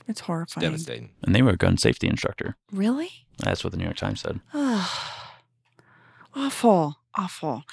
It's 0.07 0.19
horrifying. 0.21 0.63
devastating. 0.65 1.09
And 1.23 1.33
they 1.35 1.41
were 1.41 1.51
a 1.51 1.57
gun 1.57 1.77
safety 1.77 2.07
instructor. 2.07 2.55
Really? 2.71 3.09
That's 3.39 3.63
what 3.63 3.71
the 3.71 3.77
New 3.77 3.83
York 3.85 3.97
Times 3.97 4.21
said. 4.21 4.39
awful. 6.35 6.96
Awful. 7.17 7.63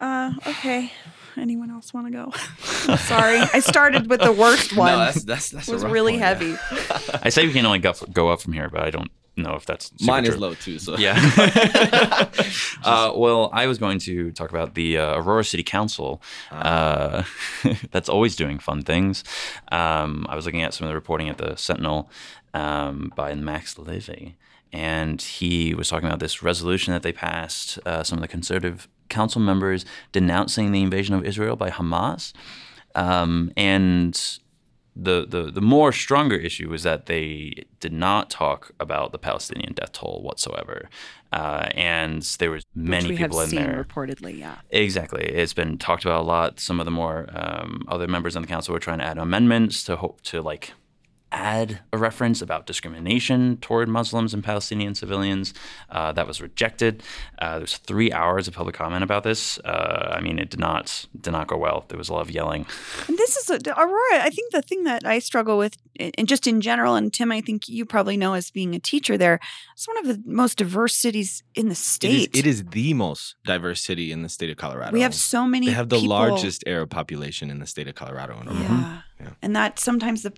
Uh, 0.00 0.32
okay. 0.46 0.92
Anyone 1.36 1.70
else 1.70 1.92
want 1.94 2.06
to 2.08 2.12
go? 2.12 2.30
Sorry. 2.96 3.38
I 3.38 3.60
started 3.60 4.08
with 4.10 4.20
the 4.20 4.32
worst 4.32 4.76
one. 4.76 4.92
No, 4.92 4.98
that's 4.98 5.24
that's 5.24 5.50
that's 5.50 5.68
it 5.68 5.72
a 5.72 5.74
was 5.74 5.82
rough 5.84 5.92
really 5.92 6.12
one, 6.12 6.20
yeah. 6.20 6.26
heavy. 6.28 6.56
I 7.22 7.28
say 7.30 7.46
we 7.46 7.52
can 7.52 7.64
only 7.66 7.78
go, 7.78 7.92
go 8.12 8.28
up 8.30 8.40
from 8.42 8.52
here, 8.52 8.68
but 8.70 8.82
I 8.82 8.90
don't 8.90 9.10
know 9.34 9.54
if 9.54 9.64
that's 9.64 9.86
super 9.92 10.04
Mine 10.04 10.24
is 10.24 10.30
true. 10.32 10.38
low 10.40 10.54
too. 10.54 10.78
So 10.78 10.96
Yeah. 10.98 11.16
uh, 12.84 13.12
well, 13.16 13.48
I 13.54 13.66
was 13.66 13.78
going 13.78 13.98
to 14.00 14.30
talk 14.32 14.50
about 14.50 14.74
the 14.74 14.98
uh, 14.98 15.16
Aurora 15.18 15.42
City 15.44 15.62
Council. 15.62 16.22
Uh, 16.50 17.22
that's 17.90 18.10
always 18.10 18.36
doing 18.36 18.58
fun 18.58 18.82
things. 18.82 19.24
Um, 19.70 20.26
I 20.28 20.36
was 20.36 20.44
looking 20.44 20.62
at 20.62 20.74
some 20.74 20.86
of 20.86 20.90
the 20.90 20.94
reporting 20.94 21.30
at 21.30 21.38
the 21.38 21.56
Sentinel 21.56 22.10
um, 22.52 23.10
by 23.16 23.34
Max 23.34 23.78
Levy, 23.78 24.36
and 24.72 25.20
he 25.20 25.74
was 25.74 25.88
talking 25.88 26.08
about 26.08 26.20
this 26.20 26.42
resolution 26.42 26.92
that 26.92 27.02
they 27.02 27.12
passed. 27.12 27.78
Uh, 27.84 28.02
some 28.02 28.18
of 28.18 28.22
the 28.22 28.28
conservative 28.28 28.88
council 29.08 29.40
members 29.40 29.84
denouncing 30.12 30.72
the 30.72 30.82
invasion 30.82 31.14
of 31.14 31.24
Israel 31.24 31.56
by 31.56 31.70
Hamas. 31.70 32.32
Um, 32.94 33.52
and 33.56 34.38
the, 34.94 35.26
the 35.26 35.50
the 35.50 35.62
more 35.62 35.90
stronger 35.90 36.36
issue 36.36 36.68
was 36.68 36.82
that 36.82 37.06
they 37.06 37.64
did 37.80 37.92
not 37.92 38.28
talk 38.28 38.72
about 38.78 39.12
the 39.12 39.18
Palestinian 39.18 39.72
death 39.72 39.92
toll 39.92 40.20
whatsoever, 40.22 40.88
uh, 41.32 41.68
and 41.74 42.22
there 42.38 42.50
was 42.50 42.64
many 42.74 43.04
Which 43.04 43.10
we 43.12 43.16
people 43.16 43.38
have 43.38 43.48
in 43.48 43.50
seen 43.56 43.64
there. 43.64 43.82
reportedly, 43.84 44.38
yeah. 44.38 44.56
Exactly, 44.70 45.24
it's 45.24 45.54
been 45.54 45.78
talked 45.78 46.04
about 46.04 46.20
a 46.20 46.26
lot. 46.26 46.60
Some 46.60 46.78
of 46.78 46.84
the 46.84 46.90
more 46.90 47.26
um, 47.32 47.84
other 47.88 48.06
members 48.06 48.36
on 48.36 48.42
the 48.42 48.48
council 48.48 48.74
were 48.74 48.80
trying 48.80 48.98
to 48.98 49.04
add 49.04 49.16
amendments 49.16 49.82
to 49.84 49.96
hope 49.96 50.20
to 50.22 50.42
like 50.42 50.74
add 51.32 51.80
a 51.92 51.98
reference 51.98 52.42
about 52.42 52.66
discrimination 52.66 53.56
toward 53.56 53.88
Muslims 53.88 54.34
and 54.34 54.44
Palestinian 54.44 54.94
civilians. 54.94 55.54
Uh, 55.90 56.12
that 56.12 56.26
was 56.26 56.40
rejected. 56.42 57.02
Uh, 57.40 57.58
There's 57.58 57.78
three 57.78 58.12
hours 58.12 58.46
of 58.48 58.54
public 58.54 58.74
comment 58.74 59.02
about 59.02 59.24
this. 59.24 59.58
Uh, 59.60 60.14
I 60.16 60.20
mean, 60.20 60.38
it 60.38 60.50
did 60.50 60.60
not 60.60 61.06
did 61.20 61.32
not 61.32 61.46
go 61.48 61.56
well. 61.56 61.84
There 61.88 61.98
was 61.98 62.08
a 62.08 62.12
lot 62.12 62.20
of 62.20 62.30
yelling. 62.30 62.66
And 63.08 63.16
this 63.18 63.36
is 63.36 63.50
a, 63.50 63.58
Aurora. 63.76 64.22
I 64.22 64.30
think 64.30 64.52
the 64.52 64.62
thing 64.62 64.84
that 64.84 65.06
I 65.06 65.18
struggle 65.20 65.56
with, 65.58 65.76
and 65.98 66.28
just 66.28 66.46
in 66.46 66.60
general, 66.60 66.94
and 66.96 67.12
Tim, 67.12 67.32
I 67.32 67.40
think 67.40 67.68
you 67.68 67.84
probably 67.86 68.16
know 68.16 68.34
as 68.34 68.50
being 68.50 68.74
a 68.74 68.78
teacher 68.78 69.16
there, 69.16 69.40
it's 69.74 69.88
one 69.88 69.98
of 69.98 70.06
the 70.06 70.22
most 70.26 70.58
diverse 70.58 70.94
cities 70.94 71.42
in 71.54 71.66
the 71.68 71.72
It 71.72 71.78
is, 71.78 71.78
state. 71.78 72.36
it 72.36 72.46
is 72.46 72.64
the 72.66 72.94
most 72.94 73.36
diverse 73.44 73.82
city 73.82 74.12
in 74.12 74.22
the 74.22 74.28
state 74.28 74.50
of 74.50 74.56
Colorado. 74.58 74.92
We 74.92 75.00
have 75.00 75.14
so 75.14 75.46
many. 75.46 75.66
They 75.66 75.72
have 75.72 75.88
the 75.88 75.96
people- 75.96 76.10
largest 76.10 76.62
Arab 76.66 76.90
population 76.90 77.50
in 77.50 77.58
the 77.58 77.66
state 77.66 77.88
of 77.88 77.94
Colorado. 77.94 78.38
in 78.40 78.48
Aurora. 78.48 78.60
Yeah. 78.62 79.00
Yeah. 79.22 79.30
And 79.42 79.54
that 79.56 79.78
sometimes 79.78 80.22
the, 80.22 80.32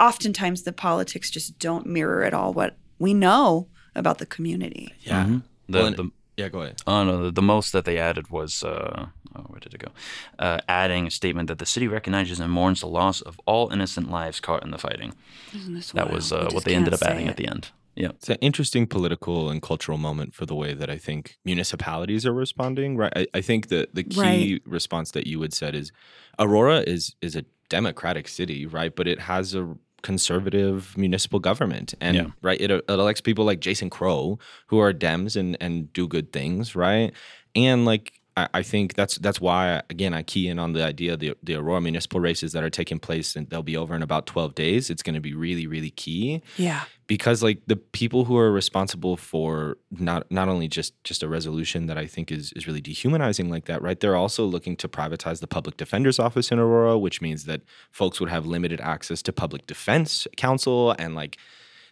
oftentimes 0.00 0.62
the 0.62 0.72
politics 0.72 1.30
just 1.30 1.58
don't 1.58 1.86
mirror 1.86 2.24
at 2.24 2.34
all 2.34 2.52
what 2.52 2.76
we 2.98 3.14
know 3.14 3.68
about 3.94 4.18
the 4.18 4.26
community. 4.26 4.94
Yeah. 5.00 5.24
Mhm. 5.24 5.42
The, 5.68 5.78
Well, 5.78 5.90
the, 5.92 6.10
Yeah. 6.36 6.48
Go 6.48 6.62
ahead. 6.62 6.80
Oh 6.86 7.04
no, 7.04 7.24
the, 7.24 7.30
the 7.32 7.42
most 7.42 7.72
that 7.72 7.84
they 7.84 7.98
added 7.98 8.30
was 8.30 8.62
uh, 8.62 9.06
oh, 9.34 9.40
where 9.48 9.60
did 9.60 9.74
it 9.74 9.80
go? 9.80 9.90
Uh, 10.38 10.58
adding 10.68 11.06
a 11.06 11.10
statement 11.10 11.48
that 11.48 11.58
the 11.58 11.66
city 11.66 11.88
recognizes 11.88 12.38
and 12.40 12.50
mourns 12.52 12.80
the 12.80 12.86
loss 12.86 13.20
of 13.20 13.40
all 13.46 13.72
innocent 13.72 14.10
lives 14.10 14.38
caught 14.40 14.62
in 14.64 14.70
the 14.70 14.78
fighting. 14.78 15.14
Isn't 15.54 15.74
this 15.74 15.90
That 15.92 16.10
was 16.12 16.32
uh, 16.32 16.48
what 16.52 16.64
they 16.64 16.74
ended 16.76 16.94
up 16.94 17.02
adding 17.02 17.26
it. 17.26 17.30
at 17.30 17.36
the 17.36 17.48
end. 17.48 17.70
Yeah, 17.96 18.10
It's 18.10 18.28
an 18.30 18.36
interesting 18.40 18.86
political 18.86 19.50
and 19.50 19.60
cultural 19.60 19.98
moment 19.98 20.32
for 20.32 20.46
the 20.46 20.54
way 20.54 20.72
that 20.72 20.88
I 20.88 20.98
think 20.98 21.36
municipalities 21.44 22.24
are 22.24 22.32
responding. 22.32 22.96
Right. 22.96 23.12
I, 23.16 23.26
I 23.34 23.40
think 23.40 23.66
that 23.68 23.96
the 23.96 24.04
key 24.04 24.20
Right. 24.20 24.62
response 24.64 25.10
that 25.10 25.26
you 25.26 25.40
would 25.40 25.52
said 25.52 25.74
is 25.74 25.90
Aurora 26.38 26.84
is 26.86 27.16
is 27.20 27.34
a 27.34 27.42
democratic 27.68 28.28
city, 28.28 28.66
right? 28.66 28.94
But 28.94 29.06
it 29.08 29.20
has 29.20 29.54
a 29.54 29.76
conservative 30.02 30.96
municipal 30.96 31.40
government 31.40 31.92
and 32.00 32.16
Yeah. 32.16 32.26
right 32.40 32.60
it, 32.60 32.70
it 32.70 32.84
elects 32.88 33.20
people 33.20 33.44
like 33.44 33.58
jason 33.58 33.90
crow 33.90 34.38
who 34.68 34.78
are 34.78 34.92
dems 34.92 35.34
and 35.36 35.56
and 35.60 35.92
do 35.92 36.06
good 36.06 36.32
things 36.32 36.76
right 36.76 37.12
and 37.56 37.84
like 37.84 38.17
I, 38.38 38.48
I 38.54 38.62
think 38.62 38.94
that's 38.94 39.16
that's 39.16 39.40
why 39.40 39.82
again 39.90 40.14
I 40.14 40.22
key 40.22 40.48
in 40.48 40.58
on 40.58 40.72
the 40.72 40.84
idea 40.84 41.14
of 41.14 41.20
the 41.20 41.34
the 41.42 41.54
Aurora 41.54 41.80
municipal 41.80 42.20
races 42.20 42.52
that 42.52 42.62
are 42.62 42.70
taking 42.70 42.98
place 42.98 43.36
and 43.36 43.48
they'll 43.50 43.62
be 43.62 43.76
over 43.76 43.94
in 43.94 44.02
about 44.02 44.26
twelve 44.26 44.54
days. 44.54 44.90
It's 44.90 45.02
going 45.02 45.14
to 45.14 45.20
be 45.20 45.34
really 45.34 45.66
really 45.66 45.90
key. 45.90 46.42
Yeah. 46.56 46.84
Because 47.06 47.42
like 47.42 47.62
the 47.66 47.76
people 47.76 48.26
who 48.26 48.36
are 48.36 48.52
responsible 48.52 49.16
for 49.16 49.78
not 49.90 50.30
not 50.30 50.48
only 50.48 50.68
just 50.68 50.92
just 51.04 51.22
a 51.22 51.28
resolution 51.28 51.86
that 51.86 51.98
I 51.98 52.06
think 52.06 52.30
is 52.30 52.52
is 52.52 52.66
really 52.66 52.80
dehumanizing 52.80 53.50
like 53.50 53.64
that, 53.64 53.82
right? 53.82 53.98
They're 53.98 54.16
also 54.16 54.44
looking 54.44 54.76
to 54.76 54.88
privatize 54.88 55.40
the 55.40 55.46
public 55.46 55.76
defender's 55.76 56.18
office 56.18 56.52
in 56.52 56.58
Aurora, 56.58 56.98
which 56.98 57.20
means 57.20 57.44
that 57.44 57.62
folks 57.90 58.20
would 58.20 58.28
have 58.28 58.46
limited 58.46 58.80
access 58.80 59.22
to 59.22 59.32
public 59.32 59.66
defense 59.66 60.26
counsel 60.36 60.94
and 60.98 61.14
like 61.14 61.38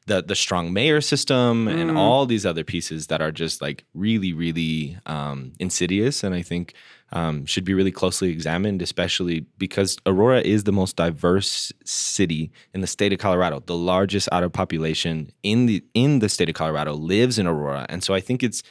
the 0.07 0.23
the 0.23 0.35
strong 0.35 0.73
mayor 0.73 1.01
system 1.01 1.69
and 1.69 1.91
Mm. 1.91 1.97
all 1.99 2.27
these 2.27 2.47
other 2.47 2.65
pieces 2.65 3.07
that 3.09 3.21
are 3.21 3.33
just 3.33 3.61
like 3.61 3.85
really 3.95 4.33
really 4.33 4.97
um, 5.07 5.53
insidious 5.59 6.23
and 6.25 6.35
I 6.35 6.43
think 6.43 6.75
um, 7.13 7.47
should 7.47 7.65
be 7.65 7.73
really 7.73 7.93
closely 7.93 8.31
examined, 8.31 8.83
especially 8.83 9.47
because 9.59 9.97
Aurora 10.07 10.41
is 10.41 10.65
the 10.65 10.73
most 10.73 10.97
diverse 10.97 11.73
city 11.85 12.51
in 12.75 12.81
the 12.81 12.89
state 12.89 13.13
of 13.13 13.21
Colorado. 13.21 13.61
The 13.65 13.77
largest 13.77 14.29
Arab 14.33 14.53
population 14.53 15.31
in 15.45 15.67
the 15.67 15.85
in 15.95 16.19
the 16.19 16.29
state 16.29 16.49
of 16.49 16.57
Colorado 16.57 16.95
lives 16.95 17.39
in 17.39 17.47
Aurora, 17.47 17.87
and 17.89 18.03
so 18.03 18.13
I 18.15 18.21
think 18.21 18.43
it's 18.43 18.63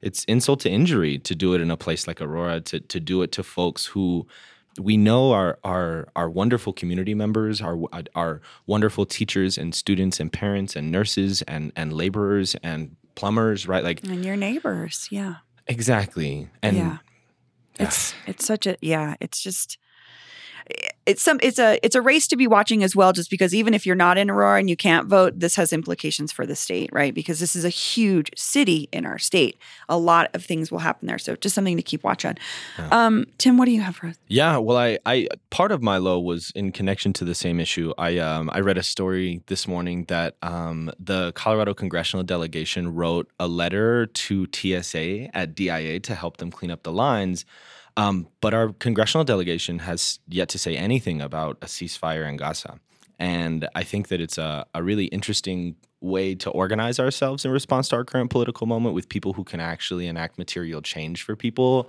it's 0.00 0.24
insult 0.24 0.60
to 0.60 0.70
injury 0.70 1.18
to 1.18 1.34
do 1.34 1.54
it 1.54 1.60
in 1.60 1.70
a 1.70 1.76
place 1.76 2.06
like 2.08 2.20
Aurora 2.20 2.60
to 2.62 2.80
to 2.80 2.98
do 2.98 3.22
it 3.22 3.30
to 3.32 3.42
folks 3.42 3.86
who 3.86 4.26
we 4.78 4.96
know 4.96 5.32
our 5.32 5.58
our 5.64 6.08
our 6.16 6.30
wonderful 6.30 6.72
community 6.72 7.14
members, 7.14 7.60
our 7.60 7.78
our 8.14 8.40
wonderful 8.66 9.06
teachers 9.06 9.58
and 9.58 9.74
students 9.74 10.20
and 10.20 10.32
parents 10.32 10.76
and 10.76 10.90
nurses 10.90 11.42
and 11.42 11.72
and 11.76 11.92
laborers 11.92 12.56
and 12.62 12.96
plumbers, 13.14 13.68
right? 13.68 13.84
Like 13.84 14.02
And 14.04 14.24
your 14.24 14.36
neighbors. 14.36 15.08
Yeah. 15.10 15.36
exactly. 15.66 16.48
And 16.62 16.76
yeah. 16.76 16.98
It's 17.78 18.12
ah. 18.12 18.16
it's 18.26 18.46
such 18.46 18.66
a 18.66 18.76
yeah, 18.80 19.16
it's 19.20 19.42
just 19.42 19.78
it's 21.06 21.22
some 21.22 21.38
it's 21.42 21.58
a 21.58 21.78
it's 21.84 21.94
a 21.94 22.02
race 22.02 22.28
to 22.28 22.36
be 22.36 22.46
watching 22.46 22.82
as 22.82 22.94
well 22.94 23.12
just 23.12 23.30
because 23.30 23.54
even 23.54 23.74
if 23.74 23.84
you're 23.84 23.96
not 23.96 24.16
in 24.16 24.30
Aurora 24.30 24.58
and 24.58 24.70
you 24.70 24.76
can't 24.76 25.08
vote 25.08 25.38
this 25.38 25.56
has 25.56 25.72
implications 25.72 26.30
for 26.30 26.46
the 26.46 26.54
state 26.54 26.90
right? 26.92 27.14
Because 27.14 27.40
this 27.40 27.56
is 27.56 27.64
a 27.64 27.68
huge 27.68 28.30
city 28.36 28.88
in 28.92 29.04
our 29.04 29.18
state. 29.18 29.58
A 29.88 29.98
lot 29.98 30.30
of 30.34 30.44
things 30.44 30.70
will 30.70 30.78
happen 30.78 31.08
there. 31.08 31.18
So 31.18 31.34
just 31.36 31.54
something 31.54 31.76
to 31.76 31.82
keep 31.82 32.04
watch 32.04 32.24
on. 32.24 32.36
Um 32.90 33.26
Tim 33.38 33.56
what 33.56 33.64
do 33.64 33.72
you 33.72 33.80
have 33.80 33.96
for 33.96 34.08
us? 34.08 34.16
Yeah, 34.28 34.58
well, 34.58 34.76
I, 34.76 34.98
I 35.04 35.28
part 35.50 35.72
of 35.72 35.82
my 35.82 35.98
low 35.98 36.20
was 36.20 36.52
in 36.54 36.72
connection 36.72 37.12
to 37.14 37.24
the 37.24 37.34
same 37.34 37.58
issue. 37.58 37.92
I 37.98 38.18
um 38.18 38.50
I 38.52 38.60
read 38.60 38.78
a 38.78 38.82
story 38.82 39.42
this 39.46 39.66
morning 39.66 40.04
that 40.06 40.36
um 40.42 40.90
the 40.98 41.32
Colorado 41.32 41.74
congressional 41.74 42.22
delegation 42.22 42.94
wrote 42.94 43.30
a 43.40 43.48
letter 43.48 44.06
to 44.06 44.46
TSA 44.52 45.36
at 45.36 45.54
DIA 45.54 46.00
to 46.00 46.14
help 46.14 46.36
them 46.36 46.50
clean 46.50 46.70
up 46.70 46.82
the 46.84 46.92
lines. 46.92 47.44
Um, 47.96 48.28
but 48.40 48.54
our 48.54 48.72
congressional 48.72 49.24
delegation 49.24 49.80
has 49.80 50.18
yet 50.28 50.48
to 50.50 50.58
say 50.58 50.76
anything 50.76 51.20
about 51.20 51.58
a 51.62 51.66
ceasefire 51.66 52.28
in 52.28 52.36
Gaza. 52.36 52.80
And 53.18 53.68
I 53.74 53.84
think 53.84 54.08
that 54.08 54.20
it's 54.20 54.38
a, 54.38 54.66
a 54.74 54.82
really 54.82 55.06
interesting 55.06 55.76
way 56.00 56.34
to 56.34 56.50
organize 56.50 56.98
ourselves 56.98 57.44
in 57.44 57.50
response 57.50 57.88
to 57.88 57.96
our 57.96 58.04
current 58.04 58.30
political 58.30 58.66
moment 58.66 58.94
with 58.94 59.08
people 59.08 59.34
who 59.34 59.44
can 59.44 59.60
actually 59.60 60.08
enact 60.08 60.38
material 60.38 60.82
change 60.82 61.22
for 61.22 61.36
people 61.36 61.88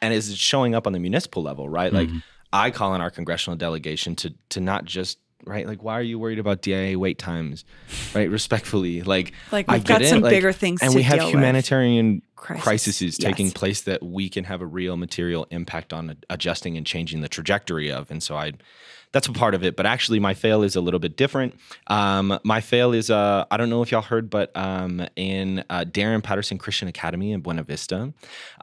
and 0.00 0.14
is 0.14 0.34
showing 0.36 0.74
up 0.74 0.86
on 0.86 0.92
the 0.92 0.98
municipal 0.98 1.42
level, 1.42 1.68
right? 1.68 1.92
Like 1.92 2.08
I 2.52 2.70
call 2.70 2.92
on 2.92 3.00
our 3.00 3.10
congressional 3.10 3.56
delegation 3.56 4.16
to 4.16 4.34
to 4.50 4.60
not 4.60 4.84
just 4.84 5.18
right 5.44 5.66
like 5.66 5.82
why 5.82 5.94
are 5.98 6.02
you 6.02 6.18
worried 6.18 6.38
about 6.38 6.62
DIA 6.62 6.98
wait 6.98 7.18
times, 7.18 7.64
right? 8.14 8.28
Respectfully, 8.30 9.02
like 9.02 9.32
Like, 9.52 9.68
we've 9.68 9.84
got 9.84 10.04
some 10.04 10.20
like- 10.20 10.30
bigger 10.30 10.52
things 10.52 10.82
and 10.82 10.94
we 10.94 11.02
have 11.02 11.20
humanitarian 11.22 12.22
Crisis, 12.36 12.62
crises 12.64 13.18
taking 13.18 13.50
place 13.50 13.82
that 13.82 14.02
we 14.02 14.30
can 14.30 14.44
have 14.44 14.62
a 14.62 14.66
real 14.66 14.96
material 14.96 15.46
impact 15.50 15.92
on 15.92 16.16
adjusting 16.30 16.76
and 16.78 16.86
changing 16.86 17.20
the 17.20 17.28
trajectory 17.28 17.90
of, 17.90 18.10
and 18.10 18.22
so 18.22 18.36
I. 18.36 18.52
That's 19.12 19.26
a 19.26 19.32
part 19.32 19.56
of 19.56 19.64
it, 19.64 19.74
but 19.74 19.86
actually, 19.86 20.20
my 20.20 20.34
fail 20.34 20.62
is 20.62 20.76
a 20.76 20.80
little 20.80 21.00
bit 21.00 21.16
different. 21.16 21.56
Um, 21.88 22.38
my 22.44 22.60
fail 22.60 22.92
is 22.92 23.10
uh, 23.10 23.44
I 23.50 23.56
don't 23.56 23.68
know 23.68 23.82
if 23.82 23.90
y'all 23.90 24.02
heard, 24.02 24.30
but 24.30 24.56
um, 24.56 25.04
in 25.16 25.64
uh, 25.68 25.84
Darren 25.84 26.22
Patterson 26.22 26.58
Christian 26.58 26.86
Academy 26.86 27.32
in 27.32 27.40
Buena 27.40 27.64
Vista, 27.64 28.12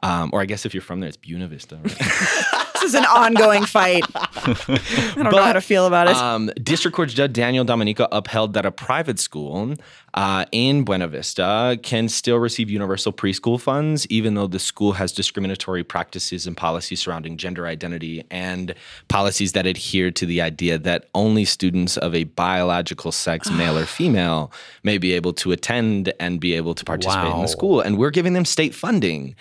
um, 0.02 0.30
or 0.32 0.40
I 0.40 0.46
guess 0.46 0.64
if 0.64 0.72
you're 0.72 0.80
from 0.80 1.00
there, 1.00 1.08
it's 1.08 1.18
Buena 1.18 1.48
Vista. 1.48 1.78
Right? 1.84 2.66
this 2.88 2.94
is 2.94 3.06
an 3.06 3.06
ongoing 3.06 3.64
fight. 3.64 4.04
I 4.14 5.12
don't 5.14 5.32
know 5.32 5.42
how 5.42 5.52
to 5.52 5.60
feel 5.60 5.86
about 5.86 6.08
it. 6.08 6.16
Um, 6.16 6.50
District 6.62 6.94
Court 6.94 7.10
Judge 7.10 7.34
Daniel 7.34 7.64
Domenico 7.64 8.08
upheld 8.10 8.54
that 8.54 8.64
a 8.64 8.70
private 8.70 9.18
school 9.18 9.74
uh, 10.14 10.46
in 10.52 10.84
Buena 10.84 11.06
Vista 11.06 11.78
can 11.82 12.08
still 12.08 12.38
receive 12.38 12.70
universal 12.70 13.12
preschool 13.12 13.60
funds, 13.60 14.06
even 14.06 14.34
though 14.34 14.46
the 14.46 14.58
school 14.58 14.92
has 14.92 15.12
discriminatory 15.12 15.84
practices 15.84 16.46
and 16.46 16.56
policies 16.56 17.00
surrounding 17.00 17.36
gender 17.36 17.66
identity 17.66 18.24
and 18.30 18.74
policies 19.08 19.52
that 19.52 19.66
adhere 19.66 20.10
to 20.10 20.24
the 20.24 20.40
idea 20.40 20.78
that 20.78 21.08
only 21.14 21.44
students 21.44 21.98
of 21.98 22.14
a 22.14 22.24
biological 22.24 23.12
sex, 23.12 23.50
male 23.52 23.76
or 23.76 23.84
female, 23.84 24.50
may 24.82 24.96
be 24.96 25.12
able 25.12 25.34
to 25.34 25.52
attend 25.52 26.12
and 26.18 26.40
be 26.40 26.54
able 26.54 26.74
to 26.74 26.84
participate 26.84 27.34
in 27.34 27.42
the 27.42 27.48
school. 27.48 27.80
And 27.80 27.98
we're 27.98 28.10
giving 28.10 28.32
them 28.32 28.46
state 28.46 28.74
funding 28.74 29.36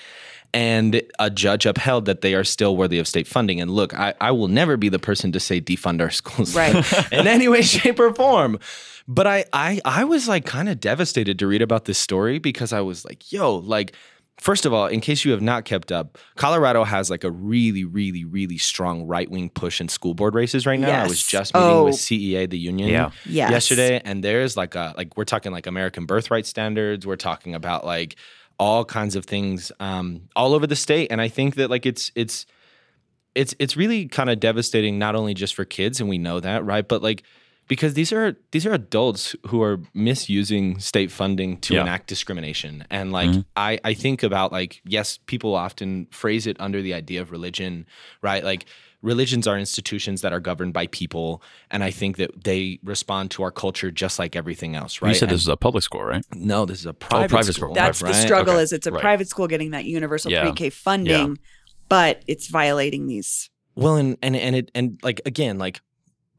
and 0.57 1.01
a 1.19 1.29
judge 1.29 1.67
upheld 1.67 2.05
that 2.05 2.21
they 2.21 2.33
are 2.33 2.43
still 2.43 2.75
worthy 2.75 2.97
of 2.97 3.07
state 3.07 3.27
funding. 3.27 3.61
And 3.61 3.69
look, 3.69 3.93
I, 3.93 4.15
I 4.19 4.31
will 4.31 4.47
never 4.47 4.75
be 4.75 4.89
the 4.89 4.97
person 4.97 5.31
to 5.33 5.39
say 5.39 5.61
defund 5.61 6.01
our 6.01 6.09
schools 6.21 6.55
Right. 6.55 6.75
in 7.11 7.27
any 7.27 7.47
way, 7.47 7.61
shape, 7.61 7.99
or 7.99 8.11
form. 8.13 8.57
But 9.07 9.27
I 9.27 9.45
I 9.53 9.79
I 9.85 10.03
was 10.03 10.27
like 10.27 10.45
kind 10.45 10.67
of 10.67 10.79
devastated 10.79 11.37
to 11.39 11.47
read 11.47 11.61
about 11.61 11.85
this 11.85 11.99
story 11.99 12.39
because 12.39 12.73
I 12.73 12.81
was 12.81 13.05
like, 13.05 13.31
yo, 13.31 13.55
like 13.55 13.93
First 14.39 14.67
of 14.67 14.71
all, 14.73 14.85
in 14.85 15.01
case 15.01 15.25
you 15.25 15.31
have 15.31 15.41
not 15.41 15.65
kept 15.65 15.91
up, 15.91 16.19
Colorado 16.35 16.83
has 16.83 17.09
like 17.09 17.23
a 17.23 17.31
really, 17.31 17.83
really, 17.85 18.23
really 18.23 18.59
strong 18.59 19.07
right 19.07 19.27
wing 19.31 19.49
push 19.49 19.81
in 19.81 19.87
school 19.89 20.13
board 20.13 20.35
races 20.35 20.67
right 20.67 20.79
now. 20.79 21.01
I 21.05 21.07
was 21.07 21.25
just 21.25 21.55
meeting 21.55 21.69
Oh. 21.69 21.85
with 21.85 21.95
CEA, 21.95 22.47
the 22.47 22.59
union, 22.59 22.87
Yeah. 22.89 23.09
Yes. 23.25 23.49
yesterday, 23.49 23.99
and 24.05 24.23
there's 24.23 24.55
like 24.55 24.75
a 24.75 24.93
like 24.95 25.17
we're 25.17 25.25
talking 25.25 25.51
like 25.51 25.65
American 25.65 26.05
birthright 26.05 26.45
standards. 26.45 27.01
We're 27.07 27.15
talking 27.15 27.55
about 27.55 27.83
like 27.83 28.15
all 28.59 28.83
kinds 28.85 29.15
of 29.15 29.25
things 29.25 29.71
um, 29.79 30.29
all 30.35 30.53
over 30.53 30.65
the 30.67 30.75
state, 30.75 31.11
and 31.11 31.21
I 31.21 31.27
think 31.27 31.55
that 31.55 31.69
like 31.69 31.85
it's 31.85 32.11
it's 32.15 32.45
it's 33.35 33.53
it's 33.59 33.77
really 33.77 34.07
kind 34.07 34.29
of 34.29 34.39
devastating 34.39 34.97
not 34.97 35.15
only 35.15 35.33
just 35.33 35.53
for 35.55 35.65
kids, 35.65 35.99
and 35.99 36.09
we 36.09 36.17
know 36.17 36.39
that, 36.39 36.65
right? 36.65 36.87
But 36.87 37.01
like 37.03 37.23
because 37.67 37.93
these 37.95 38.13
are 38.13 38.35
these 38.51 38.65
are 38.65 38.73
adults 38.73 39.35
who 39.47 39.61
are 39.61 39.79
misusing 39.93 40.79
state 40.79 41.11
funding 41.11 41.57
to 41.57 41.75
Yeah. 41.75 41.81
enact 41.81 42.07
discrimination, 42.07 42.85
and 42.89 43.11
like 43.11 43.29
I 43.55 43.79
I 43.83 43.93
think 43.93 44.23
about 44.23 44.51
like 44.51 44.81
yes, 44.85 45.19
people 45.27 45.53
often 45.53 46.07
phrase 46.11 46.47
it 46.47 46.57
under 46.59 46.81
the 46.81 46.93
idea 46.93 47.21
of 47.21 47.29
religion, 47.31 47.85
right? 48.21 48.43
Like 48.43 48.65
religions 49.01 49.47
are 49.47 49.57
institutions 49.57 50.21
that 50.21 50.33
are 50.33 50.39
governed 50.39 50.73
by 50.73 50.87
people, 50.87 51.41
and 51.71 51.83
I 51.83 51.91
think 51.91 52.17
that 52.17 52.43
they 52.43 52.79
respond 52.83 53.31
to 53.31 53.43
our 53.43 53.51
culture 53.51 53.91
just 53.91 54.19
like 54.19 54.35
everything 54.35 54.75
else, 54.75 55.01
right? 55.01 55.09
You 55.09 55.15
said 55.15 55.29
And- 55.29 55.35
this 55.35 55.41
is 55.41 55.47
a 55.47 55.57
public 55.57 55.83
school, 55.83 56.03
right? 56.03 56.25
no, 56.33 56.65
this 56.65 56.79
is 56.79 56.85
a 56.85 56.93
private, 56.93 57.25
oh, 57.25 57.27
private 57.29 57.53
school. 57.53 57.67
school. 57.69 57.75
That's 57.75 57.99
the 57.99 58.13
struggle 58.13 58.53
Okay. 58.55 58.63
is 58.63 58.73
it's 58.73 58.87
a 58.87 58.91
Right. 58.91 59.01
private 59.01 59.27
school 59.29 59.47
getting 59.47 59.71
that 59.71 59.85
universal 59.85 60.31
Yeah. 60.31 60.41
pre-K 60.43 60.69
funding, 60.71 61.37
but 61.89 62.23
it's 62.27 62.47
violating 62.47 63.07
these. 63.07 63.49
Well, 63.75 63.95
and 63.95 64.17
and 64.23 64.35
and 64.35 64.55
it 64.55 64.71
and 64.73 64.99
like 65.03 65.21
again, 65.25 65.57
like 65.59 65.81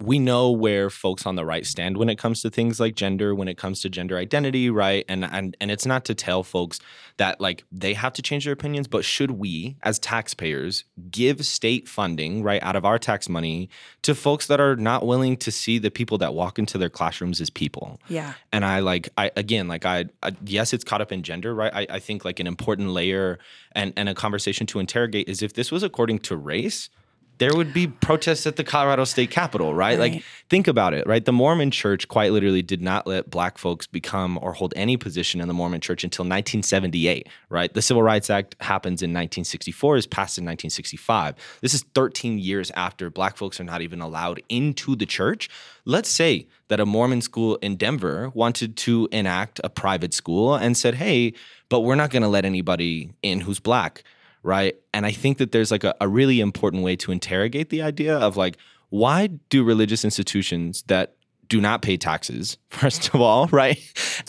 we 0.01 0.19
know 0.19 0.51
where 0.51 0.91
folks 0.91 1.27
on 1.27 1.35
the 1.35 1.45
right 1.45 1.67
stand 1.67 1.97
when 1.97 2.09
it 2.09 2.19
comes 2.19 2.43
to 2.43 2.51
things 2.51 2.79
like 2.79 2.95
gender, 2.95 3.35
when 3.35 3.49
it 3.49 3.59
comes 3.59 3.81
to 3.83 3.89
gender 3.89 4.17
identity, 4.17 4.71
right? 4.71 5.05
And 5.09 5.25
and 5.25 5.57
and 5.61 5.71
it's 5.71 5.87
not 5.87 6.05
to 6.07 6.15
tell 6.15 6.43
folks 6.43 6.79
that 7.17 7.41
like 7.41 7.65
they 7.73 7.95
have 7.95 8.13
to 8.15 8.23
change 8.23 8.45
their 8.45 8.53
opinions, 8.53 8.87
but 8.87 9.05
should 9.05 9.33
we 9.33 9.77
as 9.83 9.99
taxpayers 9.99 10.85
give 11.11 11.45
state 11.45 11.89
funding, 11.89 12.43
right, 12.43 12.63
out 12.63 12.77
of 12.77 12.85
our 12.85 12.99
tax 12.99 13.29
money 13.29 13.69
to 14.03 14.15
folks 14.15 14.47
that 14.47 14.61
are 14.61 14.77
not 14.77 15.07
willing 15.07 15.37
to 15.39 15.51
see 15.51 15.79
the 15.79 15.91
people 15.91 16.19
that 16.19 16.33
walk 16.33 16.59
into 16.59 16.79
their 16.79 16.91
classrooms 16.91 17.41
as 17.41 17.51
people? 17.51 18.01
Yeah. 18.09 18.35
and 18.53 18.65
i 18.65 18.81
like 18.81 19.09
i 19.17 19.31
again 19.37 19.69
like 19.69 19.85
I, 19.85 20.07
I 20.23 20.33
yes 20.45 20.73
it's 20.73 20.85
caught 20.85 21.01
up 21.01 21.13
in 21.13 21.23
gender 21.23 21.55
right 21.55 21.73
I, 21.75 21.87
I 21.97 21.99
think 21.99 22.25
like 22.25 22.41
an 22.41 22.47
important 22.47 22.91
layer 22.91 23.39
and 23.73 23.93
and 23.97 24.09
a 24.09 24.15
conversation 24.15 24.67
to 24.69 24.79
interrogate 24.79 25.29
is 25.29 25.43
if 25.43 25.55
this 25.55 25.71
was 25.71 25.83
according 25.83 26.21
to 26.21 26.37
race 26.37 26.91
there 27.39 27.55
would 27.55 27.73
be 27.73 27.87
protests 27.87 28.47
at 28.47 28.57
the 28.57 28.65
Colorado 28.65 29.05
State 29.05 29.31
Capitol, 29.31 29.75
right? 29.75 29.99
Like, 29.99 30.25
think 30.51 30.67
about 30.67 30.93
it, 30.93 31.07
right? 31.07 31.25
The 31.25 31.33
Mormon 31.33 31.71
church 31.71 32.09
quite 32.09 32.33
literally 32.33 32.63
did 32.63 32.83
not 32.83 33.07
let 33.07 33.31
black 33.31 33.59
folks 33.59 33.87
become 33.87 34.39
or 34.43 34.53
hold 34.53 34.75
any 34.77 34.97
position 34.97 35.41
in 35.41 35.47
the 35.49 35.55
Mormon 35.55 35.81
church 35.81 36.03
until 36.03 36.25
1978, 36.25 37.29
right? 37.49 37.73
The 37.73 37.83
Civil 37.83 38.03
Rights 38.03 38.29
Act 38.29 38.57
happens 38.61 39.03
in 39.03 39.11
1964, 39.11 39.97
is 39.97 40.07
passed 40.07 40.39
in 40.39 40.45
1965. 40.45 41.37
This 41.61 41.75
is 41.75 41.85
13 41.95 42.39
years 42.39 42.73
after 42.73 43.09
black 43.09 43.37
folks 43.37 43.61
are 43.61 43.65
not 43.65 43.83
even 43.83 44.01
allowed 44.01 44.43
into 44.49 44.97
the 44.97 45.07
church. 45.07 45.49
Let's 45.85 46.11
say 46.11 46.49
that 46.69 46.81
a 46.81 46.87
Mormon 46.87 47.23
school 47.23 47.57
in 47.57 47.77
Denver 47.77 48.31
wanted 48.35 48.77
to 48.79 49.09
enact 49.13 49.61
a 49.63 49.71
private 49.71 50.13
school 50.13 50.55
and 50.55 50.77
said, 50.77 50.97
hey, 50.97 51.35
but 51.69 51.81
we're 51.81 51.95
not 51.95 52.11
going 52.11 52.23
to 52.23 52.29
let 52.29 52.45
anybody 52.45 53.13
in 53.23 53.41
who's 53.41 53.61
black 53.61 54.03
right? 54.43 54.77
And 54.95 55.07
I 55.07 55.13
think 55.13 55.39
that 55.39 55.53
there's 55.53 55.71
like 55.71 55.85
a, 55.85 55.95
a 56.01 56.09
really 56.09 56.41
important 56.41 56.83
way 56.83 56.97
to 56.97 57.13
interrogate 57.13 57.71
the 57.71 57.83
idea 57.83 58.17
of 58.17 58.37
like, 58.37 58.57
why 58.91 59.29
do 59.49 59.65
religious 59.65 60.05
institutions 60.05 60.83
that 60.87 61.15
do 61.49 61.61
not 61.61 61.81
pay 61.83 61.97
taxes, 61.97 62.59
first 62.69 63.15
of 63.15 63.21
all, 63.21 63.47
right? 63.49 63.79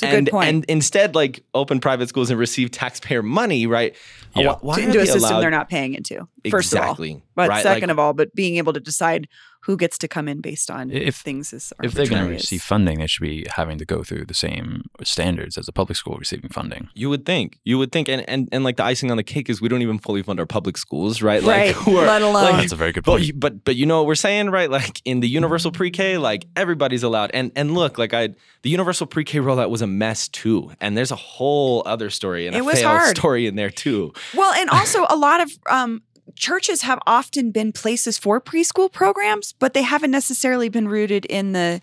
a 0.02 0.10
good 0.10 0.30
point. 0.30 0.50
And 0.50 0.66
instead, 0.66 1.16
like 1.16 1.44
open 1.54 1.80
private 1.80 2.10
schools 2.10 2.30
and 2.30 2.40
receive 2.40 2.72
taxpayer 2.72 3.22
money, 3.22 3.68
right? 3.68 3.96
Yeah. 4.36 4.48
Why, 4.48 4.58
why 4.62 4.76
to, 4.76 4.82
into 4.84 4.98
a 4.98 5.02
they 5.02 5.06
system 5.06 5.24
allowed- 5.24 5.42
they're 5.42 5.52
not 5.52 5.70
paying 5.70 5.96
into. 5.96 6.28
First 6.50 6.74
exactly, 6.74 7.12
of 7.12 7.16
all, 7.18 7.22
but 7.36 7.50
right? 7.50 7.64
second 7.64 7.90
Like, 7.90 7.92
of 7.92 8.00
all, 8.00 8.14
but 8.14 8.34
being 8.34 8.56
able 8.58 8.74
to 8.74 8.80
decide 8.80 9.28
who 9.70 9.78
gets 9.78 10.00
to 10.00 10.08
come 10.08 10.28
in 10.28 10.42
based 10.42 10.72
on 10.72 10.90
If- 10.90 11.18
things 11.18 11.54
is 11.54 11.72
are 11.78 11.86
If 11.86 11.92
they're 11.94 12.08
going 12.08 12.24
to 12.26 12.30
receive 12.30 12.64
funding, 12.64 12.98
they 13.00 13.06
should 13.08 13.22
be 13.22 13.46
having 13.56 13.78
to 13.78 13.86
go 13.86 14.04
through 14.04 14.26
the 14.26 14.34
same 14.34 14.90
standards 15.04 15.58
as 15.60 15.68
a 15.68 15.72
public 15.72 15.96
school 15.96 16.16
receiving 16.18 16.50
funding. 16.50 16.90
You 16.96 17.08
would 17.12 17.24
think. 17.24 17.60
You 17.64 17.78
would 17.78 17.92
think, 17.92 18.10
and, 18.10 18.28
and 18.28 18.50
and 18.52 18.64
like 18.64 18.78
the 18.78 18.84
icing 18.84 19.12
on 19.12 19.18
the 19.18 19.24
cake 19.24 19.48
is 19.48 19.62
we 19.62 19.70
don't 19.70 19.84
even 19.84 20.00
fully 20.00 20.24
fund 20.24 20.40
our 20.40 20.48
public 20.48 20.76
schools, 20.78 21.22
right? 21.22 21.44
Right, 21.44 21.68
Like, 21.76 21.76
who 21.76 21.98
are- 21.98 22.08
let 22.08 22.22
alone- 22.24 22.34
like, 22.54 22.56
That's 22.62 22.72
a 22.72 22.76
very 22.76 22.92
good 22.92 23.04
point. 23.06 23.24
you, 23.28 23.34
but 23.34 23.64
but 23.64 23.76
you 23.76 23.86
know 23.86 23.98
what 24.00 24.08
we're 24.08 24.16
saying, 24.16 24.50
right? 24.50 24.70
Like 24.80 25.02
in 25.06 25.20
the 25.20 25.30
universal 25.30 25.72
pre-K, 25.72 26.18
like 26.18 26.46
everybody's 26.56 27.04
allowed. 27.04 27.30
And 27.34 27.52
and 27.56 27.76
look, 27.76 27.98
like 28.00 28.14
I 28.14 28.30
the 28.64 28.70
universal 28.70 29.06
pre-K 29.08 29.38
rollout 29.40 29.70
was 29.70 29.82
a 29.82 29.88
mess 29.88 30.28
too. 30.28 30.72
And 30.82 30.98
there's 30.98 31.12
a 31.12 31.16
whole 31.16 31.84
other 31.86 32.10
story 32.10 32.48
and 32.48 32.56
It 32.56 32.60
a 32.60 32.64
was 32.64 32.80
failed 32.80 32.98
hard. 32.98 33.16
story 33.18 33.46
in 33.48 33.56
there 33.56 33.70
too. 33.70 34.14
Well, 34.36 34.52
and 34.54 34.70
also 34.70 35.06
a 35.10 35.16
lot 35.16 35.42
of 35.42 35.52
um, 35.70 36.02
churches 36.36 36.82
have 36.84 37.00
often 37.06 37.52
been 37.52 37.72
places 37.72 38.18
for 38.18 38.40
preschool 38.42 38.92
programs, 38.92 39.54
but 39.54 39.74
they 39.74 39.84
haven't 39.84 40.12
necessarily 40.12 40.70
been 40.70 40.88
rooted 40.88 41.26
in 41.26 41.54
the 41.54 41.82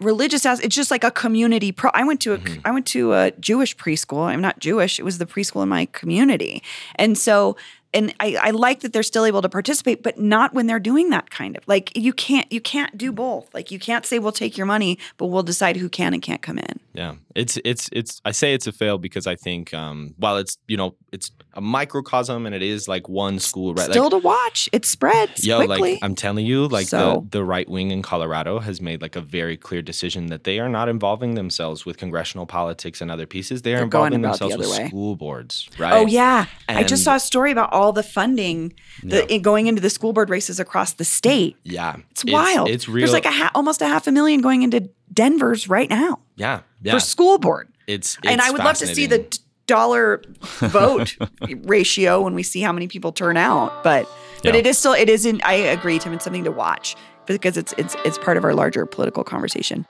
religious 0.00 0.46
as 0.46 0.60
it's 0.60 0.76
just 0.76 0.90
like 0.90 1.02
a 1.02 1.10
community 1.10 1.72
pro 1.72 1.90
i 1.92 2.04
went 2.04 2.20
to 2.20 2.34
a 2.34 2.38
I 2.64 2.70
went 2.70 2.86
to 2.88 3.14
a 3.14 3.32
jewish 3.32 3.76
preschool. 3.76 4.26
I'm 4.26 4.40
not 4.40 4.58
jewish. 4.58 4.98
It 4.98 5.02
was 5.02 5.18
the 5.18 5.26
preschool 5.26 5.62
in 5.62 5.68
my 5.68 5.86
community. 5.86 6.62
And 6.96 7.16
so 7.16 7.56
and 7.94 8.14
I, 8.20 8.36
I 8.40 8.50
like 8.50 8.80
that 8.80 8.92
they're 8.92 9.02
still 9.02 9.24
able 9.24 9.40
to 9.42 9.48
participate 9.48 10.02
but 10.02 10.18
not 10.18 10.52
when 10.54 10.66
they're 10.66 10.78
doing 10.78 11.10
that 11.10 11.30
kind 11.30 11.56
of 11.56 11.66
like 11.66 11.96
you 11.96 12.12
can't 12.12 12.50
you 12.52 12.60
can't 12.60 12.96
do 12.96 13.12
both. 13.12 13.52
Like 13.54 13.70
you 13.70 13.78
can't 13.78 14.04
say 14.06 14.18
we'll 14.18 14.32
take 14.32 14.56
your 14.56 14.66
money 14.66 14.98
but 15.16 15.26
we'll 15.26 15.42
decide 15.42 15.76
who 15.76 15.88
can 15.88 16.14
and 16.14 16.22
can't 16.22 16.42
come 16.42 16.58
in. 16.58 16.78
Yeah, 16.94 17.14
it's 17.34 17.58
it's 17.64 17.88
it's. 17.92 18.20
I 18.24 18.32
say 18.32 18.54
it's 18.54 18.66
a 18.66 18.72
fail 18.72 18.98
because 18.98 19.26
I 19.26 19.36
think 19.36 19.72
um, 19.72 20.14
while 20.18 20.36
it's 20.36 20.58
you 20.66 20.76
know 20.76 20.96
it's 21.12 21.30
a 21.58 21.60
microcosm 21.60 22.46
and 22.46 22.54
it 22.54 22.62
is 22.62 22.86
like 22.86 23.08
one 23.08 23.40
school, 23.40 23.74
right? 23.74 23.90
still 23.90 24.04
like, 24.04 24.12
to 24.12 24.18
watch 24.18 24.68
it 24.72 24.84
spreads 24.84 25.44
Yo, 25.44 25.56
quickly 25.58 25.92
like 25.94 25.98
I'm 26.02 26.14
telling 26.14 26.46
you, 26.46 26.68
like 26.68 26.86
So- 26.86 27.26
the, 27.30 27.38
the 27.38 27.44
right 27.44 27.68
wing 27.68 27.90
in 27.90 28.00
Colorado 28.00 28.60
has 28.60 28.80
made 28.80 29.02
like 29.02 29.16
a 29.16 29.20
very 29.20 29.56
clear 29.56 29.82
decision 29.82 30.26
that 30.26 30.44
they 30.44 30.60
are 30.60 30.68
not 30.68 30.88
involving 30.88 31.34
themselves 31.34 31.84
with 31.84 31.98
congressional 31.98 32.46
politics 32.46 33.00
and 33.00 33.10
other 33.10 33.26
pieces. 33.26 33.62
They 33.62 33.72
are 33.72 33.78
They're 33.78 33.84
involving 33.84 34.24
about 34.24 34.38
the 34.38 34.44
themselves 34.48 34.68
with 34.68 34.78
way. 34.78 34.88
school 34.88 35.16
boards, 35.16 35.68
right? 35.78 35.94
Oh 35.94 36.06
yeah, 36.06 36.46
I 36.68 36.84
just 36.84 37.02
saw 37.02 37.16
a 37.16 37.20
story 37.20 37.50
about 37.50 37.72
all 37.72 37.92
the 37.92 38.04
funding 38.04 38.72
the, 39.02 39.40
going 39.42 39.66
into 39.66 39.82
the 39.82 39.90
school 39.90 40.12
board 40.12 40.30
races 40.30 40.60
across 40.60 40.92
the 40.92 41.04
state. 41.04 41.56
yeah. 41.64 41.96
It's, 42.12 42.24
wild. 42.24 42.68
It's, 42.68 42.88
real. 42.88 43.02
There's 43.02 43.12
like 43.12 43.26
a 43.26 43.32
ha- 43.32 43.50
almost 43.54 43.82
a 43.82 43.86
half 43.86 44.06
a 44.06 44.12
million 44.12 44.40
going 44.40 44.62
into 44.62 44.90
Denver's 45.12 45.68
right 45.68 45.90
now 45.90 46.20
yeah, 46.36 46.60
yeah. 46.82 46.92
for 46.92 47.00
school 47.00 47.38
board, 47.38 47.68
it's, 47.86 48.16
and 48.24 48.40
I 48.40 48.50
would 48.50 48.62
love 48.62 48.76
to 48.78 48.86
see 48.86 49.06
the 49.06 49.38
dollar 49.68 50.20
vote 50.58 51.16
ratio 51.62 52.20
when 52.22 52.34
we 52.34 52.42
see 52.42 52.60
how 52.60 52.72
many 52.72 52.88
people 52.88 53.12
turn 53.12 53.36
out. 53.36 53.84
But 53.84 54.08
but 54.42 54.54
Yeah. 54.54 54.60
it 54.60 54.66
is 54.66 54.76
still 54.78 54.92
it 54.92 55.08
isn't. 55.08 55.44
I 55.44 55.52
agree, 55.54 55.98
Tim. 56.00 56.12
It's 56.12 56.24
something 56.24 56.42
to 56.44 56.50
watch 56.52 56.96
because 57.26 57.56
it's 57.56 57.72
it's 57.78 57.94
it's 58.04 58.18
part 58.18 58.36
of 58.36 58.44
our 58.44 58.54
larger 58.54 58.84
political 58.86 59.22
conversation. 59.22 59.86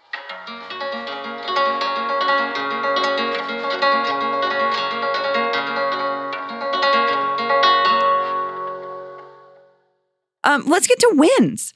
Um, 10.45 10.65
let's 10.67 10.87
get 10.87 10.99
to 11.01 11.13
wins. 11.15 11.75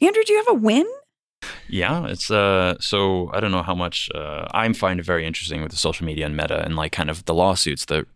Andrew, 0.00 0.22
do 0.24 0.32
you 0.32 0.38
have 0.44 0.48
a 0.56 0.58
win? 0.58 0.86
Yeah, 1.70 2.06
it's 2.06 2.30
uh 2.30 2.76
so 2.80 3.30
I 3.32 3.40
don't 3.40 3.52
know 3.52 3.62
how 3.62 3.74
much 3.74 4.08
uh 4.14 4.46
I 4.52 4.70
find 4.72 5.00
it 5.00 5.06
very 5.06 5.24
interesting 5.26 5.62
with 5.62 5.70
the 5.70 5.76
social 5.78 6.04
media 6.06 6.26
and 6.26 6.36
meta 6.36 6.64
and 6.64 6.76
like 6.76 6.92
kind 6.92 7.10
of 7.10 7.24
the 7.24 7.34
lawsuits, 7.34 7.84
the 7.86 8.06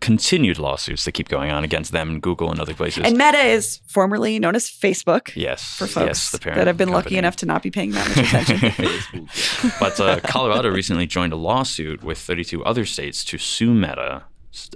continued 0.00 0.58
lawsuits 0.58 1.04
that 1.06 1.12
keep 1.12 1.28
going 1.28 1.50
on 1.50 1.64
against 1.64 1.90
them 1.92 2.10
and 2.10 2.20
Google 2.20 2.50
and 2.50 2.60
other 2.60 2.74
places. 2.74 3.04
And 3.04 3.16
Meta 3.16 3.38
is 3.38 3.80
formerly 3.86 4.38
known 4.38 4.54
as 4.54 4.68
Facebook 4.68 5.34
yes, 5.34 5.76
for 5.78 5.86
folks 5.86 6.06
yes, 6.06 6.30
the 6.30 6.38
parent 6.38 6.58
that 6.58 6.66
have 6.66 6.76
been 6.76 6.90
lucky 6.90 7.16
enough 7.16 7.36
to 7.36 7.46
not 7.46 7.62
be 7.62 7.70
paying 7.70 7.92
that 7.92 8.06
much 8.08 8.18
attention. 8.18 9.28
but 9.80 9.98
uh, 10.00 10.20
Colorado 10.20 10.68
recently 10.70 11.06
joined 11.06 11.32
a 11.32 11.36
lawsuit 11.36 12.02
with 12.04 12.18
32 12.18 12.62
other 12.64 12.84
states 12.84 13.24
to 13.24 13.38
sue 13.38 13.72
Meta 13.72 14.24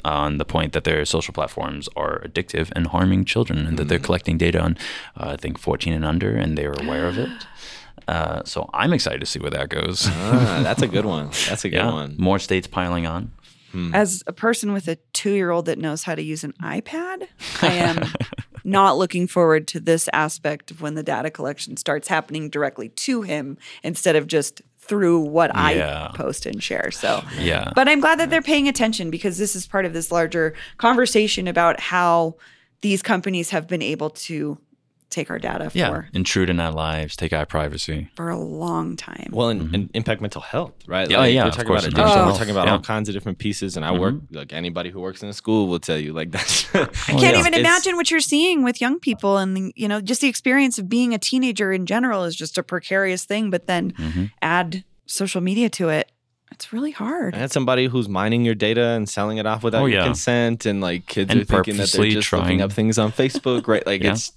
on 0.05 0.39
the 0.39 0.45
point 0.47 0.73
that 0.73 0.85
their 0.85 1.05
social 1.05 1.35
platforms 1.35 1.89
are 1.95 2.21
addictive 2.21 2.73
and 2.75 2.87
harming 2.87 3.25
children, 3.27 3.67
and 3.67 3.77
that 3.79 3.85
Mm. 3.85 3.89
they're 3.91 3.99
collecting 3.99 4.39
data 4.39 4.61
on, 4.61 4.79
uh, 5.17 5.31
I 5.35 5.37
think, 5.37 5.59
14 5.59 5.93
and 5.93 6.05
under, 6.07 6.35
and 6.37 6.57
they 6.57 6.65
are 6.65 6.73
aware 6.81 7.07
of 7.07 7.19
it. 7.19 7.29
Uh, 8.09 8.43
so 8.45 8.69
I'm 8.75 8.93
excited 8.93 9.21
to 9.21 9.27
see 9.27 9.39
where 9.39 9.51
that 9.51 9.69
goes. 9.69 10.07
Ah, 10.09 10.61
that's 10.65 10.83
a 10.83 10.89
good 10.89 11.05
one. 11.05 11.27
That's 11.49 11.65
a 11.65 11.69
good 11.69 11.77
yeah, 11.77 11.93
one. 11.93 12.17
more 12.19 12.39
states 12.39 12.67
piling 12.67 13.07
on. 13.07 13.33
As 13.93 14.25
a 14.27 14.33
person 14.33 14.73
with 14.73 14.89
a 14.89 14.97
two 15.13 15.33
year 15.35 15.51
old 15.51 15.67
that 15.67 15.79
knows 15.79 16.03
how 16.03 16.15
to 16.17 16.23
use 16.23 16.43
an 16.43 16.53
iPad, 16.63 17.29
I 17.63 17.75
am 17.75 18.09
not 18.65 18.97
looking 18.99 19.29
forward 19.29 19.69
to 19.69 19.79
this 19.79 20.09
aspect 20.13 20.71
of 20.73 20.81
when 20.81 20.95
the 20.95 21.03
data 21.05 21.31
collection 21.31 21.77
starts 21.77 22.09
happening 22.09 22.49
directly 22.51 22.89
to 22.89 23.23
him 23.23 23.57
instead 23.85 24.17
of 24.17 24.27
just 24.27 24.63
through 24.81 25.21
what 25.21 25.53
Yeah. 25.55 26.09
I 26.13 26.17
post 26.17 26.47
and 26.47 26.61
share. 26.63 26.91
So, 26.91 27.23
Yeah. 27.39 27.71
but 27.77 27.89
I'm 27.89 28.01
glad 28.01 28.19
that 28.19 28.31
they're 28.31 28.43
paying 28.43 28.67
attention 28.69 29.11
because 29.11 29.37
this 29.39 29.55
is 29.55 29.67
part 29.67 29.85
of 29.85 29.93
this 29.93 30.11
larger 30.11 30.55
conversation 30.79 31.47
about 31.47 31.79
how 31.79 32.37
these 32.81 33.03
companies 33.03 33.51
have 33.51 33.69
been 33.69 33.83
able 33.83 34.11
to 34.11 34.59
take 35.11 35.31
our 35.31 35.39
data 35.39 35.71
yeah, 35.73 35.89
for 35.89 36.09
intrude 36.13 36.51
in 36.51 36.61
our 36.61 36.71
lives, 36.71 37.17
take 37.17 37.33
our 37.33 37.47
privacy. 37.47 38.09
for 38.15 38.29
a 38.29 38.37
long 38.37 38.95
time. 38.97 39.31
Well, 39.33 39.49
and, 39.49 39.75
and 39.75 39.91
impact 39.95 40.21
mental 40.21 40.43
health, 40.43 40.75
right? 40.87 41.09
Yeah, 41.09 41.25
yeah, 41.25 41.45
We're 41.45 41.49
of 41.49 41.55
talking 41.55 41.67
course, 41.69 41.87
about 41.87 41.93
addiction. 41.95 42.05
mental 42.15 42.33
We're 42.33 42.39
talking 42.39 42.51
about 42.51 42.67
yeah. 42.67 42.73
all 42.75 42.81
kinds 42.81 43.09
of 43.09 43.15
different 43.15 43.39
pieces. 43.39 43.77
And 43.77 43.85
I 43.87 43.93
work 43.93 44.17
like 44.31 44.53
anybody 44.53 44.91
who 44.91 45.01
works 45.01 45.23
in 45.23 45.29
a 45.29 45.33
school 45.33 45.67
will 45.67 45.81
tell 45.81 45.97
you, 45.99 46.13
like 46.13 46.31
that's. 46.37 46.75
I 46.75 46.81
I 46.83 46.85
can't 46.85 47.21
yeah. 47.23 47.39
even 47.41 47.55
imagine 47.55 47.97
what 47.97 48.11
you're 48.11 48.21
seeing 48.21 48.63
with 48.63 48.81
young 48.81 48.99
people 49.01 49.39
and 49.39 49.73
you 49.77 49.89
know 49.89 50.01
just 50.03 50.21
the 50.21 50.29
experience 50.29 50.79
of 50.79 50.89
being 50.89 51.15
a 51.15 51.19
teenager 51.19 51.73
in 51.73 51.87
general 51.87 52.25
is 52.25 52.37
just 52.37 52.59
a 52.59 52.63
precarious 52.63 53.25
thing 53.25 53.51
but 53.51 53.67
then 53.67 53.95
hmm 53.97 54.25
add 54.43 54.85
social 55.07 55.41
media 55.41 55.69
to 55.71 55.89
it 55.89 56.13
it's 56.53 56.73
really 56.73 56.91
hard 56.91 57.35
I 57.35 57.39
had 57.39 57.53
somebody 57.53 57.87
who's 57.87 58.09
mining 58.09 58.45
your 58.45 58.55
data 58.55 58.89
and 58.89 59.09
selling 59.09 59.39
it 59.39 59.47
off 59.47 59.63
without 59.63 59.83
Oh, 59.83 59.87
your 59.87 60.03
consent, 60.05 60.67
and 60.67 60.81
like 60.81 61.07
kids 61.07 61.31
And 61.31 61.41
are 61.41 61.45
thinking 61.45 61.77
that 61.79 61.91
they're 61.93 62.11
just 62.11 62.29
trying- 62.29 62.43
looking 62.43 62.61
up 62.63 62.73
things 62.73 62.99
on 62.99 63.13
Facebook, 63.13 63.67
right? 63.69 63.87
Like 63.87 64.03
Yeah. 64.05 64.13
it's 64.13 64.33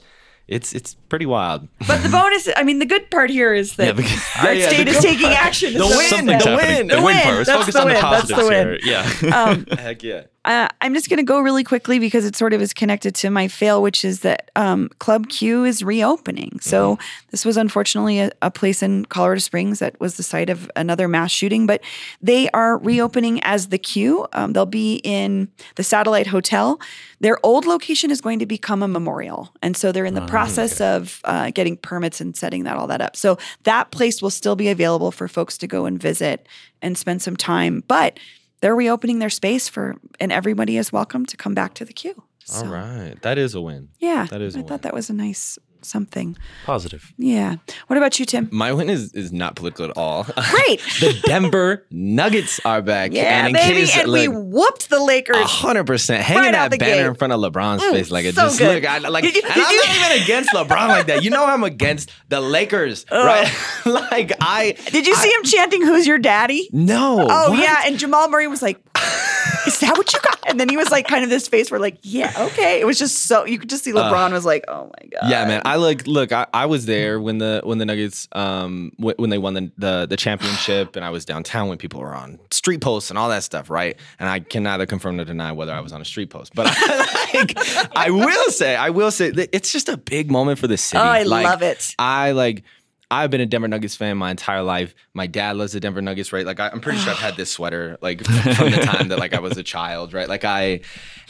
it's 0.47 0.73
it's 0.73 0.95
pretty 1.09 1.25
wild. 1.25 1.67
but 1.87 2.01
the 2.03 2.09
bonus 2.09 2.49
i 2.57 2.63
mean 2.63 2.79
the 2.79 2.85
good 2.85 3.09
part 3.11 3.29
here 3.29 3.53
is 3.53 3.75
that 3.75 3.85
Yeah, 3.87 3.91
the- 3.93 4.03
our 4.03 4.09
Ah, 4.47 4.49
yeah, 4.51 4.67
state 4.69 4.83
the 4.85 4.91
is 4.91 4.99
taking 4.99 5.27
part. 5.27 5.45
action 5.45 5.73
The 5.73 5.79
win, 5.85 5.89
the 5.97 6.03
Something's 6.03 6.31
it 6.31 6.41
says. 6.43 6.59
happening. 6.59 6.77
win. 6.77 6.87
The, 6.87 6.95
The 6.95 7.01
win 7.01 7.05
win. 7.15 7.23
part. 7.23 7.35
Let's 7.37 7.47
That's 7.49 7.59
focus 7.59 7.73
the 7.75 7.81
on 7.81 7.87
the 7.87 7.93
win. 7.93 8.01
That's 8.01 8.27
the 8.27 8.33
positives 8.35 8.49
win. 8.49 8.79
here. 8.81 9.29
Yeah. 9.29 9.43
um, 9.43 9.65
Heck 9.77 10.03
yeah. 10.03 10.21
Uh, 10.43 10.67
I'm 10.81 10.95
just 10.95 11.07
going 11.07 11.17
to 11.17 11.23
go 11.23 11.39
really 11.39 11.63
quickly 11.63 11.99
because 11.99 12.25
it 12.25 12.35
sort 12.35 12.53
of 12.53 12.61
is 12.61 12.73
connected 12.73 13.13
to 13.15 13.29
my 13.29 13.47
fail, 13.47 13.81
which 13.81 14.03
is 14.03 14.21
that 14.21 14.49
um, 14.55 14.89
Club 14.97 15.29
Q 15.29 15.65
is 15.65 15.83
reopening. 15.83 16.59
So 16.61 16.97
this 17.29 17.45
was 17.45 17.57
unfortunately 17.57 18.19
a, 18.19 18.31
a 18.41 18.49
place 18.49 18.81
in 18.81 19.05
Colorado 19.05 19.39
Springs 19.39 19.79
that 19.79 19.99
was 19.99 20.17
the 20.17 20.23
site 20.23 20.49
of 20.49 20.69
another 20.75 21.07
mass 21.07 21.29
shooting, 21.29 21.67
but 21.67 21.81
they 22.23 22.49
are 22.51 22.79
reopening 22.79 23.39
as 23.43 23.67
the 23.67 23.77
Q. 23.77 24.25
Um, 24.33 24.53
they'll 24.53 24.65
be 24.65 24.95
in 25.03 25.47
the 25.75 25.83
Satellite 25.83 26.27
Hotel. 26.27 26.79
Their 27.19 27.37
old 27.43 27.67
location 27.67 28.09
is 28.09 28.19
going 28.19 28.39
to 28.39 28.47
become 28.47 28.81
a 28.81 28.87
memorial, 28.87 29.53
and 29.61 29.77
so 29.77 29.91
they're 29.91 30.05
in 30.05 30.15
the 30.15 30.25
process 30.25 30.81
of 30.81 31.21
uh, 31.23 31.51
getting 31.51 31.77
permits 31.77 32.19
and 32.19 32.35
setting 32.35 32.63
that 32.63 32.77
all 32.77 32.87
that 32.87 32.99
up. 32.99 33.15
So 33.15 33.37
that 33.63 33.91
place 33.91 34.23
will 34.23 34.31
still 34.31 34.55
be 34.55 34.69
available 34.69 35.11
for 35.11 35.27
folks 35.27 35.55
to 35.59 35.67
go 35.67 35.85
and 35.85 36.01
visit 36.01 36.47
and 36.81 36.97
spend 36.97 37.21
some 37.21 37.37
time, 37.37 37.83
but 37.87 38.17
they're 38.61 38.75
reopening 38.75 39.19
their 39.19 39.29
space 39.29 39.67
for 39.67 39.95
and 40.19 40.31
everybody 40.31 40.77
is 40.77 40.91
welcome 40.91 41.25
to 41.25 41.35
come 41.35 41.53
back 41.53 41.73
to 41.75 41.85
the 41.85 41.93
queue. 41.93 42.23
So, 42.51 42.65
All 42.65 42.71
right, 42.71 43.15
that 43.21 43.37
is 43.37 43.55
a 43.55 43.61
win. 43.61 43.89
Yeah. 43.99 44.25
That 44.29 44.41
is 44.41 44.55
a 44.55 44.59
I 44.59 44.61
win. 44.61 44.65
I 44.65 44.69
thought 44.69 44.81
that 44.83 44.93
was 44.93 45.09
a 45.09 45.13
nice 45.13 45.57
something. 45.83 46.37
Positive. 46.65 47.11
Yeah. 47.17 47.55
What 47.87 47.97
about 47.97 48.19
you, 48.19 48.25
Tim? 48.25 48.49
My 48.51 48.71
win 48.73 48.89
is 48.89 49.13
is 49.13 49.31
not 49.31 49.55
political 49.55 49.85
at 49.85 49.97
all. 49.97 50.23
Great. 50.25 50.79
the 50.99 51.19
Denver 51.25 51.87
Nuggets 51.89 52.59
are 52.65 52.81
back. 52.81 53.13
yeah, 53.13 53.45
and 53.45 53.47
in 53.47 53.53
baby. 53.53 53.75
case, 53.81 53.97
and 53.97 54.11
we 54.11 54.27
whooped 54.27 54.89
the 54.89 55.01
Lakers. 55.01 55.37
A 55.37 55.45
hundred 55.45 55.85
percent. 55.87 56.23
Hanging 56.23 56.43
Right 56.53 56.69
that 56.69 56.77
banner 56.79 56.95
gate. 57.03 57.05
in 57.07 57.15
front 57.15 57.33
of 57.33 57.39
LeBron's 57.39 57.81
Mm, 57.81 57.91
face, 57.93 58.11
like 58.11 58.25
it 58.25 58.35
so 58.35 58.41
just 58.43 58.59
good. 58.59 58.83
look. 58.83 58.85
I, 58.91 58.97
like, 58.99 59.23
Did 59.23 59.35
you- 59.37 59.41
and 59.43 59.53
I'm 59.61 59.71
you- 59.71 59.77
not 59.77 59.95
even 60.11 60.23
against 60.23 60.49
LeBron 60.51 60.87
like 60.89 61.07
that. 61.07 61.23
You 61.23 61.29
know, 61.31 61.45
I'm 61.45 61.63
against 61.63 62.11
the 62.29 62.41
Lakers, 62.41 63.05
right? 63.11 63.51
like 63.85 64.33
I 64.41 64.73
Did 64.91 65.07
you 65.07 65.13
I- 65.15 65.23
see 65.23 65.29
him 65.33 65.43
chanting, 65.45 65.81
Who's 65.83 66.05
your 66.05 66.19
daddy? 66.19 66.69
No. 66.73 67.25
Oh, 67.27 67.49
what? 67.51 67.59
yeah. 67.59 67.83
And 67.85 67.97
Jamal 67.97 68.29
Murray 68.29 68.47
was 68.47 68.61
like, 68.61 68.77
Is 68.97 69.50
that 69.81 69.97
what 69.97 70.11
you 70.13 70.19
got? 70.21 70.39
And 70.47 70.59
then 70.59 70.67
he 70.69 70.77
was 70.77 70.89
like, 70.89 71.07
kind 71.07 71.23
of 71.23 71.29
this 71.29 71.47
face 71.47 71.69
where, 71.69 71.79
like, 71.79 71.97
yeah, 72.01 72.33
okay. 72.37 72.79
It 72.81 72.85
was 72.85 72.97
just 72.97 73.19
so, 73.25 73.45
you 73.45 73.59
could 73.59 73.69
just 73.69 73.83
see 73.83 73.91
LeBron 73.91 74.31
was 74.31 74.45
like, 74.45 74.65
Oh 74.67 74.85
my 74.85 75.07
God. 75.09 75.29
Yeah, 75.29 75.45
man. 75.45 75.61
I 75.65 75.75
like 75.75 76.07
look. 76.07 76.31
I, 76.31 76.47
I 76.53 76.65
was 76.65 76.85
there 76.85 77.19
when 77.19 77.37
the 77.37 77.61
when 77.63 77.77
the 77.77 77.85
Nuggets 77.85 78.27
um 78.31 78.91
w- 78.97 79.15
when 79.17 79.29
they 79.29 79.37
won 79.37 79.53
the, 79.53 79.71
the 79.77 80.07
the 80.09 80.17
championship, 80.17 80.95
and 80.95 81.05
I 81.05 81.09
was 81.09 81.25
downtown 81.25 81.67
when 81.67 81.77
people 81.77 81.99
were 81.99 82.15
on 82.15 82.39
street 82.51 82.81
posts 82.81 83.09
and 83.11 83.19
all 83.19 83.29
that 83.29 83.43
stuff, 83.43 83.69
right? 83.69 83.97
And 84.19 84.27
I 84.29 84.39
can 84.39 84.63
neither 84.63 84.85
confirm 84.85 85.17
nor 85.17 85.25
deny 85.25 85.51
whether 85.51 85.73
I 85.73 85.79
was 85.81 85.93
on 85.93 86.01
a 86.01 86.05
street 86.05 86.29
post, 86.29 86.53
but 86.55 86.67
I, 86.69 87.31
like, 87.35 87.97
I 87.97 88.09
will 88.09 88.51
say, 88.51 88.75
I 88.75 88.89
will 88.89 89.11
say, 89.11 89.29
that 89.31 89.49
it's 89.55 89.71
just 89.71 89.89
a 89.89 89.97
big 89.97 90.31
moment 90.31 90.59
for 90.59 90.67
the 90.67 90.77
city. 90.77 91.01
Oh, 91.01 91.05
I 91.05 91.23
Like, 91.23 91.45
love 91.45 91.61
it. 91.61 91.95
I 91.99 92.31
like. 92.31 92.63
I've 93.11 93.29
been 93.29 93.41
a 93.41 93.45
Denver 93.45 93.67
Nuggets 93.67 93.95
fan 93.95 94.17
my 94.17 94.31
entire 94.31 94.63
life. 94.63 94.95
My 95.13 95.27
dad 95.27 95.57
loves 95.57 95.73
the 95.73 95.81
Denver 95.81 96.01
Nuggets, 96.01 96.31
right? 96.31 96.45
Like 96.45 96.61
I, 96.61 96.69
I'm 96.69 96.79
pretty 96.79 96.97
sure 96.99 97.11
I've 97.11 97.19
had 97.19 97.35
this 97.35 97.51
sweater 97.57 97.97
like 98.01 98.23
from 98.23 98.71
the 98.71 98.81
time 98.85 99.09
that 99.09 99.19
like 99.19 99.33
I 99.33 99.39
was 99.39 99.57
a 99.57 99.63
child, 99.63 100.13
right? 100.13 100.29
Like 100.29 100.45
I, 100.45 100.79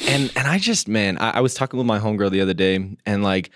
and 0.07 0.31
and 0.35 0.47
I 0.47 0.59
just 0.59 0.87
man, 0.87 1.17
I, 1.17 1.31
I 1.31 1.39
was 1.41 1.55
talking 1.55 1.77
with 1.79 1.87
my 1.87 1.99
homegirl 1.99 2.29
the 2.31 2.41
other 2.41 2.53
day, 2.53 2.95
and 3.05 3.23
like. 3.23 3.49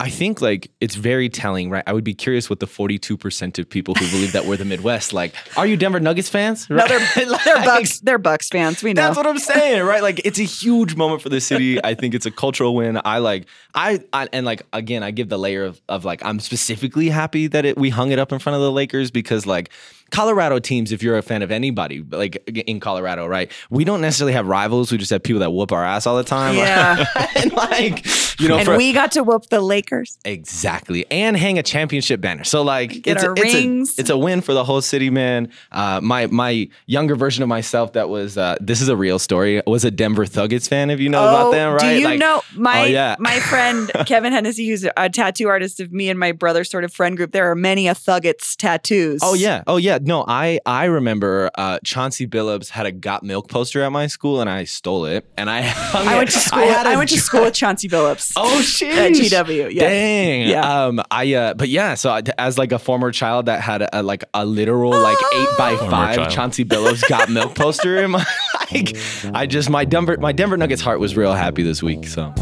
I 0.00 0.10
think 0.10 0.40
like 0.42 0.72
it's 0.80 0.96
very 0.96 1.28
telling, 1.28 1.70
right? 1.70 1.84
I 1.86 1.92
would 1.92 2.02
be 2.02 2.14
curious 2.14 2.50
what 2.50 2.58
the 2.58 2.66
42% 2.66 3.58
of 3.60 3.70
people 3.70 3.94
who 3.94 4.10
believe 4.10 4.32
that 4.32 4.44
we're 4.44 4.56
the 4.56 4.64
Midwest, 4.64 5.12
like, 5.12 5.34
are 5.56 5.66
you 5.66 5.76
Denver 5.76 6.00
Nuggets 6.00 6.28
fans? 6.28 6.68
No, 6.68 6.84
they're, 6.88 6.98
Like, 7.26 7.44
they're 7.44 7.64
Bucks. 7.64 8.00
They're 8.00 8.18
Bucks 8.18 8.48
fans. 8.48 8.82
We 8.82 8.92
know. 8.92 9.02
That's 9.02 9.16
what 9.16 9.26
I'm 9.26 9.38
saying, 9.38 9.84
right? 9.84 10.02
Like 10.02 10.20
it's 10.24 10.40
a 10.40 10.44
huge 10.44 10.96
moment 10.96 11.22
for 11.22 11.28
the 11.28 11.40
city. 11.40 11.82
I 11.82 11.94
think 11.94 12.14
it's 12.14 12.26
a 12.26 12.32
cultural 12.32 12.74
win. 12.74 13.00
I 13.04 13.18
like 13.18 13.46
I, 13.72 14.02
I 14.12 14.28
and 14.32 14.44
like 14.44 14.66
again, 14.72 15.04
I 15.04 15.12
give 15.12 15.28
the 15.28 15.38
layer 15.38 15.64
of, 15.64 15.80
of 15.88 16.04
like 16.04 16.24
I'm 16.24 16.40
specifically 16.40 17.08
happy 17.08 17.46
that 17.46 17.64
it 17.64 17.78
we 17.78 17.90
hung 17.90 18.10
it 18.10 18.18
up 18.18 18.32
in 18.32 18.40
front 18.40 18.56
of 18.56 18.62
the 18.62 18.72
Lakers 18.72 19.12
because 19.12 19.46
like 19.46 19.70
Colorado 20.14 20.60
teams, 20.60 20.92
if 20.92 21.02
you're 21.02 21.18
a 21.18 21.22
fan 21.22 21.42
of 21.42 21.50
anybody, 21.50 22.00
like 22.08 22.36
in 22.68 22.78
Colorado, 22.78 23.26
right? 23.26 23.50
We 23.68 23.84
don't 23.84 24.00
necessarily 24.00 24.32
have 24.32 24.46
rivals. 24.46 24.92
We 24.92 24.98
just 24.98 25.10
have 25.10 25.24
people 25.24 25.40
that 25.40 25.50
whoop 25.50 25.72
our 25.72 25.84
ass 25.84 26.06
all 26.06 26.16
the 26.16 26.22
time. 26.22 26.54
Yeah. 26.54 27.04
and 27.36 27.52
like, 27.52 28.06
you 28.40 28.48
know, 28.48 28.58
and 28.58 28.64
for, 28.64 28.76
we 28.76 28.92
got 28.92 29.10
to 29.12 29.24
whoop 29.24 29.46
the 29.48 29.60
Lakers. 29.60 30.16
Exactly, 30.24 31.04
and 31.10 31.36
hang 31.36 31.58
a 31.58 31.64
championship 31.64 32.20
banner. 32.20 32.44
So 32.44 32.62
like, 32.62 33.02
Get 33.02 33.16
it's, 33.16 33.24
our 33.24 33.32
a, 33.32 33.40
it's, 33.40 33.54
rings. 33.54 33.98
A, 33.98 34.02
it's 34.02 34.10
a 34.10 34.16
win 34.16 34.40
for 34.40 34.54
the 34.54 34.62
whole 34.62 34.80
city, 34.80 35.10
man. 35.10 35.50
Uh, 35.72 36.00
my 36.00 36.28
my 36.28 36.68
younger 36.86 37.16
version 37.16 37.42
of 37.42 37.48
myself 37.48 37.94
that 37.94 38.08
was 38.08 38.38
uh, 38.38 38.54
this 38.60 38.80
is 38.80 38.88
a 38.88 38.96
real 38.96 39.18
story 39.18 39.62
was 39.66 39.84
a 39.84 39.90
Denver 39.90 40.26
Thuggets 40.26 40.68
fan. 40.68 40.90
If 40.90 41.00
you 41.00 41.08
know 41.08 41.24
about 41.24 41.50
them, 41.50 41.72
right? 41.72 41.82
Oh, 41.84 41.88
Do 41.90 41.98
you 41.98 42.04
Like, 42.04 42.20
know 42.20 42.42
my 42.54 42.82
oh, 42.82 42.84
yeah. 42.84 43.16
my 43.18 43.40
friend 43.40 43.90
Kevin 44.06 44.32
Hennessy, 44.32 44.68
who's 44.68 44.86
a 44.96 45.10
tattoo 45.10 45.48
artist 45.48 45.80
of 45.80 45.92
me 45.92 46.08
and 46.08 46.20
my 46.20 46.30
brother 46.30 46.62
sort 46.62 46.84
of 46.84 46.92
friend 46.92 47.16
group? 47.16 47.32
There 47.32 47.50
are 47.50 47.56
many 47.56 47.88
a 47.88 47.94
Thuggets 47.94 48.54
tattoos. 48.56 49.20
Oh 49.22 49.34
yeah, 49.34 49.64
oh 49.66 49.76
yeah. 49.76 49.98
No, 50.06 50.24
I 50.28 50.60
I 50.66 50.84
remember 50.84 51.50
uh, 51.54 51.78
Chauncey 51.82 52.26
Billups 52.26 52.68
had 52.68 52.84
a 52.84 52.92
Got 52.92 53.22
Milk 53.22 53.48
poster 53.48 53.82
at 53.82 53.90
my 53.90 54.06
school, 54.06 54.40
and 54.40 54.50
I 54.50 54.64
stole 54.64 55.06
it, 55.06 55.24
and 55.38 55.48
I 55.48 55.62
hung 55.62 56.06
I 56.08 56.14
it- 56.14 56.16
went 56.18 56.30
to 56.32 56.38
school. 56.38 56.60
had 56.66 56.86
I, 56.86 56.92
a 56.92 56.98
went 56.98 57.10
to 57.10 57.18
school 57.20 57.42
with 57.42 57.54
Chauncey 57.54 57.88
Billups. 57.88 58.32
Oh 58.36 58.60
shit! 58.60 58.96
At 58.98 59.12
GW, 59.12 59.72
yeah. 59.72 59.80
Dang. 59.80 60.48
Yeah. 60.48 60.84
Um. 60.84 61.00
I. 61.10 61.32
Uh. 61.34 61.54
But 61.54 61.68
yeah. 61.70 61.94
So 61.94 62.10
I, 62.10 62.22
as 62.36 62.58
like 62.58 62.72
a 62.72 62.78
former 62.78 63.10
child 63.12 63.46
that 63.46 63.60
had 63.62 63.88
a, 63.92 64.02
like 64.02 64.24
a 64.34 64.44
literal 64.44 64.90
like 64.90 65.18
eight 65.34 65.48
by 65.56 65.76
five 65.76 66.16
child. 66.16 66.30
Chauncey 66.30 66.64
Billups 66.64 67.08
got 67.08 67.30
milk 67.30 67.54
poster 67.54 67.96
in 68.02 68.10
my 68.10 68.24
like. 68.72 68.96
I 69.32 69.46
just 69.46 69.70
my 69.70 69.84
Denver 69.84 70.16
my 70.18 70.32
Denver 70.32 70.56
Nuggets 70.58 70.82
heart 70.82 71.00
was 71.00 71.16
real 71.16 71.32
happy 71.32 71.62
this 71.62 71.82
week. 71.82 72.06
So 72.06 72.34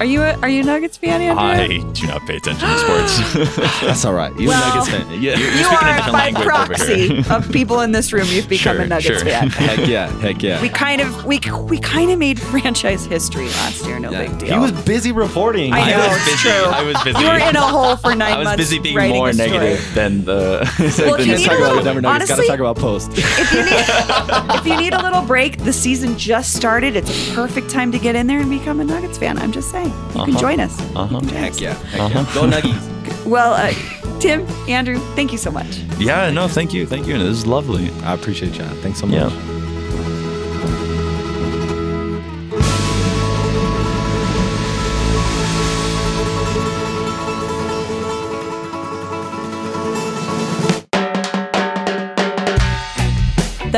Are 0.00 0.06
you 0.06 0.22
a, 0.22 0.34
are 0.38 0.48
you 0.48 0.62
a 0.62 0.64
Nuggets 0.64 0.96
fan, 0.96 1.20
Andrew? 1.20 1.44
I 1.44 1.92
do 1.92 2.06
not 2.06 2.22
pay 2.26 2.36
attention 2.38 2.66
to 2.66 2.78
sports. 2.78 3.80
that's 3.82 4.04
all 4.06 4.14
right. 4.14 4.34
You 4.40 4.48
Well, 4.48 4.62
a 4.62 4.74
Nuggets 4.74 4.88
fan? 4.96 5.20
Yeah. 5.22 5.36
You're 5.36 5.48
you 5.50 5.64
speaking 5.64 5.66
a 5.66 5.76
are 5.76 5.94
different 5.96 6.12
by 6.12 6.18
language 6.18 6.46
over 6.46 6.48
proxy 6.74 7.08
here. 7.20 7.24
of 7.34 7.52
people 7.52 7.80
in 7.80 7.92
this 7.92 8.10
room. 8.10 8.26
You've 8.28 8.48
become 8.48 8.76
Sure, 8.76 8.84
a 8.84 8.88
Nuggets 8.88 9.20
sure. 9.20 9.30
fan. 9.30 9.50
heck 9.50 9.86
yeah. 9.86 10.08
Heck 10.20 10.42
yeah. 10.42 10.62
We 10.62 10.70
kind 10.70 11.02
of 11.02 11.26
we 11.26 11.38
we 11.68 11.78
kind 11.78 12.10
of 12.10 12.18
made 12.18 12.40
franchise 12.40 13.04
history 13.04 13.48
last 13.48 13.84
year. 13.84 13.98
No 14.00 14.10
Yeah. 14.10 14.26
big 14.26 14.38
deal. 14.38 14.54
He 14.54 14.58
was 14.58 14.72
busy 14.86 15.12
reporting. 15.12 15.74
I 15.74 15.90
know, 15.90 15.98
was 15.98 16.16
it's 16.16 16.24
busy. 16.24 16.36
true. 16.48 16.64
I 16.64 16.82
was 16.82 17.02
busy. 17.04 17.20
you 17.20 17.26
were 17.28 17.38
in 17.38 17.56
a 17.56 17.60
hole 17.60 17.96
for 17.96 18.14
nine 18.14 18.18
months. 18.18 18.32
I 18.32 18.38
was 18.38 18.44
months. 18.46 18.56
busy 18.56 18.78
being 18.78 18.96
more 19.10 19.32
negative 19.34 19.94
than 19.94 20.24
the. 20.24 20.66
Well, 20.98 21.18
than 21.18 21.26
you 21.28 21.36
need 21.36 21.44
talk 21.44 21.58
a 21.58 21.62
about 21.62 21.84
little- 21.84 21.94
the 21.94 22.00
Gotta 22.26 22.46
talk 22.46 22.58
about 22.58 22.76
post. 22.78 23.10
if 23.14 23.52
you 23.52 23.64
need 23.64 24.54
if 24.58 24.66
you 24.66 24.76
need 24.78 24.94
a 24.94 25.02
little 25.02 25.20
break, 25.26 25.58
the 25.62 25.74
season 25.74 26.16
just 26.16 26.54
started. 26.54 26.96
It's 26.96 27.10
a 27.10 27.34
perfect 27.34 27.68
time 27.68 27.92
to 27.92 27.98
get 27.98 28.16
in 28.16 28.26
there 28.26 28.40
and 28.40 28.48
become 28.48 28.80
a 28.80 28.84
Nuggets 28.84 29.18
fan. 29.18 29.36
I'm 29.38 29.52
just 29.52 29.70
saying. 29.70 29.89
You 29.90 30.12
can 30.12 30.20
Uh-huh. 30.34 30.40
join 30.40 30.60
us. 30.60 30.74
Uh-huh. 30.96 31.20
Heck 31.20 31.60
yeah. 31.60 31.74
Heck 31.74 32.00
Uh-huh. 32.00 32.24
yeah. 32.26 32.34
Go 32.34 32.46
Nuggies. 32.46 32.86
Well, 33.26 33.52
uh, 33.52 33.72
Tim, 34.20 34.46
Andrew, 34.68 34.98
thank 35.14 35.30
you 35.32 35.38
so 35.38 35.50
much. 35.50 35.78
Yeah, 35.98 36.30
no, 36.30 36.48
thank 36.48 36.72
you, 36.72 36.86
thank 36.86 37.06
you. 37.06 37.18
This 37.18 37.38
is 37.38 37.46
lovely. 37.46 37.90
I 38.02 38.14
appreciate 38.14 38.56
you. 38.58 38.64
Thanks 38.82 38.98
so 39.00 39.06
much. 39.06 39.16
Yeah. 39.32 39.59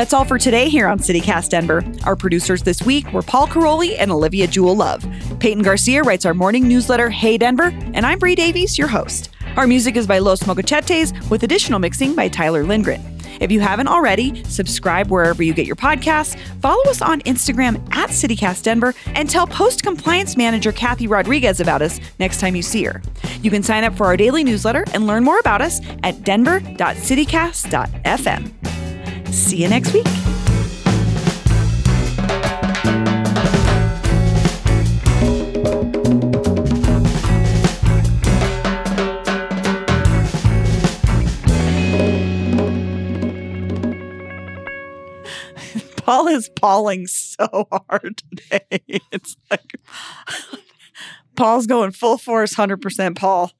That's 0.03 0.11
all 0.11 0.25
for 0.25 0.37
today 0.37 0.67
here 0.67 0.87
on 0.87 0.99
CityCast 0.99 1.47
Denver. 1.47 1.81
Our 2.03 2.17
producers 2.17 2.61
this 2.61 2.83
week 2.83 3.13
were 3.13 3.21
Paul 3.21 3.47
Karolyi 3.47 3.95
and 3.97 4.11
Olivia 4.11 4.47
Jewel 4.47 4.75
Love. 4.75 5.07
Peyton 5.39 5.63
Garcia 5.63 6.03
writes 6.03 6.25
our 6.25 6.33
morning 6.33 6.67
newsletter, 6.67 7.09
Hey 7.09 7.37
Denver, 7.37 7.73
and 7.93 8.05
I'm 8.05 8.19
Bree 8.19 8.35
Davies, 8.35 8.77
your 8.77 8.89
host. 8.89 9.29
Our 9.55 9.65
music 9.65 9.95
is 9.95 10.05
by 10.05 10.19
Los 10.19 10.45
Mocochetes, 10.45 11.13
with 11.29 11.43
additional 11.43 11.79
mixing 11.79 12.15
by 12.15 12.27
Tyler 12.27 12.65
Lindgren. 12.65 13.01
If 13.39 13.49
you 13.49 13.61
haven't 13.61 13.87
already, 13.87 14.43
subscribe 14.43 15.09
wherever 15.09 15.41
you 15.41 15.53
get 15.53 15.67
your 15.67 15.77
podcasts, 15.77 16.37
follow 16.59 16.83
us 16.89 17.01
on 17.01 17.21
Instagram 17.21 17.75
at 17.95 18.09
CityCast 18.09 18.63
Denver, 18.63 18.93
and 19.15 19.29
tell 19.29 19.47
Post 19.47 19.83
Compliance 19.83 20.35
Manager 20.35 20.73
Kathy 20.73 21.07
Rodriguez 21.07 21.61
about 21.61 21.81
us 21.81 22.01
next 22.19 22.41
time 22.41 22.57
you 22.57 22.61
see 22.61 22.83
her. 22.83 23.01
You 23.41 23.51
can 23.51 23.63
sign 23.63 23.85
up 23.85 23.95
for 23.95 24.05
our 24.05 24.17
daily 24.17 24.43
newsletter 24.43 24.83
and 24.93 25.07
learn 25.07 25.23
more 25.23 25.39
about 25.39 25.61
us 25.61 25.79
at 26.03 26.25
denver.citycast.fm. 26.25 28.82
See 29.33 29.63
you 29.63 29.67
next 29.67 29.91
week. 29.93 30.05
Paul 45.97 46.27
is 46.27 46.49
pawing 46.49 47.07
so 47.07 47.47
hard 47.71 48.21
today. 48.29 48.81
It's 49.11 49.35
like 49.49 49.79
Paul's 51.35 51.65
going 51.65 51.91
full 51.91 52.17
force, 52.19 52.53
100% 52.55 53.15
Paul. 53.15 53.51